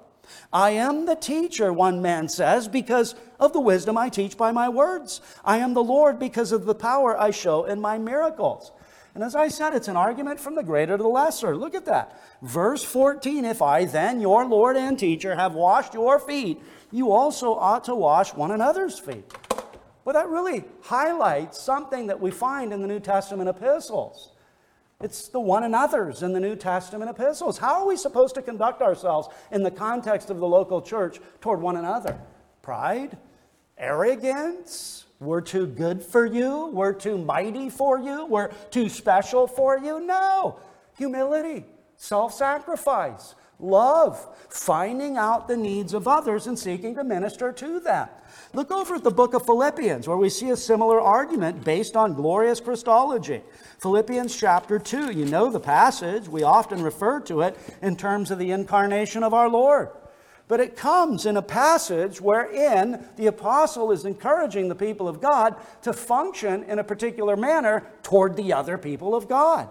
I 0.53 0.71
am 0.71 1.05
the 1.05 1.17
teacher, 1.17 1.73
one 1.73 2.01
man 2.01 2.29
says, 2.29 2.69
because 2.69 3.13
of 3.37 3.51
the 3.51 3.59
wisdom 3.59 3.97
I 3.97 4.07
teach 4.07 4.37
by 4.37 4.53
my 4.53 4.69
words. 4.69 5.19
I 5.43 5.57
am 5.57 5.73
the 5.73 5.83
Lord 5.83 6.17
because 6.17 6.53
of 6.53 6.65
the 6.65 6.73
power 6.73 7.19
I 7.19 7.31
show 7.31 7.65
in 7.65 7.81
my 7.81 7.97
miracles. 7.97 8.71
And 9.13 9.21
as 9.21 9.35
I 9.35 9.49
said, 9.49 9.73
it's 9.73 9.89
an 9.89 9.97
argument 9.97 10.39
from 10.39 10.55
the 10.55 10.63
greater 10.63 10.95
to 10.95 11.03
the 11.03 11.09
lesser. 11.09 11.57
Look 11.57 11.75
at 11.75 11.85
that. 11.85 12.17
Verse 12.41 12.81
14 12.81 13.43
If 13.43 13.61
I, 13.61 13.83
then, 13.83 14.21
your 14.21 14.45
Lord 14.45 14.77
and 14.77 14.97
teacher, 14.97 15.35
have 15.35 15.55
washed 15.55 15.93
your 15.93 16.19
feet, 16.19 16.61
you 16.89 17.11
also 17.11 17.53
ought 17.53 17.83
to 17.83 17.95
wash 17.95 18.33
one 18.33 18.51
another's 18.51 18.97
feet. 18.97 19.29
But 20.05 20.13
that 20.13 20.29
really 20.29 20.63
highlights 20.83 21.59
something 21.59 22.07
that 22.07 22.21
we 22.21 22.31
find 22.31 22.71
in 22.71 22.81
the 22.81 22.87
New 22.87 23.01
Testament 23.01 23.49
epistles 23.49 24.31
It's 25.05 25.27
the 25.27 25.39
one 25.39 25.63
another's 25.63 26.23
in 26.23 26.33
the 26.33 26.39
New 26.39 26.55
Testament 26.55 27.11
epistles. 27.11 27.59
How 27.59 27.79
are 27.79 27.85
we 27.85 27.95
supposed 27.95 28.33
to 28.35 28.41
conduct 28.41 28.81
ourselves 28.81 29.27
in 29.51 29.61
the 29.61 29.69
context 29.69 30.31
of 30.31 30.39
the 30.39 30.47
local 30.47 30.81
church 30.81 31.19
toward 31.41 31.61
one 31.61 31.75
another? 31.75 32.19
Pride? 32.63 33.15
Arrogance? 33.77 35.05
We're 35.19 35.41
too 35.41 35.67
good 35.67 36.01
for 36.01 36.25
you? 36.25 36.71
We're 36.73 36.93
too 36.93 37.19
mighty 37.19 37.69
for 37.69 37.99
you? 37.99 38.25
We're 38.25 38.47
too 38.71 38.89
special 38.89 39.45
for 39.45 39.77
you? 39.77 39.99
No. 39.99 40.57
Humility, 40.97 41.65
self 41.97 42.33
sacrifice, 42.33 43.35
love, 43.59 44.27
finding 44.49 45.17
out 45.17 45.47
the 45.47 45.55
needs 45.55 45.93
of 45.93 46.07
others 46.07 46.47
and 46.47 46.57
seeking 46.57 46.95
to 46.95 47.03
minister 47.03 47.51
to 47.51 47.79
them. 47.79 48.09
Look 48.55 48.71
over 48.71 48.95
at 48.95 49.03
the 49.03 49.11
book 49.11 49.33
of 49.33 49.45
Philippians, 49.45 50.07
where 50.07 50.15
we 50.15 50.29
see 50.29 50.49
a 50.49 50.55
similar 50.55 51.01
argument 51.01 51.65
based 51.65 51.97
on 51.97 52.13
glorious 52.13 52.61
Christology. 52.61 53.41
Philippians 53.79 54.33
chapter 54.33 54.79
2, 54.79 55.11
you 55.11 55.25
know 55.25 55.49
the 55.49 55.59
passage. 55.59 56.29
We 56.29 56.43
often 56.43 56.81
refer 56.81 57.19
to 57.21 57.41
it 57.41 57.57
in 57.81 57.97
terms 57.97 58.31
of 58.31 58.39
the 58.39 58.51
incarnation 58.51 59.23
of 59.23 59.33
our 59.33 59.49
Lord. 59.49 59.89
But 60.47 60.61
it 60.61 60.77
comes 60.77 61.25
in 61.25 61.35
a 61.35 61.41
passage 61.41 62.21
wherein 62.21 63.05
the 63.17 63.27
apostle 63.27 63.91
is 63.91 64.05
encouraging 64.05 64.69
the 64.69 64.75
people 64.75 65.09
of 65.09 65.19
God 65.19 65.57
to 65.81 65.91
function 65.91 66.63
in 66.63 66.79
a 66.79 66.83
particular 66.83 67.35
manner 67.35 67.83
toward 68.03 68.37
the 68.37 68.53
other 68.53 68.77
people 68.77 69.15
of 69.15 69.27
God. 69.27 69.67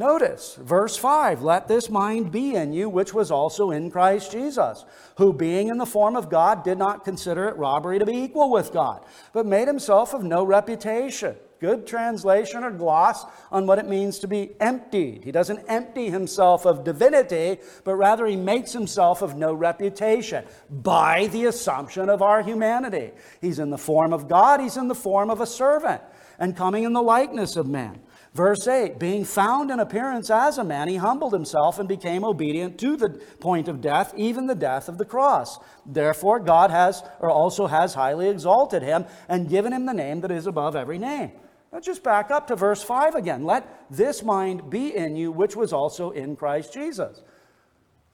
Notice 0.00 0.54
verse 0.54 0.96
5 0.96 1.42
Let 1.42 1.68
this 1.68 1.90
mind 1.90 2.32
be 2.32 2.54
in 2.54 2.72
you, 2.72 2.88
which 2.88 3.12
was 3.12 3.30
also 3.30 3.70
in 3.70 3.90
Christ 3.90 4.32
Jesus, 4.32 4.86
who 5.18 5.30
being 5.30 5.68
in 5.68 5.76
the 5.76 5.84
form 5.84 6.16
of 6.16 6.30
God 6.30 6.64
did 6.64 6.78
not 6.78 7.04
consider 7.04 7.48
it 7.48 7.58
robbery 7.58 7.98
to 7.98 8.06
be 8.06 8.16
equal 8.16 8.50
with 8.50 8.72
God, 8.72 9.04
but 9.34 9.44
made 9.44 9.68
himself 9.68 10.14
of 10.14 10.24
no 10.24 10.42
reputation. 10.42 11.36
Good 11.60 11.86
translation 11.86 12.64
or 12.64 12.70
gloss 12.70 13.26
on 13.52 13.66
what 13.66 13.78
it 13.78 13.86
means 13.86 14.18
to 14.20 14.26
be 14.26 14.52
emptied. 14.58 15.22
He 15.22 15.32
doesn't 15.32 15.66
empty 15.68 16.08
himself 16.08 16.64
of 16.64 16.82
divinity, 16.82 17.58
but 17.84 17.96
rather 17.96 18.24
he 18.24 18.36
makes 18.36 18.72
himself 18.72 19.20
of 19.20 19.36
no 19.36 19.52
reputation 19.52 20.46
by 20.70 21.26
the 21.26 21.44
assumption 21.44 22.08
of 22.08 22.22
our 22.22 22.42
humanity. 22.42 23.10
He's 23.42 23.58
in 23.58 23.68
the 23.68 23.76
form 23.76 24.14
of 24.14 24.28
God, 24.28 24.60
he's 24.60 24.78
in 24.78 24.88
the 24.88 24.94
form 24.94 25.28
of 25.28 25.42
a 25.42 25.46
servant, 25.46 26.00
and 26.38 26.56
coming 26.56 26.84
in 26.84 26.94
the 26.94 27.02
likeness 27.02 27.56
of 27.56 27.66
man. 27.66 28.00
Verse 28.34 28.66
8 28.66 28.98
Being 28.98 29.24
found 29.24 29.70
in 29.70 29.80
appearance 29.80 30.30
as 30.30 30.58
a 30.58 30.64
man, 30.64 30.88
he 30.88 30.96
humbled 30.96 31.32
himself 31.32 31.78
and 31.78 31.88
became 31.88 32.24
obedient 32.24 32.78
to 32.78 32.96
the 32.96 33.10
point 33.40 33.68
of 33.68 33.80
death, 33.80 34.12
even 34.16 34.46
the 34.46 34.54
death 34.54 34.88
of 34.88 34.98
the 34.98 35.04
cross. 35.04 35.58
Therefore, 35.84 36.38
God 36.38 36.70
has, 36.70 37.02
or 37.18 37.30
also 37.30 37.66
has, 37.66 37.94
highly 37.94 38.28
exalted 38.28 38.82
him 38.82 39.06
and 39.28 39.48
given 39.48 39.72
him 39.72 39.86
the 39.86 39.94
name 39.94 40.20
that 40.20 40.30
is 40.30 40.46
above 40.46 40.76
every 40.76 40.98
name. 40.98 41.32
Let's 41.72 41.86
just 41.86 42.02
back 42.02 42.30
up 42.30 42.48
to 42.48 42.56
verse 42.56 42.82
5 42.82 43.14
again. 43.14 43.44
Let 43.44 43.86
this 43.90 44.22
mind 44.22 44.70
be 44.70 44.94
in 44.94 45.14
you, 45.14 45.30
which 45.30 45.54
was 45.54 45.72
also 45.72 46.10
in 46.10 46.34
Christ 46.34 46.72
Jesus. 46.72 47.22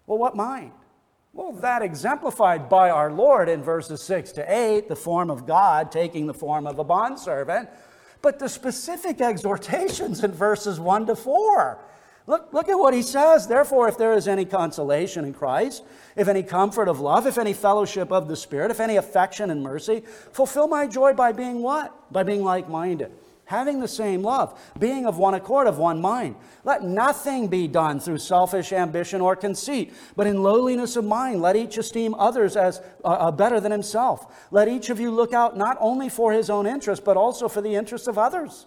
Well, 0.06 0.18
what 0.18 0.36
mind? 0.36 0.72
Well, 1.32 1.52
that 1.52 1.82
exemplified 1.82 2.68
by 2.68 2.88
our 2.88 3.12
Lord 3.12 3.48
in 3.48 3.62
verses 3.62 4.02
6 4.02 4.32
to 4.32 4.44
8, 4.48 4.88
the 4.88 4.96
form 4.96 5.30
of 5.30 5.46
God 5.46 5.90
taking 5.92 6.26
the 6.26 6.34
form 6.34 6.66
of 6.66 6.78
a 6.78 6.84
bondservant 6.84 7.68
but 8.22 8.38
the 8.38 8.48
specific 8.48 9.20
exhortations 9.20 10.22
in 10.22 10.32
verses 10.32 10.80
1 10.80 11.06
to 11.06 11.16
4. 11.16 11.78
Look, 12.26 12.52
look 12.52 12.68
at 12.68 12.74
what 12.74 12.92
he 12.92 13.02
says. 13.02 13.46
Therefore, 13.46 13.88
if 13.88 13.98
there 13.98 14.12
is 14.12 14.26
any 14.26 14.44
consolation 14.44 15.24
in 15.24 15.32
Christ, 15.32 15.84
if 16.16 16.26
any 16.26 16.42
comfort 16.42 16.88
of 16.88 16.98
love, 16.98 17.26
if 17.26 17.38
any 17.38 17.52
fellowship 17.52 18.10
of 18.10 18.26
the 18.26 18.34
Spirit, 18.34 18.70
if 18.70 18.80
any 18.80 18.96
affection 18.96 19.50
and 19.50 19.62
mercy, 19.62 20.02
fulfill 20.32 20.66
my 20.66 20.86
joy 20.86 21.12
by 21.12 21.30
being 21.32 21.62
what? 21.62 22.12
By 22.12 22.24
being 22.24 22.42
like 22.42 22.68
minded 22.68 23.12
having 23.46 23.80
the 23.80 23.88
same 23.88 24.22
love, 24.22 24.60
being 24.78 25.06
of 25.06 25.18
one 25.18 25.34
accord, 25.34 25.66
of 25.66 25.78
one 25.78 26.00
mind. 26.00 26.36
Let 26.64 26.82
nothing 26.82 27.48
be 27.48 27.66
done 27.66 28.00
through 28.00 28.18
selfish 28.18 28.72
ambition 28.72 29.20
or 29.20 29.34
conceit, 29.34 29.94
but 30.14 30.26
in 30.26 30.42
lowliness 30.42 30.96
of 30.96 31.04
mind, 31.04 31.40
let 31.40 31.56
each 31.56 31.78
esteem 31.78 32.14
others 32.14 32.56
as 32.56 32.80
uh, 33.04 33.08
uh, 33.08 33.30
better 33.30 33.60
than 33.60 33.72
himself. 33.72 34.46
Let 34.50 34.68
each 34.68 34.90
of 34.90 35.00
you 35.00 35.10
look 35.10 35.32
out 35.32 35.56
not 35.56 35.76
only 35.80 36.08
for 36.08 36.32
his 36.32 36.50
own 36.50 36.66
interest, 36.66 37.04
but 37.04 37.16
also 37.16 37.48
for 37.48 37.60
the 37.60 37.74
interest 37.74 38.08
of 38.08 38.18
others. 38.18 38.66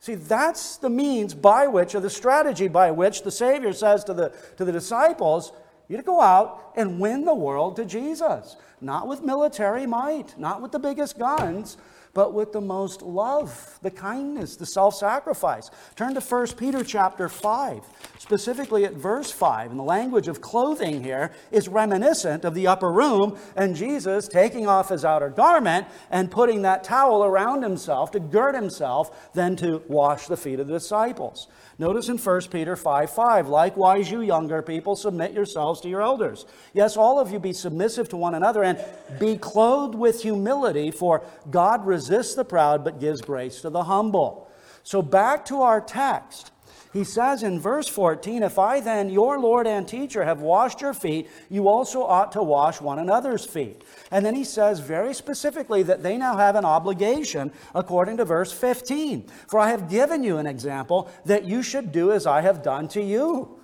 See, 0.00 0.16
that's 0.16 0.78
the 0.78 0.90
means 0.90 1.32
by 1.32 1.68
which, 1.68 1.94
or 1.94 2.00
the 2.00 2.10
strategy 2.10 2.66
by 2.66 2.90
which 2.90 3.22
the 3.22 3.30
Savior 3.30 3.72
says 3.72 4.02
to 4.04 4.14
the, 4.14 4.32
to 4.56 4.64
the 4.64 4.72
disciples, 4.72 5.52
you 5.88 5.96
to 5.96 6.02
go 6.02 6.20
out 6.20 6.72
and 6.74 6.98
win 6.98 7.24
the 7.24 7.34
world 7.34 7.76
to 7.76 7.84
Jesus. 7.84 8.56
Not 8.80 9.06
with 9.06 9.22
military 9.22 9.86
might, 9.86 10.36
not 10.36 10.60
with 10.60 10.72
the 10.72 10.80
biggest 10.80 11.20
guns, 11.20 11.76
but 12.14 12.34
with 12.34 12.52
the 12.52 12.60
most 12.60 13.00
love, 13.00 13.78
the 13.80 13.90
kindness, 13.90 14.56
the 14.56 14.66
self-sacrifice. 14.66 15.70
Turn 15.96 16.14
to 16.14 16.20
1 16.20 16.46
Peter 16.58 16.84
chapter 16.84 17.28
5, 17.28 17.82
specifically 18.18 18.84
at 18.84 18.92
verse 18.92 19.30
5. 19.30 19.70
And 19.70 19.80
the 19.80 19.84
language 19.84 20.28
of 20.28 20.40
clothing 20.40 21.02
here 21.02 21.32
is 21.50 21.68
reminiscent 21.68 22.44
of 22.44 22.54
the 22.54 22.66
upper 22.66 22.92
room 22.92 23.38
and 23.56 23.74
Jesus 23.74 24.28
taking 24.28 24.66
off 24.66 24.90
his 24.90 25.04
outer 25.04 25.30
garment 25.30 25.86
and 26.10 26.30
putting 26.30 26.62
that 26.62 26.84
towel 26.84 27.24
around 27.24 27.62
himself 27.62 28.10
to 28.10 28.20
gird 28.20 28.54
himself, 28.54 29.32
then 29.32 29.56
to 29.56 29.82
wash 29.88 30.26
the 30.26 30.36
feet 30.36 30.60
of 30.60 30.66
the 30.66 30.74
disciples. 30.74 31.48
Notice 31.78 32.10
in 32.10 32.18
1 32.18 32.40
Peter 32.50 32.76
5 32.76 33.10
5, 33.10 33.48
likewise, 33.48 34.10
you 34.10 34.20
younger 34.20 34.60
people, 34.60 34.94
submit 34.94 35.32
yourselves 35.32 35.80
to 35.80 35.88
your 35.88 36.02
elders. 36.02 36.44
Yes, 36.74 36.96
all 36.96 37.18
of 37.18 37.32
you 37.32 37.38
be 37.38 37.54
submissive 37.54 38.08
to 38.10 38.16
one 38.16 38.34
another 38.34 38.62
and 38.62 38.78
be 39.18 39.36
clothed 39.38 39.94
with 39.94 40.22
humility, 40.22 40.90
for 40.90 41.24
God 41.50 41.86
resists 41.86 42.01
the 42.08 42.44
proud 42.44 42.84
but 42.84 43.00
gives 43.00 43.20
grace 43.20 43.60
to 43.62 43.70
the 43.70 43.84
humble. 43.84 44.50
So 44.82 45.02
back 45.02 45.44
to 45.46 45.62
our 45.62 45.80
text. 45.80 46.52
He 46.92 47.04
says 47.04 47.42
in 47.42 47.58
verse 47.58 47.88
14, 47.88 48.42
If 48.42 48.58
I 48.58 48.80
then, 48.80 49.08
your 49.08 49.38
Lord 49.38 49.66
and 49.66 49.88
teacher, 49.88 50.24
have 50.24 50.42
washed 50.42 50.82
your 50.82 50.92
feet, 50.92 51.30
you 51.48 51.66
also 51.66 52.02
ought 52.02 52.32
to 52.32 52.42
wash 52.42 52.82
one 52.82 52.98
another's 52.98 53.46
feet. 53.46 53.82
And 54.10 54.26
then 54.26 54.34
he 54.34 54.44
says 54.44 54.80
very 54.80 55.14
specifically 55.14 55.82
that 55.84 56.02
they 56.02 56.18
now 56.18 56.36
have 56.36 56.54
an 56.54 56.66
obligation 56.66 57.50
according 57.74 58.18
to 58.18 58.26
verse 58.26 58.52
15. 58.52 59.26
For 59.48 59.58
I 59.58 59.70
have 59.70 59.88
given 59.88 60.22
you 60.22 60.36
an 60.36 60.46
example 60.46 61.10
that 61.24 61.44
you 61.44 61.62
should 61.62 61.92
do 61.92 62.12
as 62.12 62.26
I 62.26 62.42
have 62.42 62.62
done 62.62 62.88
to 62.88 63.02
you. 63.02 63.58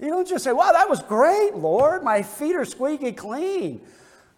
You 0.00 0.08
don't 0.08 0.26
just 0.26 0.42
say, 0.42 0.52
Wow, 0.52 0.72
that 0.72 0.88
was 0.88 1.02
great, 1.02 1.54
Lord. 1.54 2.02
My 2.02 2.22
feet 2.22 2.56
are 2.56 2.64
squeaky 2.64 3.12
clean. 3.12 3.80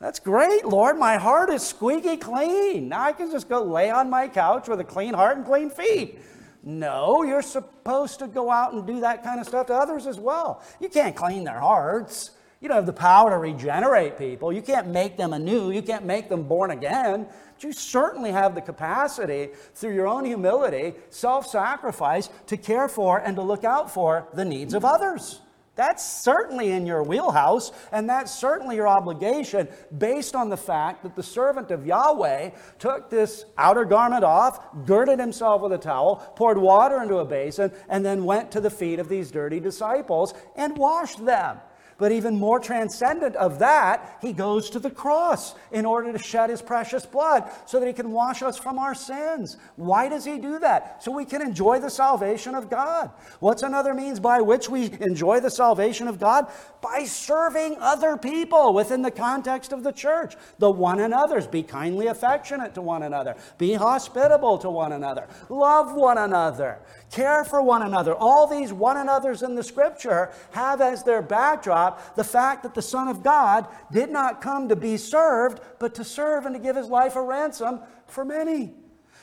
That's 0.02 0.18
great, 0.18 0.64
Lord. 0.64 0.98
My 0.98 1.16
heart 1.16 1.48
is 1.48 1.62
squeaky 1.62 2.16
clean. 2.16 2.88
Now 2.88 3.02
I 3.02 3.12
can 3.12 3.30
just 3.30 3.48
go 3.48 3.62
lay 3.62 3.88
on 3.88 4.10
my 4.10 4.26
couch 4.26 4.66
with 4.66 4.80
a 4.80 4.84
clean 4.84 5.14
heart 5.14 5.36
and 5.36 5.46
clean 5.46 5.70
feet. 5.70 6.18
No, 6.64 7.22
you're 7.22 7.40
supposed 7.40 8.18
to 8.18 8.26
go 8.26 8.50
out 8.50 8.72
and 8.72 8.84
do 8.84 8.98
that 8.98 9.22
kind 9.22 9.40
of 9.40 9.46
stuff 9.46 9.68
to 9.68 9.74
others 9.74 10.08
as 10.08 10.18
well. 10.18 10.60
You 10.80 10.88
can't 10.88 11.14
clean 11.14 11.44
their 11.44 11.60
hearts. 11.60 12.32
You 12.60 12.66
don't 12.66 12.78
have 12.78 12.86
the 12.86 12.92
power 12.92 13.30
to 13.30 13.38
regenerate 13.38 14.18
people. 14.18 14.52
You 14.52 14.60
can't 14.60 14.88
make 14.88 15.16
them 15.16 15.32
anew. 15.32 15.70
You 15.70 15.82
can't 15.82 16.04
make 16.04 16.28
them 16.28 16.48
born 16.48 16.72
again. 16.72 17.28
But 17.54 17.62
you 17.62 17.72
certainly 17.72 18.32
have 18.32 18.56
the 18.56 18.60
capacity, 18.60 19.50
through 19.76 19.94
your 19.94 20.08
own 20.08 20.24
humility, 20.24 20.94
self 21.10 21.46
sacrifice, 21.46 22.28
to 22.48 22.56
care 22.56 22.88
for 22.88 23.18
and 23.18 23.36
to 23.36 23.42
look 23.42 23.62
out 23.62 23.88
for 23.88 24.26
the 24.34 24.44
needs 24.44 24.74
of 24.74 24.84
others. 24.84 25.41
That's 25.74 26.04
certainly 26.04 26.72
in 26.72 26.84
your 26.84 27.02
wheelhouse, 27.02 27.72
and 27.92 28.08
that's 28.08 28.30
certainly 28.30 28.76
your 28.76 28.88
obligation 28.88 29.68
based 29.96 30.36
on 30.36 30.50
the 30.50 30.56
fact 30.56 31.02
that 31.02 31.16
the 31.16 31.22
servant 31.22 31.70
of 31.70 31.86
Yahweh 31.86 32.50
took 32.78 33.08
this 33.08 33.46
outer 33.56 33.86
garment 33.86 34.22
off, 34.22 34.60
girded 34.84 35.18
himself 35.18 35.62
with 35.62 35.72
a 35.72 35.78
towel, 35.78 36.16
poured 36.36 36.58
water 36.58 37.02
into 37.02 37.16
a 37.16 37.24
basin, 37.24 37.72
and 37.88 38.04
then 38.04 38.26
went 38.26 38.50
to 38.52 38.60
the 38.60 38.68
feet 38.68 38.98
of 38.98 39.08
these 39.08 39.30
dirty 39.30 39.60
disciples 39.60 40.34
and 40.56 40.76
washed 40.76 41.24
them. 41.24 41.58
But 42.02 42.10
even 42.10 42.36
more 42.36 42.58
transcendent 42.58 43.36
of 43.36 43.60
that, 43.60 44.18
he 44.20 44.32
goes 44.32 44.68
to 44.70 44.80
the 44.80 44.90
cross 44.90 45.54
in 45.70 45.86
order 45.86 46.12
to 46.12 46.18
shed 46.18 46.50
his 46.50 46.60
precious 46.60 47.06
blood 47.06 47.48
so 47.64 47.78
that 47.78 47.86
he 47.86 47.92
can 47.92 48.10
wash 48.10 48.42
us 48.42 48.58
from 48.58 48.76
our 48.76 48.92
sins. 48.92 49.56
Why 49.76 50.08
does 50.08 50.24
he 50.24 50.38
do 50.38 50.58
that? 50.58 51.00
So 51.04 51.12
we 51.12 51.24
can 51.24 51.40
enjoy 51.40 51.78
the 51.78 51.88
salvation 51.88 52.56
of 52.56 52.68
God. 52.68 53.12
What's 53.38 53.62
another 53.62 53.94
means 53.94 54.18
by 54.18 54.40
which 54.40 54.68
we 54.68 54.90
enjoy 55.00 55.38
the 55.38 55.48
salvation 55.48 56.08
of 56.08 56.18
God? 56.18 56.48
By 56.80 57.04
serving 57.04 57.76
other 57.78 58.16
people 58.16 58.74
within 58.74 59.02
the 59.02 59.12
context 59.12 59.72
of 59.72 59.84
the 59.84 59.92
church, 59.92 60.34
the 60.58 60.72
one 60.72 60.98
another's. 60.98 61.46
Be 61.46 61.62
kindly 61.62 62.08
affectionate 62.08 62.74
to 62.74 62.80
one 62.80 63.04
another, 63.04 63.36
be 63.58 63.74
hospitable 63.74 64.58
to 64.58 64.68
one 64.68 64.90
another, 64.90 65.28
love 65.48 65.94
one 65.94 66.18
another, 66.18 66.80
care 67.12 67.44
for 67.44 67.62
one 67.62 67.82
another. 67.82 68.12
All 68.12 68.48
these 68.48 68.72
one 68.72 68.96
another's 68.96 69.44
in 69.44 69.54
the 69.54 69.62
scripture 69.62 70.32
have 70.50 70.80
as 70.80 71.04
their 71.04 71.22
backdrop 71.22 71.91
the 72.16 72.24
fact 72.24 72.62
that 72.62 72.74
the 72.74 72.82
Son 72.82 73.08
of 73.08 73.22
God 73.22 73.66
did 73.90 74.10
not 74.10 74.40
come 74.40 74.68
to 74.68 74.76
be 74.76 74.96
served, 74.96 75.60
but 75.78 75.94
to 75.94 76.04
serve 76.04 76.46
and 76.46 76.54
to 76.54 76.60
give 76.60 76.76
his 76.76 76.88
life 76.88 77.16
a 77.16 77.22
ransom 77.22 77.80
for 78.06 78.24
many. 78.24 78.74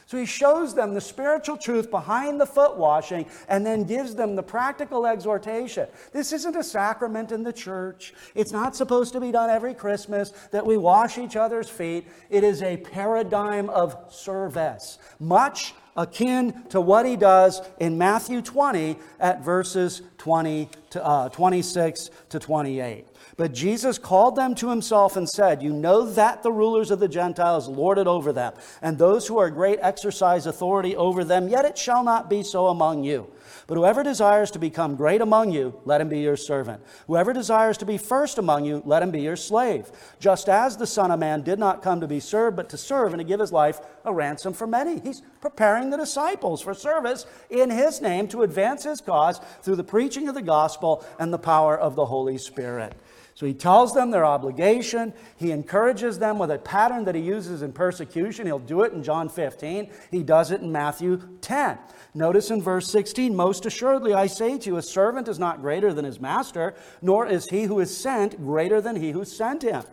So 0.09 0.17
he 0.17 0.25
shows 0.25 0.73
them 0.73 0.95
the 0.95 1.01
spiritual 1.01 1.55
truth 1.55 1.91
behind 1.91 2.41
the 2.41 2.45
foot 2.47 2.77
washing 2.77 3.27
and 3.47 3.63
then 3.63 3.83
gives 3.83 4.15
them 4.15 4.35
the 4.35 4.41
practical 4.41 5.05
exhortation. 5.05 5.87
This 6.11 6.33
isn't 6.33 6.55
a 6.55 6.63
sacrament 6.63 7.31
in 7.31 7.43
the 7.43 7.53
church. 7.53 8.15
It's 8.33 8.51
not 8.51 8.75
supposed 8.75 9.13
to 9.13 9.19
be 9.19 9.31
done 9.31 9.51
every 9.51 9.75
Christmas 9.75 10.31
that 10.49 10.65
we 10.65 10.77
wash 10.77 11.19
each 11.19 11.35
other's 11.35 11.69
feet. 11.69 12.07
It 12.31 12.43
is 12.43 12.63
a 12.63 12.77
paradigm 12.77 13.69
of 13.69 13.95
service, 14.11 14.97
much 15.19 15.75
akin 15.97 16.63
to 16.69 16.79
what 16.79 17.05
he 17.05 17.15
does 17.15 17.61
in 17.79 17.97
Matthew 17.97 18.41
20 18.41 18.97
at 19.19 19.43
verses 19.43 20.01
20 20.17 20.69
to, 20.91 21.05
uh, 21.05 21.29
26 21.29 22.09
to 22.29 22.39
28. 22.39 23.08
But 23.39 23.53
Jesus 23.53 23.97
called 23.97 24.35
them 24.35 24.53
to 24.55 24.69
himself 24.69 25.15
and 25.15 25.27
said, 25.29 25.63
You 25.63 25.71
know 25.71 26.05
that 26.05 26.43
the 26.43 26.51
rulers 26.51 26.91
of 26.91 26.99
the 26.99 27.07
Gentiles 27.07 27.69
lord 27.69 27.97
it 27.97 28.05
over 28.05 28.33
them, 28.33 28.51
and 28.81 28.97
those 28.97 29.27
who 29.27 29.37
are 29.37 29.49
great 29.49 29.79
exercise 29.81 30.45
authority 30.45 30.93
over 30.93 31.23
them, 31.23 31.47
yet 31.47 31.63
it 31.63 31.77
shall 31.77 32.03
not 32.03 32.29
be 32.29 32.43
so 32.43 32.67
among 32.67 33.05
you. 33.05 33.31
But 33.65 33.77
whoever 33.77 34.03
desires 34.03 34.51
to 34.51 34.59
become 34.59 34.97
great 34.97 35.21
among 35.21 35.51
you, 35.51 35.79
let 35.85 36.01
him 36.01 36.09
be 36.09 36.19
your 36.19 36.35
servant. 36.35 36.83
Whoever 37.07 37.31
desires 37.31 37.77
to 37.77 37.85
be 37.85 37.97
first 37.97 38.39
among 38.39 38.65
you, 38.65 38.81
let 38.83 39.01
him 39.01 39.09
be 39.09 39.21
your 39.21 39.37
slave. 39.37 39.89
Just 40.19 40.49
as 40.49 40.75
the 40.75 40.85
Son 40.85 41.09
of 41.09 41.19
Man 41.21 41.41
did 41.41 41.59
not 41.59 41.81
come 41.81 42.01
to 42.01 42.07
be 42.07 42.19
served, 42.19 42.57
but 42.57 42.67
to 42.69 42.77
serve 42.77 43.13
and 43.13 43.21
to 43.21 43.23
give 43.23 43.39
his 43.39 43.53
life 43.53 43.79
a 44.03 44.13
ransom 44.13 44.51
for 44.51 44.67
many. 44.67 44.99
He's 44.99 45.21
preparing 45.39 45.91
the 45.91 45.97
disciples 45.97 46.61
for 46.61 46.73
service 46.73 47.25
in 47.49 47.69
his 47.69 48.01
name 48.01 48.27
to 48.29 48.43
advance 48.43 48.83
his 48.83 48.99
cause 48.99 49.39
through 49.61 49.77
the 49.77 49.83
preaching 49.85 50.27
of 50.27 50.35
the 50.35 50.41
gospel 50.41 51.05
and 51.19 51.31
the 51.31 51.39
power 51.39 51.77
of 51.79 51.95
the 51.95 52.07
Holy 52.07 52.37
Spirit. 52.37 52.95
So 53.39 53.45
he 53.45 53.53
tells 53.53 53.93
them 53.93 54.11
their 54.11 54.25
obligation. 54.25 55.13
He 55.37 55.51
encourages 55.51 56.19
them 56.19 56.39
with 56.39 56.51
a 56.51 56.57
pattern 56.57 57.05
that 57.05 57.15
he 57.15 57.21
uses 57.21 57.61
in 57.61 57.71
persecution. 57.71 58.45
He'll 58.45 58.59
do 58.59 58.81
it 58.81 58.91
in 58.91 59.01
John 59.01 59.29
15. 59.29 59.89
He 60.11 60.23
does 60.23 60.51
it 60.51 60.59
in 60.59 60.73
Matthew 60.73 61.21
10. 61.39 61.77
Notice 62.13 62.51
in 62.51 62.61
verse 62.61 62.91
16, 62.91 63.33
most 63.33 63.65
assuredly 63.65 64.13
I 64.13 64.27
say 64.27 64.57
to 64.57 64.69
you, 64.69 64.75
a 64.75 64.81
servant 64.81 65.29
is 65.29 65.39
not 65.39 65.61
greater 65.61 65.93
than 65.93 66.03
his 66.03 66.19
master, 66.19 66.75
nor 67.01 67.27
is 67.27 67.47
he 67.49 67.63
who 67.63 67.79
is 67.79 67.95
sent 67.95 68.43
greater 68.43 68.81
than 68.81 68.97
he 68.97 69.11
who 69.11 69.23
sent 69.23 69.61
him. 69.61 69.85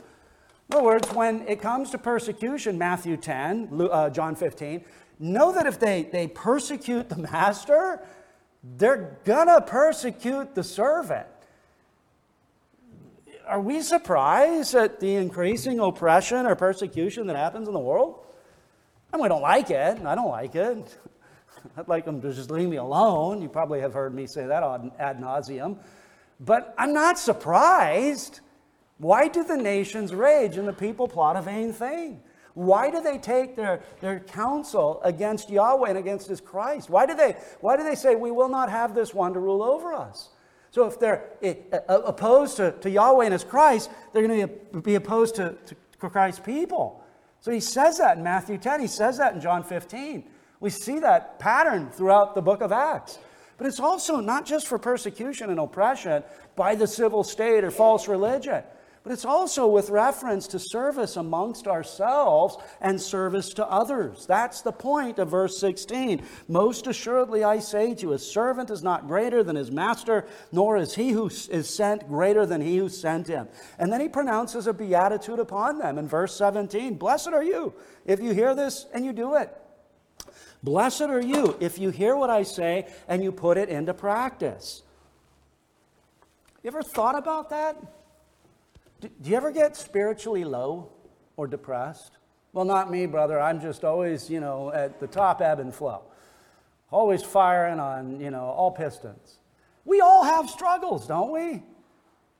In 0.68 0.74
other 0.74 0.84
words, 0.84 1.08
when 1.12 1.42
it 1.42 1.62
comes 1.62 1.90
to 1.90 1.98
persecution, 1.98 2.76
Matthew 2.76 3.16
10, 3.16 3.68
uh, 3.80 4.10
John 4.10 4.34
15, 4.34 4.84
know 5.20 5.52
that 5.52 5.68
if 5.68 5.78
they, 5.78 6.08
they 6.10 6.26
persecute 6.26 7.08
the 7.08 7.18
master, 7.18 8.02
they're 8.64 9.20
going 9.24 9.46
to 9.46 9.60
persecute 9.60 10.56
the 10.56 10.64
servant 10.64 11.28
are 13.46 13.60
we 13.60 13.80
surprised 13.80 14.74
at 14.74 15.00
the 15.00 15.14
increasing 15.14 15.78
oppression 15.78 16.46
or 16.46 16.54
persecution 16.54 17.26
that 17.28 17.36
happens 17.36 17.68
in 17.68 17.74
the 17.74 17.80
world? 17.80 18.24
And 19.12 19.22
we 19.22 19.28
don't 19.28 19.42
like 19.42 19.70
it. 19.70 20.04
I 20.04 20.14
don't 20.14 20.28
like 20.28 20.54
it. 20.54 20.98
I'd 21.76 21.88
like 21.88 22.04
them 22.04 22.20
to 22.22 22.32
just 22.32 22.50
leave 22.50 22.68
me 22.68 22.76
alone. 22.76 23.40
You 23.40 23.48
probably 23.48 23.80
have 23.80 23.94
heard 23.94 24.14
me 24.14 24.26
say 24.26 24.46
that 24.46 24.62
ad 24.98 25.20
nauseum. 25.20 25.78
But 26.40 26.74
I'm 26.76 26.92
not 26.92 27.18
surprised. 27.18 28.40
Why 28.98 29.28
do 29.28 29.44
the 29.44 29.56
nations 29.56 30.14
rage 30.14 30.56
and 30.56 30.66
the 30.66 30.72
people 30.72 31.08
plot 31.08 31.36
a 31.36 31.42
vain 31.42 31.72
thing? 31.72 32.20
Why 32.54 32.90
do 32.90 33.02
they 33.02 33.18
take 33.18 33.54
their, 33.54 33.82
their 34.00 34.20
counsel 34.20 35.00
against 35.04 35.50
Yahweh 35.50 35.90
and 35.90 35.98
against 35.98 36.28
his 36.28 36.40
Christ? 36.40 36.88
Why 36.88 37.04
do, 37.04 37.14
they, 37.14 37.32
why 37.60 37.76
do 37.76 37.84
they 37.84 37.94
say, 37.94 38.16
We 38.16 38.30
will 38.30 38.48
not 38.48 38.70
have 38.70 38.94
this 38.94 39.12
one 39.12 39.34
to 39.34 39.40
rule 39.40 39.62
over 39.62 39.92
us? 39.92 40.30
So 40.76 40.84
if 40.84 41.00
they're 41.00 41.30
eh, 41.42 41.54
eh, 41.72 41.78
opposed 41.88 42.58
to, 42.58 42.72
to 42.82 42.90
Yahweh 42.90 43.24
and 43.24 43.32
his 43.32 43.44
Christ, 43.44 43.90
they're 44.12 44.28
going 44.28 44.46
to 44.46 44.80
be 44.82 44.96
opposed 44.96 45.34
to, 45.36 45.56
to 45.68 45.74
Christ's 45.98 46.38
people. 46.38 47.02
So 47.40 47.50
he 47.50 47.60
says 47.60 47.96
that 47.96 48.18
in 48.18 48.22
Matthew 48.22 48.58
10. 48.58 48.82
He 48.82 48.86
says 48.86 49.16
that 49.16 49.32
in 49.32 49.40
John 49.40 49.64
15. 49.64 50.22
We 50.60 50.68
see 50.68 50.98
that 50.98 51.38
pattern 51.38 51.88
throughout 51.88 52.34
the 52.34 52.42
book 52.42 52.60
of 52.60 52.72
Acts. 52.72 53.18
But 53.56 53.68
it's 53.68 53.80
also 53.80 54.20
not 54.20 54.44
just 54.44 54.66
for 54.66 54.78
persecution 54.78 55.48
and 55.48 55.58
oppression 55.58 56.22
by 56.56 56.74
the 56.74 56.86
civil 56.86 57.24
state 57.24 57.64
or 57.64 57.70
false 57.70 58.06
religion 58.06 58.62
but 59.06 59.12
it's 59.12 59.24
also 59.24 59.68
with 59.68 59.88
reference 59.88 60.48
to 60.48 60.58
service 60.58 61.14
amongst 61.14 61.68
ourselves 61.68 62.56
and 62.80 63.00
service 63.00 63.50
to 63.50 63.64
others. 63.64 64.26
That's 64.26 64.62
the 64.62 64.72
point 64.72 65.20
of 65.20 65.30
verse 65.30 65.60
16. 65.60 66.24
Most 66.48 66.88
assuredly, 66.88 67.44
I 67.44 67.60
say 67.60 67.94
to 67.94 68.02
you, 68.02 68.12
a 68.14 68.18
servant 68.18 68.68
is 68.68 68.82
not 68.82 69.06
greater 69.06 69.44
than 69.44 69.54
his 69.54 69.70
master, 69.70 70.26
nor 70.50 70.76
is 70.76 70.96
he 70.96 71.10
who 71.10 71.26
is 71.28 71.72
sent 71.72 72.08
greater 72.08 72.44
than 72.46 72.60
he 72.60 72.78
who 72.78 72.88
sent 72.88 73.28
him. 73.28 73.46
And 73.78 73.92
then 73.92 74.00
he 74.00 74.08
pronounces 74.08 74.66
a 74.66 74.74
beatitude 74.74 75.38
upon 75.38 75.78
them 75.78 75.98
in 75.98 76.08
verse 76.08 76.34
17 76.34 76.96
Blessed 76.96 77.28
are 77.28 77.44
you 77.44 77.74
if 78.06 78.20
you 78.20 78.32
hear 78.32 78.56
this 78.56 78.86
and 78.92 79.04
you 79.04 79.12
do 79.12 79.36
it. 79.36 79.56
Blessed 80.64 81.02
are 81.02 81.22
you 81.22 81.56
if 81.60 81.78
you 81.78 81.90
hear 81.90 82.16
what 82.16 82.30
I 82.30 82.42
say 82.42 82.88
and 83.06 83.22
you 83.22 83.30
put 83.30 83.56
it 83.56 83.68
into 83.68 83.94
practice. 83.94 84.82
You 86.64 86.70
ever 86.70 86.82
thought 86.82 87.16
about 87.16 87.50
that? 87.50 87.76
Do, 89.22 89.30
you 89.30 89.36
ever 89.36 89.50
get 89.50 89.76
spiritually 89.76 90.44
low 90.44 90.90
or 91.36 91.46
depressed? 91.46 92.18
Well, 92.52 92.64
not 92.64 92.90
me, 92.90 93.06
brother. 93.06 93.40
I'm 93.40 93.60
just 93.60 93.84
always, 93.84 94.30
you 94.30 94.40
know, 94.40 94.72
at 94.72 94.98
the 95.00 95.06
top 95.06 95.40
ebb 95.40 95.60
and 95.60 95.74
flow. 95.74 96.02
Always 96.90 97.22
firing 97.22 97.78
on, 97.78 98.20
you 98.20 98.30
know, 98.30 98.44
all 98.44 98.70
pistons. 98.70 99.38
We 99.84 100.00
all 100.00 100.24
have 100.24 100.48
struggles, 100.48 101.06
don't 101.06 101.32
we? 101.32 101.62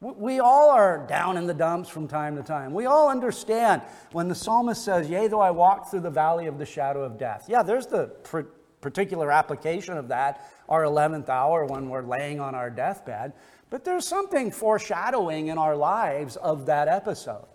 We 0.00 0.40
all 0.40 0.70
are 0.70 1.06
down 1.06 1.36
in 1.36 1.46
the 1.46 1.54
dumps 1.54 1.88
from 1.88 2.06
time 2.06 2.36
to 2.36 2.42
time. 2.42 2.74
We 2.74 2.86
all 2.86 3.08
understand 3.08 3.82
when 4.12 4.28
the 4.28 4.34
psalmist 4.34 4.84
says, 4.84 5.08
Yea, 5.08 5.28
though 5.28 5.40
I 5.40 5.50
walk 5.50 5.90
through 5.90 6.00
the 6.00 6.10
valley 6.10 6.46
of 6.46 6.58
the 6.58 6.66
shadow 6.66 7.02
of 7.02 7.18
death. 7.18 7.46
Yeah, 7.48 7.62
there's 7.62 7.86
the 7.86 8.08
particular 8.80 9.32
application 9.32 9.96
of 9.96 10.08
that, 10.08 10.50
our 10.68 10.84
11th 10.84 11.28
hour 11.28 11.64
when 11.64 11.88
we're 11.88 12.02
laying 12.02 12.40
on 12.40 12.54
our 12.54 12.70
deathbed. 12.70 13.32
But 13.70 13.84
there's 13.84 14.06
something 14.06 14.50
foreshadowing 14.50 15.48
in 15.48 15.58
our 15.58 15.76
lives 15.76 16.36
of 16.36 16.66
that 16.66 16.88
episode. 16.88 17.46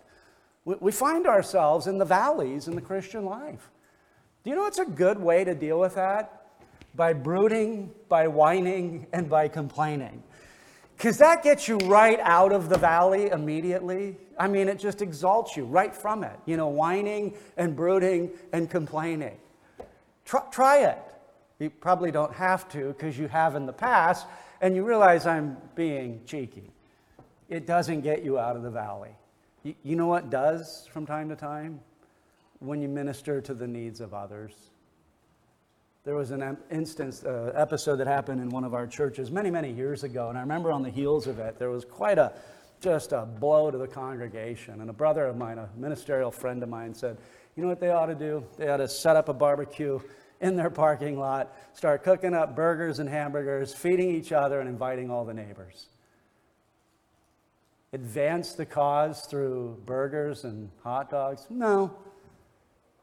We 0.64 0.92
find 0.92 1.26
ourselves 1.26 1.86
in 1.86 1.98
the 1.98 2.04
valleys 2.04 2.68
in 2.68 2.74
the 2.76 2.80
Christian 2.80 3.24
life. 3.24 3.70
Do 4.44 4.50
you 4.50 4.56
know 4.56 4.62
what's 4.62 4.78
a 4.78 4.84
good 4.84 5.18
way 5.18 5.44
to 5.44 5.54
deal 5.54 5.80
with 5.80 5.94
that? 5.96 6.46
By 6.94 7.14
brooding, 7.14 7.90
by 8.08 8.28
whining, 8.28 9.06
and 9.12 9.28
by 9.28 9.48
complaining. 9.48 10.22
Because 10.96 11.18
that 11.18 11.42
gets 11.42 11.66
you 11.66 11.78
right 11.78 12.20
out 12.20 12.52
of 12.52 12.68
the 12.68 12.78
valley 12.78 13.28
immediately. 13.28 14.16
I 14.38 14.46
mean, 14.46 14.68
it 14.68 14.78
just 14.78 15.02
exalts 15.02 15.56
you 15.56 15.64
right 15.64 15.94
from 15.94 16.22
it. 16.22 16.38
You 16.46 16.56
know, 16.56 16.68
whining 16.68 17.34
and 17.56 17.74
brooding 17.74 18.30
and 18.52 18.70
complaining. 18.70 19.38
Try, 20.24 20.42
try 20.50 20.78
it. 20.84 20.98
You 21.58 21.70
probably 21.70 22.10
don't 22.10 22.32
have 22.34 22.68
to 22.70 22.88
because 22.88 23.18
you 23.18 23.26
have 23.28 23.56
in 23.56 23.66
the 23.66 23.72
past, 23.72 24.26
and 24.62 24.76
you 24.76 24.84
realize 24.84 25.26
I'm 25.26 25.58
being 25.74 26.22
cheeky. 26.24 26.70
It 27.50 27.66
doesn't 27.66 28.00
get 28.00 28.22
you 28.22 28.38
out 28.38 28.56
of 28.56 28.62
the 28.62 28.70
valley. 28.70 29.10
You, 29.64 29.74
you 29.82 29.96
know 29.96 30.06
what 30.06 30.30
does 30.30 30.88
from 30.90 31.04
time 31.04 31.28
to 31.28 31.36
time? 31.36 31.80
When 32.60 32.80
you 32.80 32.88
minister 32.88 33.40
to 33.40 33.54
the 33.54 33.66
needs 33.66 34.00
of 34.00 34.14
others. 34.14 34.52
There 36.04 36.14
was 36.14 36.30
an 36.30 36.56
instance, 36.70 37.24
uh, 37.24 37.52
episode 37.54 37.96
that 37.96 38.06
happened 38.06 38.40
in 38.40 38.50
one 38.50 38.64
of 38.64 38.72
our 38.72 38.86
churches 38.86 39.30
many, 39.30 39.50
many 39.50 39.70
years 39.70 40.04
ago, 40.04 40.28
and 40.28 40.38
I 40.38 40.40
remember 40.40 40.72
on 40.72 40.82
the 40.82 40.90
heels 40.90 41.26
of 41.26 41.38
it, 41.38 41.58
there 41.58 41.70
was 41.70 41.84
quite 41.84 42.18
a, 42.18 42.32
just 42.80 43.12
a 43.12 43.24
blow 43.24 43.70
to 43.70 43.78
the 43.78 43.86
congregation. 43.86 44.80
And 44.80 44.90
a 44.90 44.92
brother 44.92 45.26
of 45.26 45.36
mine, 45.36 45.58
a 45.58 45.68
ministerial 45.76 46.30
friend 46.30 46.62
of 46.62 46.68
mine, 46.68 46.94
said, 46.94 47.18
You 47.56 47.62
know 47.62 47.68
what 47.68 47.80
they 47.80 47.90
ought 47.90 48.06
to 48.06 48.14
do? 48.14 48.44
They 48.56 48.68
ought 48.68 48.78
to 48.78 48.88
set 48.88 49.16
up 49.16 49.28
a 49.28 49.32
barbecue 49.32 50.00
in 50.42 50.56
their 50.56 50.70
parking 50.70 51.18
lot, 51.18 51.56
start 51.72 52.02
cooking 52.02 52.34
up 52.34 52.54
burgers 52.54 52.98
and 52.98 53.08
hamburgers, 53.08 53.72
feeding 53.72 54.10
each 54.10 54.32
other, 54.32 54.60
and 54.60 54.68
inviting 54.68 55.10
all 55.10 55.24
the 55.24 55.32
neighbors. 55.32 55.86
Advance 57.94 58.52
the 58.52 58.66
cause 58.66 59.26
through 59.26 59.80
burgers 59.86 60.44
and 60.44 60.70
hot 60.82 61.10
dogs? 61.10 61.46
No. 61.48 61.96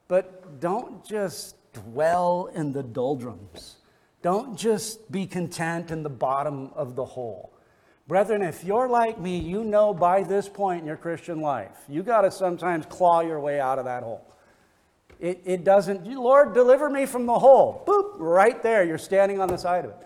But 0.08 0.60
don't 0.60 1.06
just 1.06 1.56
dwell 1.74 2.50
in 2.54 2.74
the 2.74 2.84
doldrums. 2.84 3.78
Don't 4.22 4.58
just 4.58 5.10
be 5.12 5.26
content 5.26 5.92
in 5.92 6.04
the 6.04 6.10
bottom 6.10 6.72
of 6.76 6.96
the 6.96 7.06
hole. 7.06 7.54
Brethren, 8.08 8.42
if 8.42 8.64
you're 8.64 8.90
like 8.90 9.20
me, 9.20 9.38
you 9.38 9.64
know 9.64 9.94
by 9.94 10.24
this 10.24 10.50
point 10.50 10.82
in 10.82 10.88
your 10.88 10.98
Christian 10.98 11.40
life, 11.40 11.78
you 11.88 12.02
got 12.04 12.22
to 12.22 12.32
sometimes 12.32 12.86
claw 12.88 13.22
your 13.22 13.40
way 13.40 13.62
out 13.62 13.80
of 13.80 13.86
that 13.86 14.04
hole. 14.04 14.29
It, 15.20 15.42
it 15.44 15.64
doesn't, 15.64 16.08
Lord, 16.08 16.54
deliver 16.54 16.90
me 16.90 17.06
from 17.06 17.26
the 17.26 17.38
hole. 17.38 17.84
Boop, 17.86 18.14
right 18.18 18.62
there, 18.64 18.86
you're 18.86 18.98
standing 18.98 19.42
on 19.42 19.50
the 19.50 19.58
side 19.58 19.86
of 19.86 19.92
it. 19.92 19.98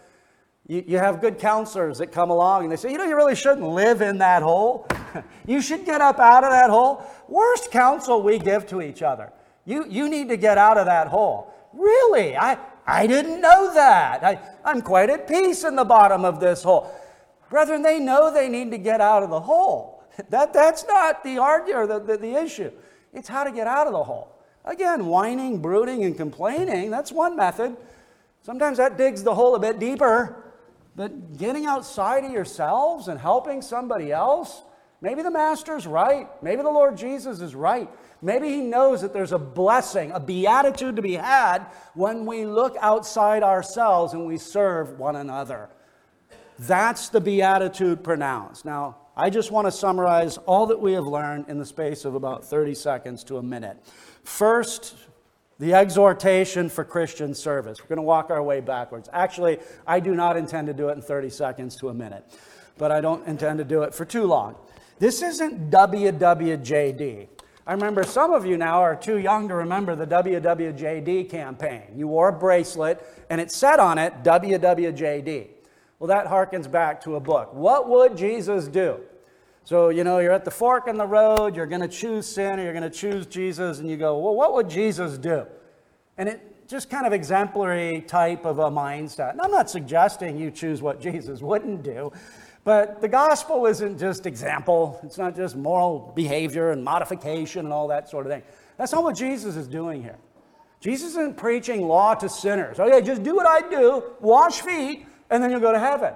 You, 0.67 0.83
you 0.87 0.97
have 0.97 1.21
good 1.21 1.37
counselors 1.37 1.99
that 1.99 2.11
come 2.11 2.29
along 2.29 2.63
and 2.63 2.71
they 2.71 2.77
say, 2.77 2.91
you 2.91 2.97
know, 2.97 3.03
you 3.03 3.15
really 3.15 3.35
shouldn't 3.35 3.67
live 3.67 4.01
in 4.01 4.17
that 4.19 4.41
hole. 4.41 4.87
you 5.47 5.61
should 5.61 5.85
get 5.85 6.01
up 6.01 6.19
out 6.19 6.43
of 6.43 6.51
that 6.51 6.69
hole. 6.69 7.03
Worst 7.27 7.69
counsel 7.69 8.23
we 8.23 8.39
give 8.39 8.65
to 8.67 8.81
each 8.81 9.03
other. 9.03 9.31
You, 9.65 9.85
you 9.87 10.09
need 10.09 10.29
to 10.29 10.37
get 10.37 10.57
out 10.57 10.77
of 10.77 10.87
that 10.87 11.07
hole. 11.07 11.53
Really? 11.73 12.35
I, 12.35 12.57
I 12.87 13.05
didn't 13.05 13.39
know 13.39 13.73
that. 13.73 14.23
I, 14.23 14.39
I'm 14.65 14.81
quite 14.81 15.09
at 15.09 15.27
peace 15.27 15.63
in 15.63 15.75
the 15.75 15.85
bottom 15.85 16.25
of 16.25 16.39
this 16.39 16.63
hole. 16.63 16.91
Brethren, 17.49 17.83
they 17.83 17.99
know 17.99 18.33
they 18.33 18.49
need 18.49 18.71
to 18.71 18.79
get 18.79 18.99
out 18.99 19.21
of 19.21 19.29
the 19.29 19.39
hole. 19.39 19.91
That, 20.29 20.53
that's 20.53 20.85
not 20.85 21.23
the 21.23 21.39
argument 21.39 21.75
or 21.75 21.87
the, 21.87 21.99
the, 21.99 22.17
the 22.17 22.35
issue. 22.35 22.71
It's 23.13 23.27
how 23.27 23.43
to 23.43 23.51
get 23.51 23.65
out 23.65 23.87
of 23.87 23.93
the 23.93 24.03
hole. 24.03 24.32
Again, 24.65 25.05
whining, 25.07 25.61
brooding, 25.61 26.03
and 26.03 26.15
complaining, 26.15 26.89
that's 26.89 27.11
one 27.11 27.35
method. 27.35 27.75
Sometimes 28.43 28.77
that 28.77 28.97
digs 28.97 29.23
the 29.23 29.35
hole 29.35 29.55
a 29.55 29.59
bit 29.59 29.79
deeper. 29.79 30.43
But 30.95 31.37
getting 31.37 31.65
outside 31.65 32.23
of 32.23 32.31
yourselves 32.31 33.07
and 33.07 33.19
helping 33.19 33.61
somebody 33.61 34.11
else, 34.11 34.61
Maybe 35.03 35.21
the 35.21 35.31
Master's 35.31 35.85
right. 35.85 36.29
Maybe 36.41 36.61
the 36.61 36.69
Lord 36.69 36.95
Jesus 36.95 37.41
is 37.41 37.53
right. 37.53 37.89
Maybe 38.21 38.47
he 38.47 38.61
knows 38.61 39.01
that 39.01 39.11
there's 39.11 39.33
a 39.33 39.37
blessing, 39.37 40.11
a 40.11 40.19
beatitude 40.19 40.95
to 40.95 41.01
be 41.01 41.15
had 41.15 41.65
when 41.93 42.25
we 42.25 42.45
look 42.45 42.77
outside 42.79 43.43
ourselves 43.43 44.13
and 44.13 44.25
we 44.25 44.37
serve 44.37 44.97
one 44.97 45.17
another. 45.17 45.67
That's 46.57 47.09
the 47.09 47.19
beatitude 47.19 48.01
pronounced. 48.01 48.63
Now, 48.63 48.95
I 49.17 49.29
just 49.29 49.51
want 49.51 49.67
to 49.67 49.73
summarize 49.73 50.37
all 50.37 50.67
that 50.67 50.79
we 50.79 50.93
have 50.93 51.05
learned 51.05 51.49
in 51.49 51.57
the 51.57 51.65
space 51.65 52.05
of 52.05 52.15
about 52.15 52.45
30 52.45 52.73
seconds 52.73 53.25
to 53.25 53.39
a 53.39 53.43
minute. 53.43 53.75
First, 54.23 54.95
the 55.59 55.73
exhortation 55.73 56.69
for 56.69 56.83
Christian 56.83 57.33
service. 57.33 57.79
We're 57.79 57.87
going 57.87 57.97
to 57.97 58.03
walk 58.03 58.29
our 58.29 58.43
way 58.43 58.59
backwards. 58.59 59.09
Actually, 59.13 59.59
I 59.85 59.99
do 59.99 60.15
not 60.15 60.37
intend 60.37 60.67
to 60.67 60.73
do 60.73 60.89
it 60.89 60.93
in 60.93 61.01
30 61.01 61.29
seconds 61.29 61.75
to 61.77 61.89
a 61.89 61.93
minute, 61.93 62.25
but 62.77 62.91
I 62.91 63.01
don't 63.01 63.25
intend 63.27 63.59
to 63.59 63.63
do 63.63 63.83
it 63.83 63.93
for 63.93 64.05
too 64.05 64.25
long. 64.25 64.55
This 64.99 65.21
isn't 65.21 65.69
WWJD. 65.69 67.27
I 67.65 67.71
remember 67.73 68.03
some 68.03 68.33
of 68.33 68.45
you 68.45 68.57
now 68.57 68.81
are 68.81 68.95
too 68.95 69.17
young 69.19 69.47
to 69.47 69.55
remember 69.55 69.95
the 69.95 70.07
WWJD 70.07 71.29
campaign. 71.29 71.83
You 71.95 72.07
wore 72.09 72.29
a 72.29 72.33
bracelet 72.33 73.01
and 73.29 73.39
it 73.39 73.51
said 73.51 73.79
on 73.79 73.97
it 73.97 74.21
WWJD. 74.23 75.47
Well, 75.99 76.09
that 76.09 76.27
harkens 76.27 76.69
back 76.69 77.01
to 77.03 77.15
a 77.15 77.21
book. 77.21 77.53
What 77.53 77.87
would 77.87 78.17
Jesus 78.17 78.67
do? 78.67 78.99
So, 79.65 79.89
you 79.89 80.03
know, 80.03 80.19
you're 80.19 80.33
at 80.33 80.43
the 80.43 80.51
fork 80.51 80.87
in 80.87 80.97
the 80.97 81.07
road, 81.07 81.55
you're 81.55 81.65
going 81.65 81.81
to 81.81 81.87
choose 81.87 82.27
sin 82.27 82.59
or 82.59 82.63
you're 82.63 82.73
going 82.73 82.83
to 82.83 82.89
choose 82.89 83.25
Jesus, 83.25 83.79
and 83.79 83.89
you 83.89 83.95
go, 83.95 84.17
well, 84.19 84.35
what 84.35 84.53
would 84.53 84.69
Jesus 84.69 85.17
do? 85.17 85.45
And 86.17 86.27
it 86.27 86.67
just 86.67 86.89
kind 86.89 87.07
of 87.07 87.13
exemplary 87.13 88.01
type 88.01 88.45
of 88.45 88.59
a 88.59 88.69
mindset. 88.69 89.31
And 89.31 89.41
I'm 89.41 89.51
not 89.51 89.69
suggesting 89.69 90.37
you 90.37 90.51
choose 90.51 90.81
what 90.81 90.99
Jesus 90.99 91.41
wouldn't 91.41 91.81
do, 91.81 92.11
but 92.65 92.99
the 92.99 93.07
gospel 93.07 93.65
isn't 93.65 93.97
just 93.97 94.25
example, 94.25 94.99
it's 95.03 95.17
not 95.17 95.35
just 95.35 95.55
moral 95.55 96.11
behavior 96.15 96.71
and 96.71 96.83
modification 96.83 97.65
and 97.65 97.73
all 97.73 97.87
that 97.87 98.09
sort 98.09 98.25
of 98.25 98.31
thing. 98.31 98.43
That's 98.77 98.91
not 98.91 99.03
what 99.03 99.15
Jesus 99.15 99.55
is 99.55 99.67
doing 99.67 100.01
here. 100.01 100.17
Jesus 100.81 101.11
isn't 101.11 101.37
preaching 101.37 101.87
law 101.87 102.15
to 102.15 102.27
sinners. 102.27 102.79
Oh, 102.79 102.83
okay, 102.83 103.01
just 103.01 103.23
do 103.23 103.33
what 103.35 103.45
I 103.45 103.69
do, 103.69 104.03
wash 104.19 104.59
feet, 104.59 105.05
and 105.29 105.41
then 105.41 105.51
you'll 105.51 105.61
go 105.61 105.71
to 105.71 105.79
heaven. 105.79 106.13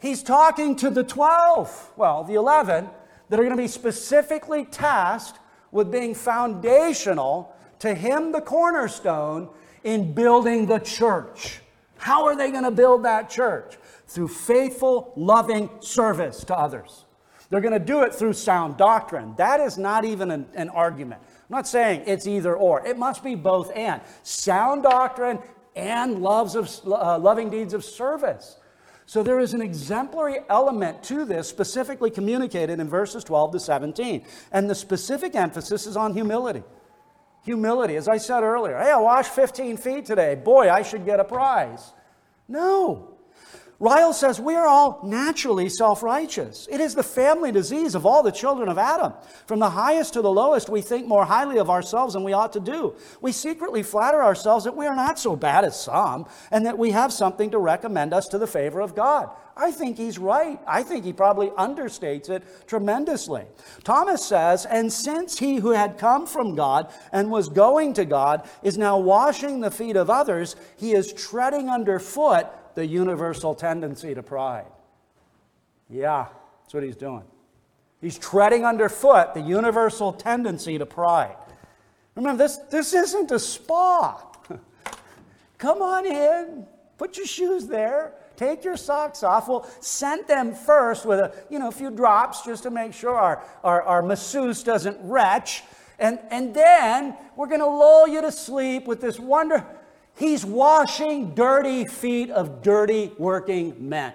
He's 0.00 0.22
talking 0.22 0.76
to 0.76 0.90
the 0.90 1.02
12, 1.02 1.92
well, 1.96 2.24
the 2.24 2.34
11, 2.34 2.88
that 3.28 3.38
are 3.38 3.42
going 3.42 3.56
to 3.56 3.62
be 3.62 3.68
specifically 3.68 4.64
tasked 4.64 5.38
with 5.70 5.90
being 5.90 6.14
foundational 6.14 7.54
to 7.80 7.94
him, 7.94 8.32
the 8.32 8.40
cornerstone, 8.40 9.50
in 9.84 10.12
building 10.12 10.66
the 10.66 10.78
church. 10.78 11.60
How 11.96 12.26
are 12.26 12.36
they 12.36 12.50
going 12.50 12.64
to 12.64 12.70
build 12.70 13.04
that 13.04 13.28
church? 13.28 13.76
Through 14.06 14.28
faithful, 14.28 15.12
loving 15.16 15.68
service 15.80 16.44
to 16.44 16.56
others. 16.56 17.04
They're 17.50 17.60
going 17.60 17.72
to 17.72 17.78
do 17.78 18.02
it 18.02 18.14
through 18.14 18.34
sound 18.34 18.76
doctrine. 18.76 19.34
That 19.36 19.60
is 19.60 19.78
not 19.78 20.04
even 20.04 20.30
an, 20.30 20.46
an 20.54 20.68
argument. 20.68 21.22
I'm 21.22 21.56
not 21.56 21.66
saying 21.66 22.02
it's 22.06 22.26
either 22.26 22.54
or. 22.54 22.86
It 22.86 22.98
must 22.98 23.24
be 23.24 23.34
both 23.34 23.72
and. 23.74 24.00
Sound 24.22 24.82
doctrine 24.82 25.38
and 25.74 26.22
loves 26.22 26.54
of, 26.54 26.70
uh, 26.86 27.18
loving 27.18 27.50
deeds 27.50 27.72
of 27.72 27.84
service. 27.84 28.58
So 29.08 29.22
there 29.22 29.40
is 29.40 29.54
an 29.54 29.62
exemplary 29.62 30.40
element 30.50 31.02
to 31.04 31.24
this, 31.24 31.48
specifically 31.48 32.10
communicated 32.10 32.78
in 32.78 32.90
verses 32.90 33.24
12 33.24 33.52
to 33.52 33.60
17. 33.60 34.22
And 34.52 34.68
the 34.68 34.74
specific 34.74 35.34
emphasis 35.34 35.86
is 35.86 35.96
on 35.96 36.12
humility. 36.12 36.62
Humility. 37.44 37.96
As 37.96 38.06
I 38.06 38.18
said 38.18 38.42
earlier, 38.42 38.76
hey, 38.76 38.90
I 38.90 38.98
washed 38.98 39.32
15 39.32 39.78
feet 39.78 40.04
today. 40.04 40.34
Boy, 40.34 40.70
I 40.70 40.82
should 40.82 41.06
get 41.06 41.20
a 41.20 41.24
prize. 41.24 41.94
No. 42.48 43.17
Ryle 43.80 44.12
says 44.12 44.40
we 44.40 44.56
are 44.56 44.66
all 44.66 45.00
naturally 45.04 45.68
self 45.68 46.02
righteous. 46.02 46.66
It 46.68 46.80
is 46.80 46.96
the 46.96 47.04
family 47.04 47.52
disease 47.52 47.94
of 47.94 48.04
all 48.04 48.24
the 48.24 48.32
children 48.32 48.68
of 48.68 48.76
Adam. 48.76 49.12
From 49.46 49.60
the 49.60 49.70
highest 49.70 50.14
to 50.14 50.22
the 50.22 50.32
lowest, 50.32 50.68
we 50.68 50.80
think 50.80 51.06
more 51.06 51.24
highly 51.24 51.58
of 51.58 51.70
ourselves 51.70 52.14
than 52.14 52.24
we 52.24 52.32
ought 52.32 52.52
to 52.54 52.60
do. 52.60 52.96
We 53.20 53.30
secretly 53.30 53.84
flatter 53.84 54.20
ourselves 54.20 54.64
that 54.64 54.76
we 54.76 54.86
are 54.86 54.96
not 54.96 55.20
so 55.20 55.36
bad 55.36 55.64
as 55.64 55.80
some 55.80 56.26
and 56.50 56.66
that 56.66 56.76
we 56.76 56.90
have 56.90 57.12
something 57.12 57.52
to 57.52 57.58
recommend 57.58 58.12
us 58.12 58.26
to 58.28 58.38
the 58.38 58.48
favor 58.48 58.80
of 58.80 58.96
God. 58.96 59.30
I 59.56 59.70
think 59.70 59.96
he's 59.96 60.18
right. 60.18 60.58
I 60.66 60.82
think 60.82 61.04
he 61.04 61.12
probably 61.12 61.50
understates 61.50 62.30
it 62.30 62.44
tremendously. 62.66 63.44
Thomas 63.84 64.24
says, 64.24 64.66
And 64.66 64.92
since 64.92 65.38
he 65.38 65.56
who 65.56 65.70
had 65.70 65.98
come 65.98 66.26
from 66.26 66.56
God 66.56 66.92
and 67.12 67.30
was 67.30 67.48
going 67.48 67.92
to 67.94 68.04
God 68.04 68.48
is 68.62 68.76
now 68.76 68.98
washing 68.98 69.60
the 69.60 69.70
feet 69.70 69.96
of 69.96 70.10
others, 70.10 70.56
he 70.76 70.92
is 70.92 71.12
treading 71.12 71.68
underfoot 71.68 72.46
the 72.78 72.86
universal 72.86 73.56
tendency 73.56 74.14
to 74.14 74.22
pride. 74.22 74.70
Yeah, 75.90 76.28
that's 76.62 76.72
what 76.72 76.84
he's 76.84 76.94
doing. 76.94 77.24
He's 78.00 78.16
treading 78.16 78.64
underfoot 78.64 79.34
the 79.34 79.40
universal 79.40 80.12
tendency 80.12 80.78
to 80.78 80.86
pride. 80.86 81.34
Remember, 82.14 82.38
this, 82.38 82.58
this 82.70 82.94
isn't 82.94 83.32
a 83.32 83.38
spa. 83.40 84.24
Come 85.58 85.82
on 85.82 86.06
in, 86.06 86.66
put 86.98 87.16
your 87.16 87.26
shoes 87.26 87.66
there, 87.66 88.12
take 88.36 88.62
your 88.62 88.76
socks 88.76 89.24
off. 89.24 89.48
We'll 89.48 89.66
scent 89.80 90.28
them 90.28 90.54
first 90.54 91.04
with 91.04 91.18
a 91.18 91.34
you 91.50 91.58
know, 91.58 91.66
a 91.66 91.72
few 91.72 91.90
drops 91.90 92.42
just 92.42 92.62
to 92.62 92.70
make 92.70 92.92
sure 92.92 93.16
our, 93.16 93.42
our, 93.64 93.82
our 93.82 94.02
masseuse 94.02 94.62
doesn't 94.62 94.98
retch. 95.02 95.64
And, 95.98 96.20
and 96.30 96.54
then 96.54 97.16
we're 97.34 97.48
going 97.48 97.58
to 97.58 97.66
lull 97.66 98.06
you 98.06 98.20
to 98.20 98.30
sleep 98.30 98.86
with 98.86 99.00
this 99.00 99.18
wonder. 99.18 99.66
He's 100.18 100.44
washing 100.44 101.34
dirty 101.34 101.84
feet 101.84 102.30
of 102.30 102.60
dirty 102.60 103.12
working 103.18 103.88
men 103.88 104.14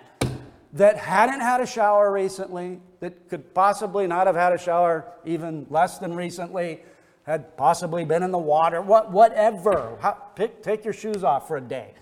that 0.74 0.98
hadn't 0.98 1.40
had 1.40 1.62
a 1.62 1.66
shower 1.66 2.12
recently, 2.12 2.82
that 3.00 3.30
could 3.30 3.54
possibly 3.54 4.06
not 4.06 4.28
have 4.28 4.36
had 4.36 4.52
a 4.52 4.58
shower 4.58 5.06
even 5.24 5.66
less 5.70 6.00
than 6.00 6.14
recently, 6.14 6.82
had 7.24 7.56
possibly 7.56 8.04
been 8.04 8.22
in 8.22 8.32
the 8.32 8.38
water, 8.38 8.82
what, 8.82 9.12
whatever. 9.12 9.98
How, 10.02 10.12
pick, 10.36 10.62
take 10.62 10.84
your 10.84 10.94
shoes 10.94 11.24
off 11.24 11.48
for 11.48 11.56
a 11.56 11.62
day. 11.62 11.94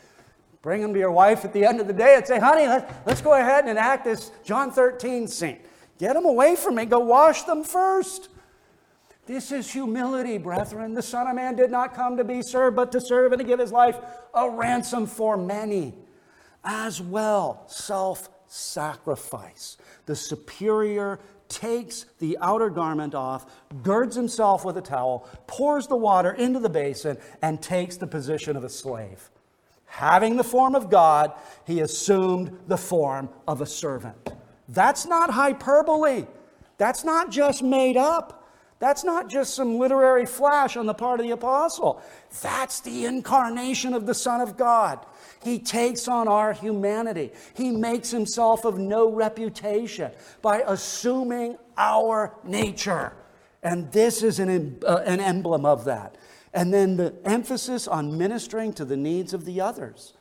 Bring 0.64 0.82
them 0.82 0.93
to 0.93 0.99
your 0.99 1.12
wife 1.12 1.45
at 1.45 1.54
the 1.54 1.64
end 1.64 1.80
of 1.80 1.86
the 1.86 1.93
day 1.93 2.16
and 2.16 2.26
say, 2.26 2.39
honey, 2.39 2.66
let's, 2.66 2.91
let's 3.06 3.22
go 3.22 3.34
ahead 3.34 3.66
and 3.66 3.70
enact 3.70 4.06
this 4.06 4.32
John 4.43 4.72
13 4.72 5.28
scene. 5.28 5.60
Get 5.99 6.14
them 6.14 6.26
away 6.26 6.56
from 6.56 6.76
me. 6.76 6.86
Go 6.86 6.99
wash 6.99 7.43
them 7.43 7.64
first. 7.64 8.30
This 9.32 9.54
is 9.54 9.72
humility, 9.72 10.38
brethren. 10.38 10.94
The 10.94 11.02
Son 11.02 11.26
of 11.26 11.36
Man 11.36 11.56
did 11.56 11.72
not 11.72 11.94
come 11.94 12.18
to 12.18 12.24
be 12.26 12.42
served, 12.42 12.76
but 12.76 12.92
to 12.92 13.00
serve 13.00 13.32
and 13.32 13.40
to 13.40 13.48
give 13.48 13.60
his 13.60 13.72
life 13.72 13.98
a 14.34 14.50
ransom 14.50 15.08
for 15.08 15.38
many. 15.38 15.94
As 16.66 17.02
well, 17.02 17.64
self 17.68 18.30
sacrifice. 18.48 19.78
The 20.06 20.18
superior 20.18 21.18
takes 21.48 22.08
the 22.20 22.38
outer 22.42 22.70
garment 22.70 23.16
off, 23.16 23.46
girds 23.84 24.18
himself 24.18 24.66
with 24.66 24.76
a 24.76 24.82
towel, 24.82 25.30
pours 25.48 25.88
the 25.88 25.96
water 25.96 26.34
into 26.34 26.60
the 26.60 26.70
basin, 26.70 27.18
and 27.42 27.62
takes 27.62 27.96
the 27.96 28.08
position 28.08 28.58
of 28.58 28.66
a 28.66 28.70
slave. 28.70 29.30
Having 29.86 30.36
the 30.36 30.44
form 30.44 30.76
of 30.76 30.90
God, 30.90 31.32
he 31.66 31.80
assumed 31.80 32.60
the 32.68 32.78
form 32.78 33.30
of 33.48 33.62
a 33.62 33.66
servant. 33.66 34.34
That's 34.68 35.06
not 35.06 35.30
hyperbole. 35.30 36.26
That's 36.78 37.06
not 37.06 37.32
just 37.32 37.64
made 37.64 37.96
up. 37.96 38.40
That's 38.82 39.04
not 39.04 39.30
just 39.30 39.54
some 39.54 39.78
literary 39.78 40.26
flash 40.26 40.76
on 40.76 40.88
the 40.88 40.96
part 40.96 41.20
of 41.20 41.28
the 41.28 41.34
apostle. 41.34 42.02
That's 42.42 42.80
the 42.80 43.06
incarnation 43.06 43.94
of 43.94 44.08
the 44.08 44.16
Son 44.16 44.42
of 44.42 44.58
God. 44.58 45.06
He 45.44 45.60
takes 45.60 46.08
on 46.08 46.28
our 46.28 46.52
humanity. 46.52 47.30
He 47.54 47.70
makes 47.70 48.10
himself 48.10 48.66
of 48.66 48.80
no 48.80 49.12
reputation 49.12 50.10
by 50.42 50.64
assuming 50.66 51.60
our 51.78 52.34
nature. 52.44 53.14
And 53.62 53.92
this 53.92 54.24
is 54.24 54.40
an, 54.40 54.80
uh, 54.84 55.04
an 55.06 55.20
emblem 55.20 55.64
of 55.64 55.86
that. 55.86 56.18
And 56.52 56.74
then 56.74 56.98
the 56.98 57.14
emphasis 57.24 57.88
on 57.88 58.18
ministering 58.18 58.74
to 58.74 58.84
the 58.84 58.98
needs 58.98 59.36
of 59.36 59.46
the 59.46 59.62
others. 59.62 60.14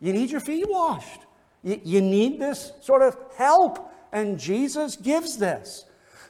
You 0.00 0.12
need 0.12 0.32
your 0.32 0.40
feet 0.40 0.68
washed. 0.68 1.20
You, 1.62 1.80
you 1.84 2.00
need 2.00 2.40
this 2.40 2.72
sort 2.80 3.02
of 3.02 3.16
help, 3.36 3.92
and 4.12 4.40
Jesus 4.40 4.96
gives 4.96 5.36
this. 5.36 5.84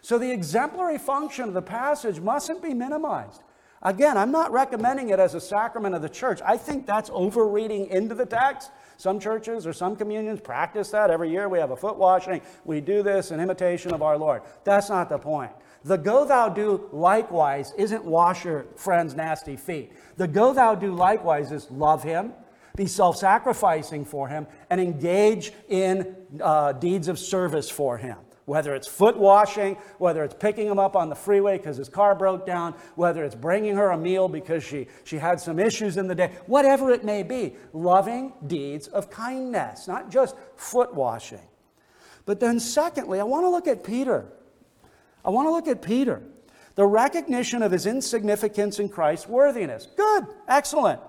So 0.06 0.18
the 0.18 0.30
exemplary 0.30 0.98
function 0.98 1.48
of 1.48 1.52
the 1.52 1.60
passage 1.60 2.20
mustn't 2.20 2.62
be 2.62 2.72
minimized. 2.72 3.42
Again, 3.82 4.16
I'm 4.16 4.30
not 4.30 4.52
recommending 4.52 5.08
it 5.08 5.18
as 5.18 5.34
a 5.34 5.40
sacrament 5.40 5.96
of 5.96 6.00
the 6.00 6.08
church. 6.08 6.40
I 6.46 6.58
think 6.58 6.86
that's 6.86 7.10
overreading 7.12 7.88
into 7.88 8.14
the 8.14 8.24
text. 8.24 8.70
Some 8.98 9.18
churches 9.18 9.66
or 9.66 9.72
some 9.72 9.96
communions 9.96 10.40
practice 10.40 10.90
that. 10.90 11.10
Every 11.10 11.28
year 11.28 11.48
we 11.48 11.58
have 11.58 11.72
a 11.72 11.76
foot 11.76 11.96
washing. 11.96 12.40
We 12.64 12.80
do 12.80 13.02
this 13.02 13.32
in 13.32 13.40
imitation 13.40 13.92
of 13.92 14.00
our 14.00 14.16
Lord. 14.16 14.42
That's 14.62 14.88
not 14.88 15.08
the 15.08 15.18
point. 15.18 15.50
The 15.82 15.98
go 15.98 16.24
thou 16.24 16.50
do 16.50 16.88
likewise 16.92 17.72
isn't 17.76 18.04
wash 18.04 18.44
your 18.44 18.66
friend's 18.76 19.16
nasty 19.16 19.56
feet. 19.56 19.92
The 20.18 20.28
go 20.28 20.52
thou 20.52 20.76
do 20.76 20.94
likewise 20.94 21.50
is 21.50 21.68
love 21.68 22.04
him, 22.04 22.32
be 22.76 22.86
self 22.86 23.16
sacrificing 23.16 24.04
for 24.04 24.28
him, 24.28 24.46
and 24.70 24.80
engage 24.80 25.50
in 25.68 26.14
uh, 26.40 26.74
deeds 26.74 27.08
of 27.08 27.18
service 27.18 27.68
for 27.68 27.98
him 27.98 28.18
whether 28.46 28.74
it's 28.74 28.86
foot 28.86 29.16
washing, 29.16 29.76
whether 29.98 30.24
it's 30.24 30.34
picking 30.34 30.66
him 30.66 30.78
up 30.78 30.96
on 30.96 31.08
the 31.08 31.14
freeway 31.14 31.58
because 31.58 31.76
his 31.76 31.88
car 31.88 32.14
broke 32.14 32.46
down, 32.46 32.74
whether 32.94 33.24
it's 33.24 33.34
bringing 33.34 33.76
her 33.76 33.90
a 33.90 33.98
meal 33.98 34.28
because 34.28 34.64
she, 34.64 34.86
she 35.04 35.18
had 35.18 35.38
some 35.38 35.58
issues 35.58 35.96
in 35.96 36.06
the 36.06 36.14
day, 36.14 36.30
whatever 36.46 36.90
it 36.90 37.04
may 37.04 37.22
be, 37.22 37.54
loving 37.72 38.32
deeds 38.46 38.86
of 38.88 39.10
kindness, 39.10 39.88
not 39.88 40.10
just 40.10 40.36
foot 40.54 40.94
washing. 40.94 41.40
But 42.24 42.40
then, 42.40 42.58
secondly, 42.58 43.20
I 43.20 43.24
want 43.24 43.44
to 43.44 43.50
look 43.50 43.66
at 43.66 43.84
Peter. 43.84 44.26
I 45.24 45.30
want 45.30 45.46
to 45.46 45.52
look 45.52 45.68
at 45.68 45.82
Peter. 45.82 46.22
The 46.76 46.86
recognition 46.86 47.62
of 47.62 47.72
his 47.72 47.86
insignificance 47.86 48.78
in 48.78 48.88
Christ's 48.88 49.28
worthiness. 49.28 49.88
Good, 49.96 50.26
excellent. 50.46 51.00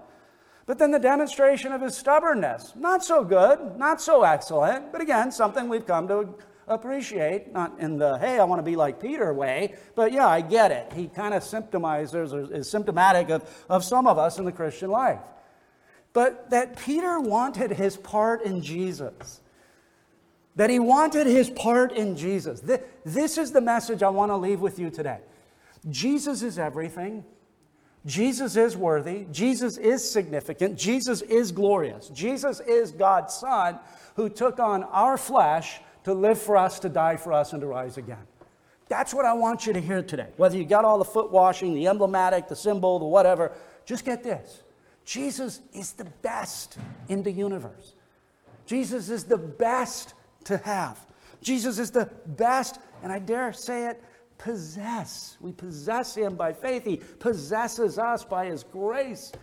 But 0.66 0.80
then 0.80 0.92
the 0.92 1.00
demonstration 1.00 1.72
of 1.72 1.82
his 1.82 1.96
stubbornness. 1.96 2.74
Not 2.76 3.04
so 3.04 3.24
good, 3.24 3.78
not 3.78 4.02
so 4.02 4.24
excellent, 4.24 4.92
but 4.92 5.02
again, 5.02 5.32
something 5.32 5.70
we've 5.70 5.86
come 5.86 6.08
to 6.08 6.36
appreciate, 6.68 7.54
not 7.54 7.80
in 7.80 7.98
the, 7.98 8.18
hey, 8.18 8.40
I 8.40 8.44
want 8.44 8.60
to 8.60 8.64
be 8.64 8.76
like 8.76 9.02
Peter 9.02 9.34
way, 9.34 9.76
but 9.96 10.12
yeah, 10.12 10.28
I 10.28 10.42
get 10.42 10.72
it. 10.72 10.92
He 10.94 11.08
kind 11.08 11.34
of 11.34 11.44
symptomizes 11.44 12.34
or 12.34 12.54
is 12.54 12.70
symptomatic 12.70 13.30
of, 13.30 13.66
of 13.70 13.84
some 13.84 14.08
of 14.08 14.18
us 14.18 14.38
in 14.38 14.46
the 14.46 14.52
Christian 14.52 14.92
life. 14.92 15.22
But 16.14 16.50
that 16.50 16.78
Peter 16.78 17.20
wanted 17.20 17.72
his 17.72 17.96
part 17.96 18.44
in 18.44 18.62
Jesus. 18.62 19.42
That 20.56 20.70
he 20.70 20.80
wanted 20.80 21.28
his 21.28 21.50
part 21.50 21.92
in 21.92 22.16
Jesus. 22.18 22.62
This 23.06 23.38
is 23.38 23.52
the 23.52 23.62
message 23.62 24.04
I 24.04 24.10
want 24.10 24.32
to 24.32 24.38
leave 24.38 24.60
with 24.60 24.80
you 24.80 24.90
today. 24.90 25.20
Jesus 25.90 26.42
is 26.42 26.58
everything. 26.58 27.24
Jesus 28.06 28.56
is 28.56 28.76
worthy. 28.76 29.28
Jesus 29.32 29.78
is 29.78 30.10
significant. 30.10 30.78
Jesus 30.78 31.22
is 31.22 31.52
glorious. 31.52 32.10
Jesus 32.10 32.62
is 32.62 32.92
God's 32.92 33.34
Son 33.36 33.78
who 34.16 34.30
took 34.30 34.60
on 34.60 34.84
our 34.86 35.18
flesh 35.18 35.82
to 36.08 36.14
live 36.14 36.42
for 36.42 36.56
us, 36.56 36.80
to 36.80 36.88
die 36.88 37.18
for 37.18 37.34
us, 37.34 37.52
and 37.52 37.60
to 37.60 37.68
rise 37.68 37.98
again. 37.98 38.26
That's 38.88 39.14
what 39.14 39.26
I 39.26 39.34
want 39.34 39.68
you 39.68 39.74
to 39.74 39.82
hear 39.82 40.02
today. 40.02 40.30
Whether 40.38 40.56
you 40.56 40.64
got 40.64 40.86
all 40.86 40.98
the 40.98 41.04
foot 41.04 41.34
washing, 41.34 41.74
the 41.74 41.88
emblematic, 41.88 42.48
the 42.48 42.56
symbol, 42.56 42.98
the 42.98 43.06
whatever, 43.06 43.52
just 43.86 44.06
get 44.06 44.24
this 44.24 44.64
Jesus 45.04 45.60
is 45.74 45.92
the 45.92 46.06
best 46.06 46.78
in 47.10 47.24
the 47.24 47.32
universe. 47.32 47.94
Jesus 48.66 49.10
is 49.10 49.26
the 49.26 49.38
best 49.38 50.14
to 50.46 50.56
have. 50.60 50.98
Jesus 51.42 51.78
is 51.78 51.92
the 51.92 52.10
best, 52.26 52.80
and 53.04 53.12
I 53.12 53.20
dare 53.20 53.52
say 53.52 53.88
it, 53.88 54.02
possess. 54.38 55.36
We 55.42 55.52
possess 55.52 56.16
him 56.16 56.38
by 56.38 56.54
faith. 56.54 56.86
He 56.86 57.02
possesses 57.20 58.00
us 58.00 58.24
by 58.24 58.46
his 58.46 58.64
grace. 58.64 59.34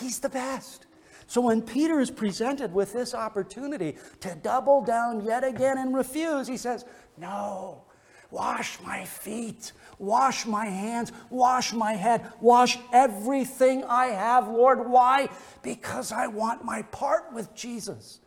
He's 0.00 0.18
the 0.18 0.30
best. 0.30 0.86
So 1.30 1.40
when 1.42 1.62
Peter 1.62 2.00
is 2.00 2.10
presented 2.10 2.74
with 2.74 2.92
this 2.92 3.14
opportunity 3.14 3.96
to 4.18 4.34
double 4.42 4.82
down 4.82 5.24
yet 5.24 5.44
again 5.44 5.78
and 5.78 5.94
refuse, 5.94 6.48
he 6.48 6.56
says, 6.56 6.84
No, 7.16 7.84
wash 8.32 8.80
my 8.80 9.04
feet, 9.04 9.70
wash 10.00 10.44
my 10.44 10.66
hands, 10.66 11.12
wash 11.30 11.72
my 11.72 11.92
head, 11.92 12.26
wash 12.40 12.78
everything 12.92 13.84
I 13.84 14.06
have, 14.06 14.48
Lord. 14.48 14.90
Why? 14.90 15.28
Because 15.62 16.10
I 16.10 16.26
want 16.26 16.64
my 16.64 16.82
part 16.82 17.32
with 17.32 17.54
Jesus. 17.54 18.18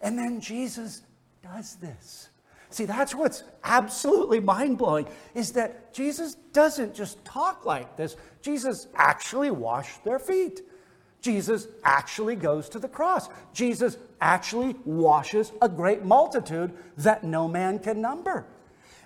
And 0.00 0.16
then 0.16 0.40
Jesus 0.40 1.02
does 1.42 1.74
this. 1.74 2.28
See, 2.70 2.84
that's 2.84 3.16
what's 3.16 3.42
absolutely 3.64 4.38
mind 4.38 4.78
blowing 4.78 5.08
is 5.34 5.50
that 5.54 5.92
Jesus 5.92 6.36
doesn't 6.52 6.94
just 6.94 7.24
talk 7.24 7.66
like 7.66 7.96
this, 7.96 8.14
Jesus 8.42 8.86
actually 8.94 9.50
washed 9.50 10.04
their 10.04 10.20
feet. 10.20 10.60
Jesus 11.20 11.68
actually 11.84 12.36
goes 12.36 12.68
to 12.70 12.78
the 12.78 12.88
cross. 12.88 13.28
Jesus 13.52 13.96
actually 14.20 14.76
washes 14.84 15.52
a 15.60 15.68
great 15.68 16.04
multitude 16.04 16.72
that 16.96 17.24
no 17.24 17.48
man 17.48 17.78
can 17.78 18.00
number. 18.00 18.46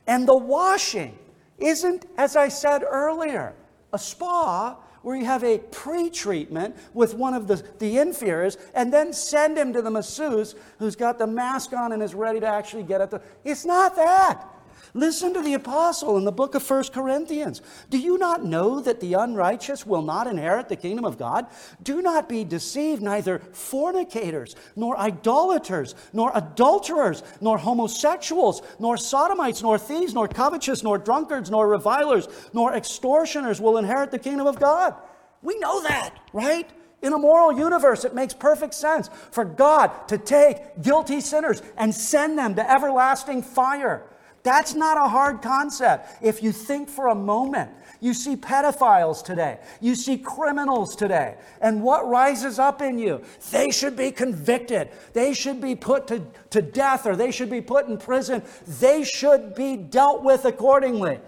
And 0.07 0.27
the 0.29 0.37
washing 0.37 1.19
isn't, 1.59 2.07
as 2.19 2.37
I 2.37 2.49
said 2.49 2.83
earlier, 2.83 3.55
a 3.93 3.99
spa 3.99 4.77
where 5.03 5.17
you 5.17 5.25
have 5.25 5.43
a 5.43 5.59
pre 5.59 6.11
treatment 6.11 6.77
with 6.95 7.15
one 7.15 7.35
of 7.35 7.47
the, 7.47 7.63
the 7.79 7.99
inferiors 7.99 8.57
and 8.75 8.93
then 8.93 9.13
send 9.13 9.59
him 9.59 9.73
to 9.73 9.83
the 9.83 9.91
masseuse 9.91 10.55
who's 10.79 10.97
got 10.97 11.19
the 11.19 11.27
mask 11.27 11.73
on 11.73 11.93
and 11.93 12.03
is 12.03 12.15
ready 12.15 12.41
to 12.41 12.47
actually 12.47 12.85
get 12.85 13.01
at 13.01 13.11
the. 13.11 13.21
It's 13.45 13.65
not 13.65 13.97
that. 13.97 14.49
Listen 14.95 15.33
to 15.33 15.41
the 15.41 15.55
apostle 15.55 16.19
in 16.19 16.25
the 16.25 16.33
book 16.33 16.55
of 16.55 16.69
1 16.69 16.85
Corinthians. 16.93 17.63
Do 17.89 17.99
you 17.99 18.19
not 18.19 18.45
know 18.45 18.79
that 18.81 19.01
the 19.01 19.15
unrighteous 19.15 19.87
will 19.87 20.03
not 20.03 20.27
inherit 20.27 20.69
the 20.69 20.77
kingdom 20.77 21.07
of 21.07 21.17
God? 21.17 21.47
Do 21.83 22.03
not 22.03 22.29
be 22.29 22.45
deceived, 22.45 23.01
neither 23.01 23.39
fornicators, 23.53 24.55
nor 24.77 24.99
idolaters, 24.99 25.95
nor 26.13 26.31
adulterers, 26.35 27.23
nor 27.41 27.57
homosexuals, 27.57 28.61
nor 28.79 28.99
sodomites, 28.99 29.63
nor 29.63 29.79
thieves, 29.79 30.13
nor 30.13 30.29
covetous, 30.29 30.83
nor 30.83 30.99
drunkards, 30.99 31.51
nor 31.51 31.67
revilers, 31.69 32.29
nor 32.53 32.75
extortioners 32.75 33.63
will 33.63 33.79
inherit 33.79 34.11
the 34.11 34.19
kingdom 34.19 34.47
of 34.47 34.61
God. 34.61 34.95
We 35.41 35.59
know 35.59 35.83
that, 35.85 36.15
right? 36.35 36.69
In 37.01 37.15
a 37.15 37.19
moral 37.19 37.59
universe, 37.59 38.05
it 38.05 38.15
makes 38.15 38.35
perfect 38.35 38.75
sense 38.75 39.09
for 39.31 39.45
God 39.47 39.91
to 40.09 40.19
take 40.19 40.83
guilty 40.83 41.23
sinners 41.23 41.63
and 41.79 41.95
send 41.95 42.39
them 42.39 42.55
to 42.57 42.71
everlasting 42.71 43.43
fire. 43.43 44.05
That's 44.43 44.75
not 44.75 44.97
a 44.97 45.09
hard 45.09 45.41
concept. 45.41 46.23
If 46.23 46.43
you 46.43 46.53
think 46.53 46.89
for 46.89 47.09
a 47.09 47.15
moment, 47.15 47.71
you 48.01 48.15
see 48.15 48.35
pedophiles 48.35 49.25
today, 49.25 49.59
you 49.81 49.95
see 49.95 50.19
criminals 50.19 50.97
today, 50.97 51.37
and 51.61 51.83
what 51.83 52.09
rises 52.09 52.59
up 52.59 52.83
in 52.83 52.99
you? 52.99 53.23
They 53.53 53.71
should 53.71 53.97
be 53.97 54.11
convicted. 54.11 54.91
They 55.13 55.35
should 55.35 55.61
be 55.61 55.77
put 55.77 56.09
to, 56.09 56.27
to 56.51 56.61
death 56.61 57.07
or 57.07 57.15
they 57.15 57.31
should 57.31 57.51
be 57.51 57.61
put 57.61 57.87
in 57.87 57.99
prison. 57.99 58.43
They 58.67 59.05
should 59.05 59.55
be 59.55 59.77
dealt 59.77 60.25
with 60.25 60.45
accordingly. 60.45 61.21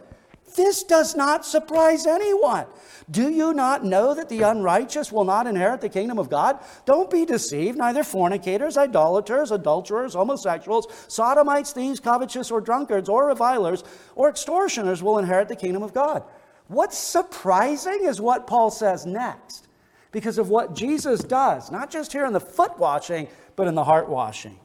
This 0.54 0.84
does 0.84 1.16
not 1.16 1.44
surprise 1.44 2.06
anyone. 2.06 2.66
Do 3.10 3.28
you 3.28 3.52
not 3.52 3.84
know 3.84 4.14
that 4.14 4.28
the 4.28 4.42
unrighteous 4.42 5.12
will 5.12 5.24
not 5.24 5.46
inherit 5.46 5.80
the 5.80 5.88
kingdom 5.88 6.18
of 6.18 6.30
God? 6.30 6.58
Don't 6.86 7.10
be 7.10 7.24
deceived. 7.24 7.76
Neither 7.76 8.02
fornicators, 8.02 8.76
idolaters, 8.76 9.50
adulterers, 9.50 10.14
homosexuals, 10.14 10.86
sodomites, 11.08 11.72
thieves, 11.72 12.00
covetous, 12.00 12.50
or 12.50 12.60
drunkards, 12.60 13.08
or 13.08 13.26
revilers, 13.26 13.84
or 14.14 14.30
extortioners 14.30 15.02
will 15.02 15.18
inherit 15.18 15.48
the 15.48 15.56
kingdom 15.56 15.82
of 15.82 15.92
God. 15.92 16.22
What's 16.68 16.96
surprising 16.96 18.04
is 18.04 18.20
what 18.20 18.46
Paul 18.46 18.70
says 18.70 19.04
next, 19.04 19.68
because 20.12 20.38
of 20.38 20.48
what 20.48 20.74
Jesus 20.74 21.22
does, 21.22 21.70
not 21.70 21.90
just 21.90 22.12
here 22.12 22.24
in 22.24 22.32
the 22.32 22.40
foot 22.40 22.78
washing, 22.78 23.28
but 23.56 23.66
in 23.66 23.74
the 23.74 23.84
heart 23.84 24.08
washing. 24.08 24.58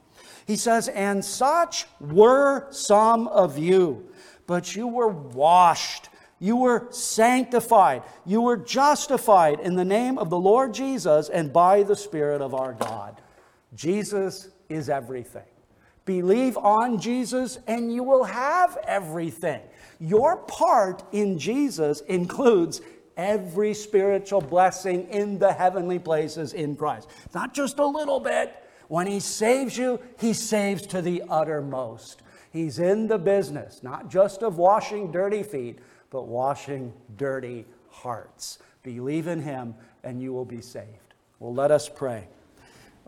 He 0.46 0.56
says, 0.56 0.88
And 0.88 1.24
such 1.24 1.86
were 2.00 2.72
some 2.72 3.28
of 3.28 3.58
you, 3.58 4.09
but 4.50 4.76
you 4.76 4.88
were 4.88 5.08
washed 5.08 6.10
you 6.40 6.56
were 6.56 6.88
sanctified. 6.90 8.04
You 8.26 8.42
were 8.42 8.58
justified 8.58 9.60
in 9.60 9.76
the 9.76 9.86
name 9.86 10.18
of 10.18 10.30
the 10.30 10.40
Lord 10.40 10.74
Jesus 10.74 11.28
and 11.28 11.52
by 11.52 11.84
the 11.84 11.96
Spirit 11.96 12.42
of 12.42 12.56
our 12.56 12.74
God. 12.74 13.22
Jesus 13.76 14.50
is 14.70 14.90
everything. 14.90 15.44
Believe 16.06 16.58
on 16.58 17.00
Jesus 17.00 17.60
and 17.68 17.94
you 17.94 18.04
will 18.04 18.24
have 18.24 18.78
everything. 18.88 19.62
Your 20.00 20.38
part 20.38 21.04
in 21.12 21.38
Jesus 21.38 22.02
includes 22.02 22.82
every 23.18 23.74
spiritual 23.74 24.40
blessing 24.40 25.10
in 25.10 25.40
the 25.40 25.52
heavenly 25.52 26.00
places 26.00 26.54
in 26.54 26.78
Christ. 26.78 27.10
Not 27.34 27.54
just 27.54 27.80
a 27.80 27.86
little 27.86 28.22
bit. 28.22 28.56
When 28.88 29.08
He 29.08 29.20
saves 29.20 29.78
you, 29.78 30.00
He 30.18 30.32
saves 30.32 30.88
to 30.88 31.02
the 31.02 31.24
uttermost. 31.30 32.24
He's 32.52 32.80
in 32.80 33.08
the 33.08 33.18
business, 33.18 33.82
not 33.84 34.10
just 34.10 34.42
of 34.42 34.58
washing 34.58 35.12
dirty 35.12 35.44
feet, 35.44 35.80
but 36.10 36.28
washing 36.28 36.94
dirty 37.18 37.66
hearts. 37.90 38.60
Believe 38.84 39.28
in 39.28 39.42
him, 39.42 39.76
and 40.04 40.22
you 40.22 40.34
will 40.34 40.46
be 40.46 40.62
saved. 40.62 41.14
Well, 41.40 41.54
let 41.54 41.72
us 41.72 41.88
pray. 41.88 42.28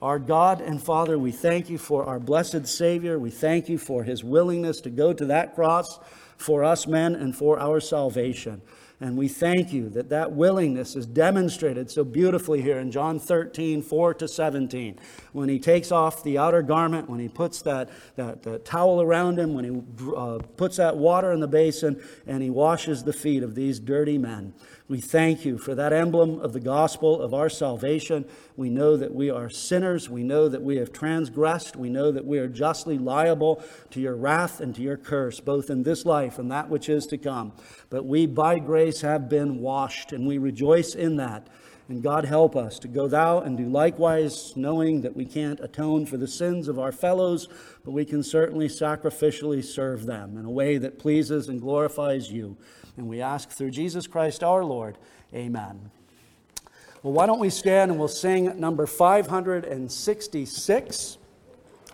Our 0.02 0.20
God 0.20 0.62
and 0.62 0.82
Father, 0.82 1.18
we 1.18 1.32
thank 1.32 1.70
you 1.70 1.78
for 1.78 2.06
our 2.06 2.20
blessed 2.20 2.68
Savior. 2.68 3.20
We 3.20 3.30
thank 3.30 3.70
you 3.70 3.78
for 3.78 4.04
his 4.04 4.24
willingness 4.24 4.82
to 4.82 4.90
go 4.90 5.14
to 5.14 5.26
that 5.26 5.54
cross 5.54 6.00
for 6.38 6.64
us 6.64 6.88
men 6.88 7.16
and 7.16 7.36
for 7.36 7.60
our 7.60 7.80
salvation. 7.80 8.62
And 9.02 9.18
we 9.18 9.28
thank 9.28 9.74
you 9.74 9.90
that 9.90 10.10
that 10.10 10.34
willingness 10.34 10.96
is 10.96 11.08
demonstrated 11.08 11.90
so 11.90 12.04
beautifully 12.04 12.62
here 12.62 12.78
in 12.78 12.92
John 12.92 13.20
13, 13.20 13.82
4 13.82 14.14
to 14.14 14.28
17. 14.28 15.00
When 15.34 15.50
he 15.50 15.58
takes 15.58 15.92
off 15.92 16.24
the 16.24 16.38
outer 16.38 16.62
garment, 16.62 17.10
when 17.10 17.20
he 17.20 17.28
puts 17.28 17.64
that, 17.64 17.90
that, 18.16 18.44
that 18.44 18.64
towel 18.64 19.02
around 19.02 19.40
him, 19.40 19.56
when 19.56 19.66
he 19.66 20.14
uh, 20.16 20.38
puts 20.56 20.78
that 20.78 20.98
water 20.98 21.32
in 21.32 21.40
the 21.40 21.48
basin, 21.48 22.00
and 22.28 22.44
he 22.44 22.52
washes 22.52 23.04
the 23.04 23.12
feet 23.12 23.42
of 23.42 23.56
these 23.56 23.80
dirty 23.80 24.20
men. 24.20 24.54
We 24.88 25.00
thank 25.00 25.46
you 25.46 25.58
for 25.58 25.74
that 25.76 25.94
emblem 25.94 26.40
of 26.40 26.54
the 26.54 26.60
gospel 26.60 27.22
of 27.22 27.34
our 27.34 27.50
salvation. 27.50 28.26
We 28.58 28.70
know 28.70 28.98
that 28.98 29.14
we 29.14 29.30
are 29.30 29.50
sinners. 29.50 30.10
We 30.10 30.24
know 30.24 30.50
that 30.50 30.62
we 30.62 30.78
have 30.78 30.92
transgressed. 30.92 31.76
We 31.76 31.90
know 31.90 32.12
that 32.12 32.26
we 32.26 32.40
are 32.40 32.48
justly 32.48 32.98
liable 32.98 33.64
to 33.92 34.02
your 34.02 34.16
wrath 34.16 34.60
and 34.60 34.76
to 34.76 34.82
your 34.82 34.98
curse, 34.98 35.40
both 35.40 35.70
in 35.70 35.84
this 35.84 36.06
life 36.06 36.40
and 36.40 36.52
that 36.52 36.70
which 36.70 36.90
is 36.90 37.06
to 37.08 37.18
come. 37.18 37.54
But 37.90 38.06
we, 38.06 38.26
by 38.26 38.60
grace, 38.60 39.02
have 39.02 39.30
been 39.30 39.60
washed, 39.60 40.12
and 40.12 40.28
we 40.28 40.38
rejoice 40.38 40.96
in 40.96 41.16
that. 41.18 41.48
And 41.88 42.02
God 42.02 42.24
help 42.24 42.56
us 42.56 42.80
to 42.80 42.88
go 42.88 43.08
thou 43.08 43.40
and 43.40 43.58
do 43.58 43.68
likewise, 43.68 44.56
knowing 44.56 45.02
that 45.02 45.16
we 45.16 45.26
can't 45.26 45.60
atone 45.60 46.06
for 46.06 46.16
the 46.16 46.28
sins 46.28 46.70
of 46.70 46.80
our 46.80 46.94
fellows, 46.94 47.50
but 47.84 47.92
we 47.92 48.06
can 48.06 48.24
certainly 48.24 48.68
sacrificially 48.68 49.64
serve 49.64 50.06
them 50.06 50.38
in 50.38 50.46
a 50.46 50.50
way 50.50 50.78
that 50.78 51.00
pleases 51.00 51.50
and 51.50 51.60
glorifies 51.60 52.32
you. 52.32 52.56
And 52.98 53.08
we 53.08 53.22
ask 53.22 53.50
through 53.50 53.72
Jesus 53.72 54.08
Christ 54.08 54.44
our 54.44 54.64
Lord. 54.64 54.98
Amen. 55.34 55.92
Well, 57.04 57.14
why 57.14 57.26
don't 57.26 57.40
we 57.40 57.50
stand 57.50 57.92
and 57.92 58.00
we'll 58.00 58.08
sing 58.08 58.60
number 58.60 58.86
566 58.86 61.18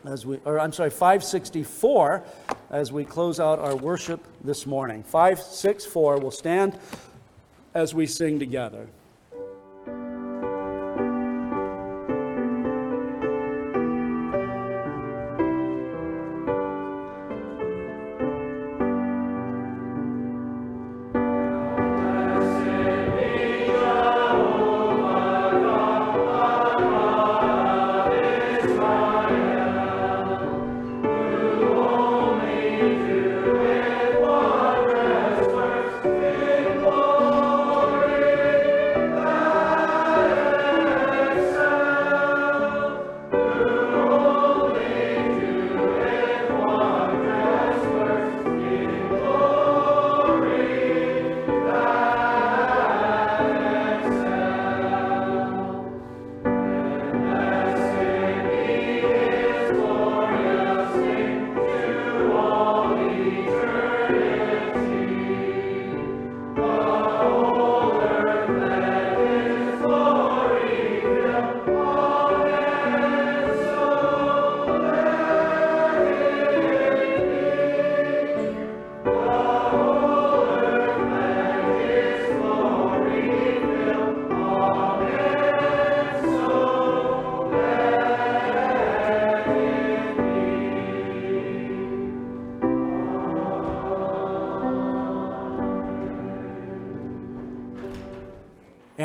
as 0.05 0.25
we, 0.25 0.37
or 0.45 0.59
I'm 0.59 0.73
sorry, 0.73 0.89
564 0.89 2.23
as 2.69 2.91
we 2.91 3.05
close 3.05 3.39
out 3.39 3.59
our 3.59 3.75
worship 3.75 4.23
this 4.43 4.65
morning. 4.65 5.03
564 5.03 6.19
we'll 6.19 6.31
stand 6.31 6.77
as 7.73 7.93
we 7.93 8.05
sing 8.05 8.39
together. 8.39 8.87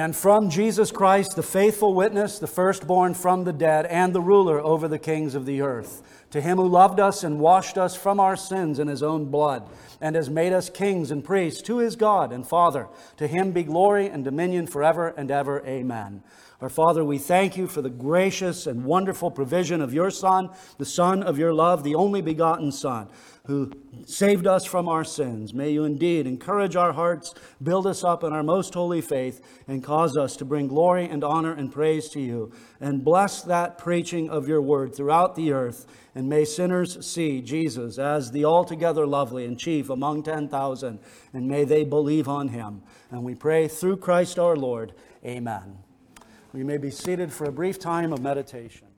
And 0.03 0.17
from 0.17 0.51
Jesus 0.51 0.91
Christ, 0.91 1.37
the 1.37 1.45
faithful 1.45 1.95
witness, 1.95 2.41
the 2.41 2.49
firstborn 2.49 3.15
from 3.15 3.45
the 3.45 3.53
dead, 3.53 3.87
and 3.87 4.13
the 4.13 4.21
ruler 4.21 4.59
over 4.59 4.89
the 4.89 4.99
kings 4.99 5.37
of 5.37 5.47
the 5.47 5.61
earth. 5.61 6.03
To 6.33 6.41
him 6.41 6.57
who 6.57 6.67
loved 6.67 6.99
us 6.99 7.23
and 7.23 7.39
washed 7.39 7.79
us 7.79 7.95
from 7.95 8.19
our 8.19 8.35
sins 8.35 8.81
in 8.81 8.89
his 8.89 9.05
own 9.05 9.27
blood, 9.27 9.71
and 10.01 10.17
has 10.17 10.29
made 10.29 10.53
us 10.53 10.69
kings 10.69 11.13
and 11.13 11.23
priests 11.23 11.63
to 11.63 11.79
his 11.79 11.95
God 11.95 12.33
and 12.33 12.45
Father. 12.45 12.89
To 13.19 13.29
him 13.29 13.53
be 13.53 13.63
glory 13.63 14.09
and 14.09 14.25
dominion 14.25 14.67
forever 14.67 15.15
and 15.17 15.31
ever. 15.31 15.65
Amen. 15.65 16.25
Our 16.61 16.69
Father, 16.69 17.05
we 17.05 17.19
thank 17.19 17.57
you 17.57 17.69
for 17.69 17.81
the 17.81 17.89
gracious 17.89 18.67
and 18.67 18.85
wonderful 18.85 19.31
provision 19.31 19.81
of 19.81 19.95
your 19.95 20.11
Son, 20.11 20.51
the 20.79 20.85
Son 20.85 21.23
of 21.23 21.39
your 21.39 21.55
love, 21.55 21.85
the 21.85 21.95
only 21.95 22.23
begotten 22.23 22.73
Son 22.73 23.09
who 23.47 23.73
saved 24.07 24.47
us 24.47 24.65
from 24.65 24.89
our 24.89 25.03
sins. 25.03 25.53
May 25.53 25.71
you 25.71 25.85
indeed 25.85 26.27
encourage 26.27 26.77
our 26.77 26.93
hearts, 26.93 27.35
build 27.61 27.89
us 27.89 28.05
up 28.05 28.23
in 28.23 28.33
our 28.33 28.45
most 28.45 28.73
holy 28.73 29.01
faith, 29.01 29.41
and 29.67 29.83
cause 29.83 30.17
us 30.17 30.37
to 30.37 30.45
bring 30.45 30.69
glory 30.69 31.09
and 31.09 31.25
honor 31.25 31.53
and 31.53 31.73
praise 31.73 32.09
to 32.11 32.21
you. 32.21 32.53
And 32.81 33.05
bless 33.05 33.43
that 33.43 33.79
preaching 33.79 34.31
of 34.31 34.47
your 34.47 34.63
word 34.63 34.95
throughout 34.95 35.35
the 35.35 35.53
earth. 35.53 35.87
And 36.15 36.29
may 36.29 36.45
sinners 36.45 37.05
see 37.05 37.41
Jesus 37.41 37.99
as 37.99 38.31
the 38.31 38.45
altogether 38.45 39.07
lovely 39.07 39.45
and 39.45 39.59
chief 39.59 39.91
among 39.91 40.23
10,000, 40.23 41.01
and 41.33 41.49
may 41.49 41.65
they 41.65 41.85
believe 41.85 42.29
on 42.29 42.49
him. 42.49 42.83
And 43.11 43.25
we 43.25 43.35
pray 43.35 43.67
through 43.67 43.97
Christ 43.97 44.39
our 44.39 44.57
Lord. 44.57 44.93
Amen. 45.25 45.79
We 46.53 46.63
may 46.63 46.77
be 46.77 46.91
seated 46.91 47.33
for 47.33 47.47
a 47.47 47.53
brief 47.53 47.79
time 47.79 48.13
of 48.13 48.21
meditation. 48.21 48.92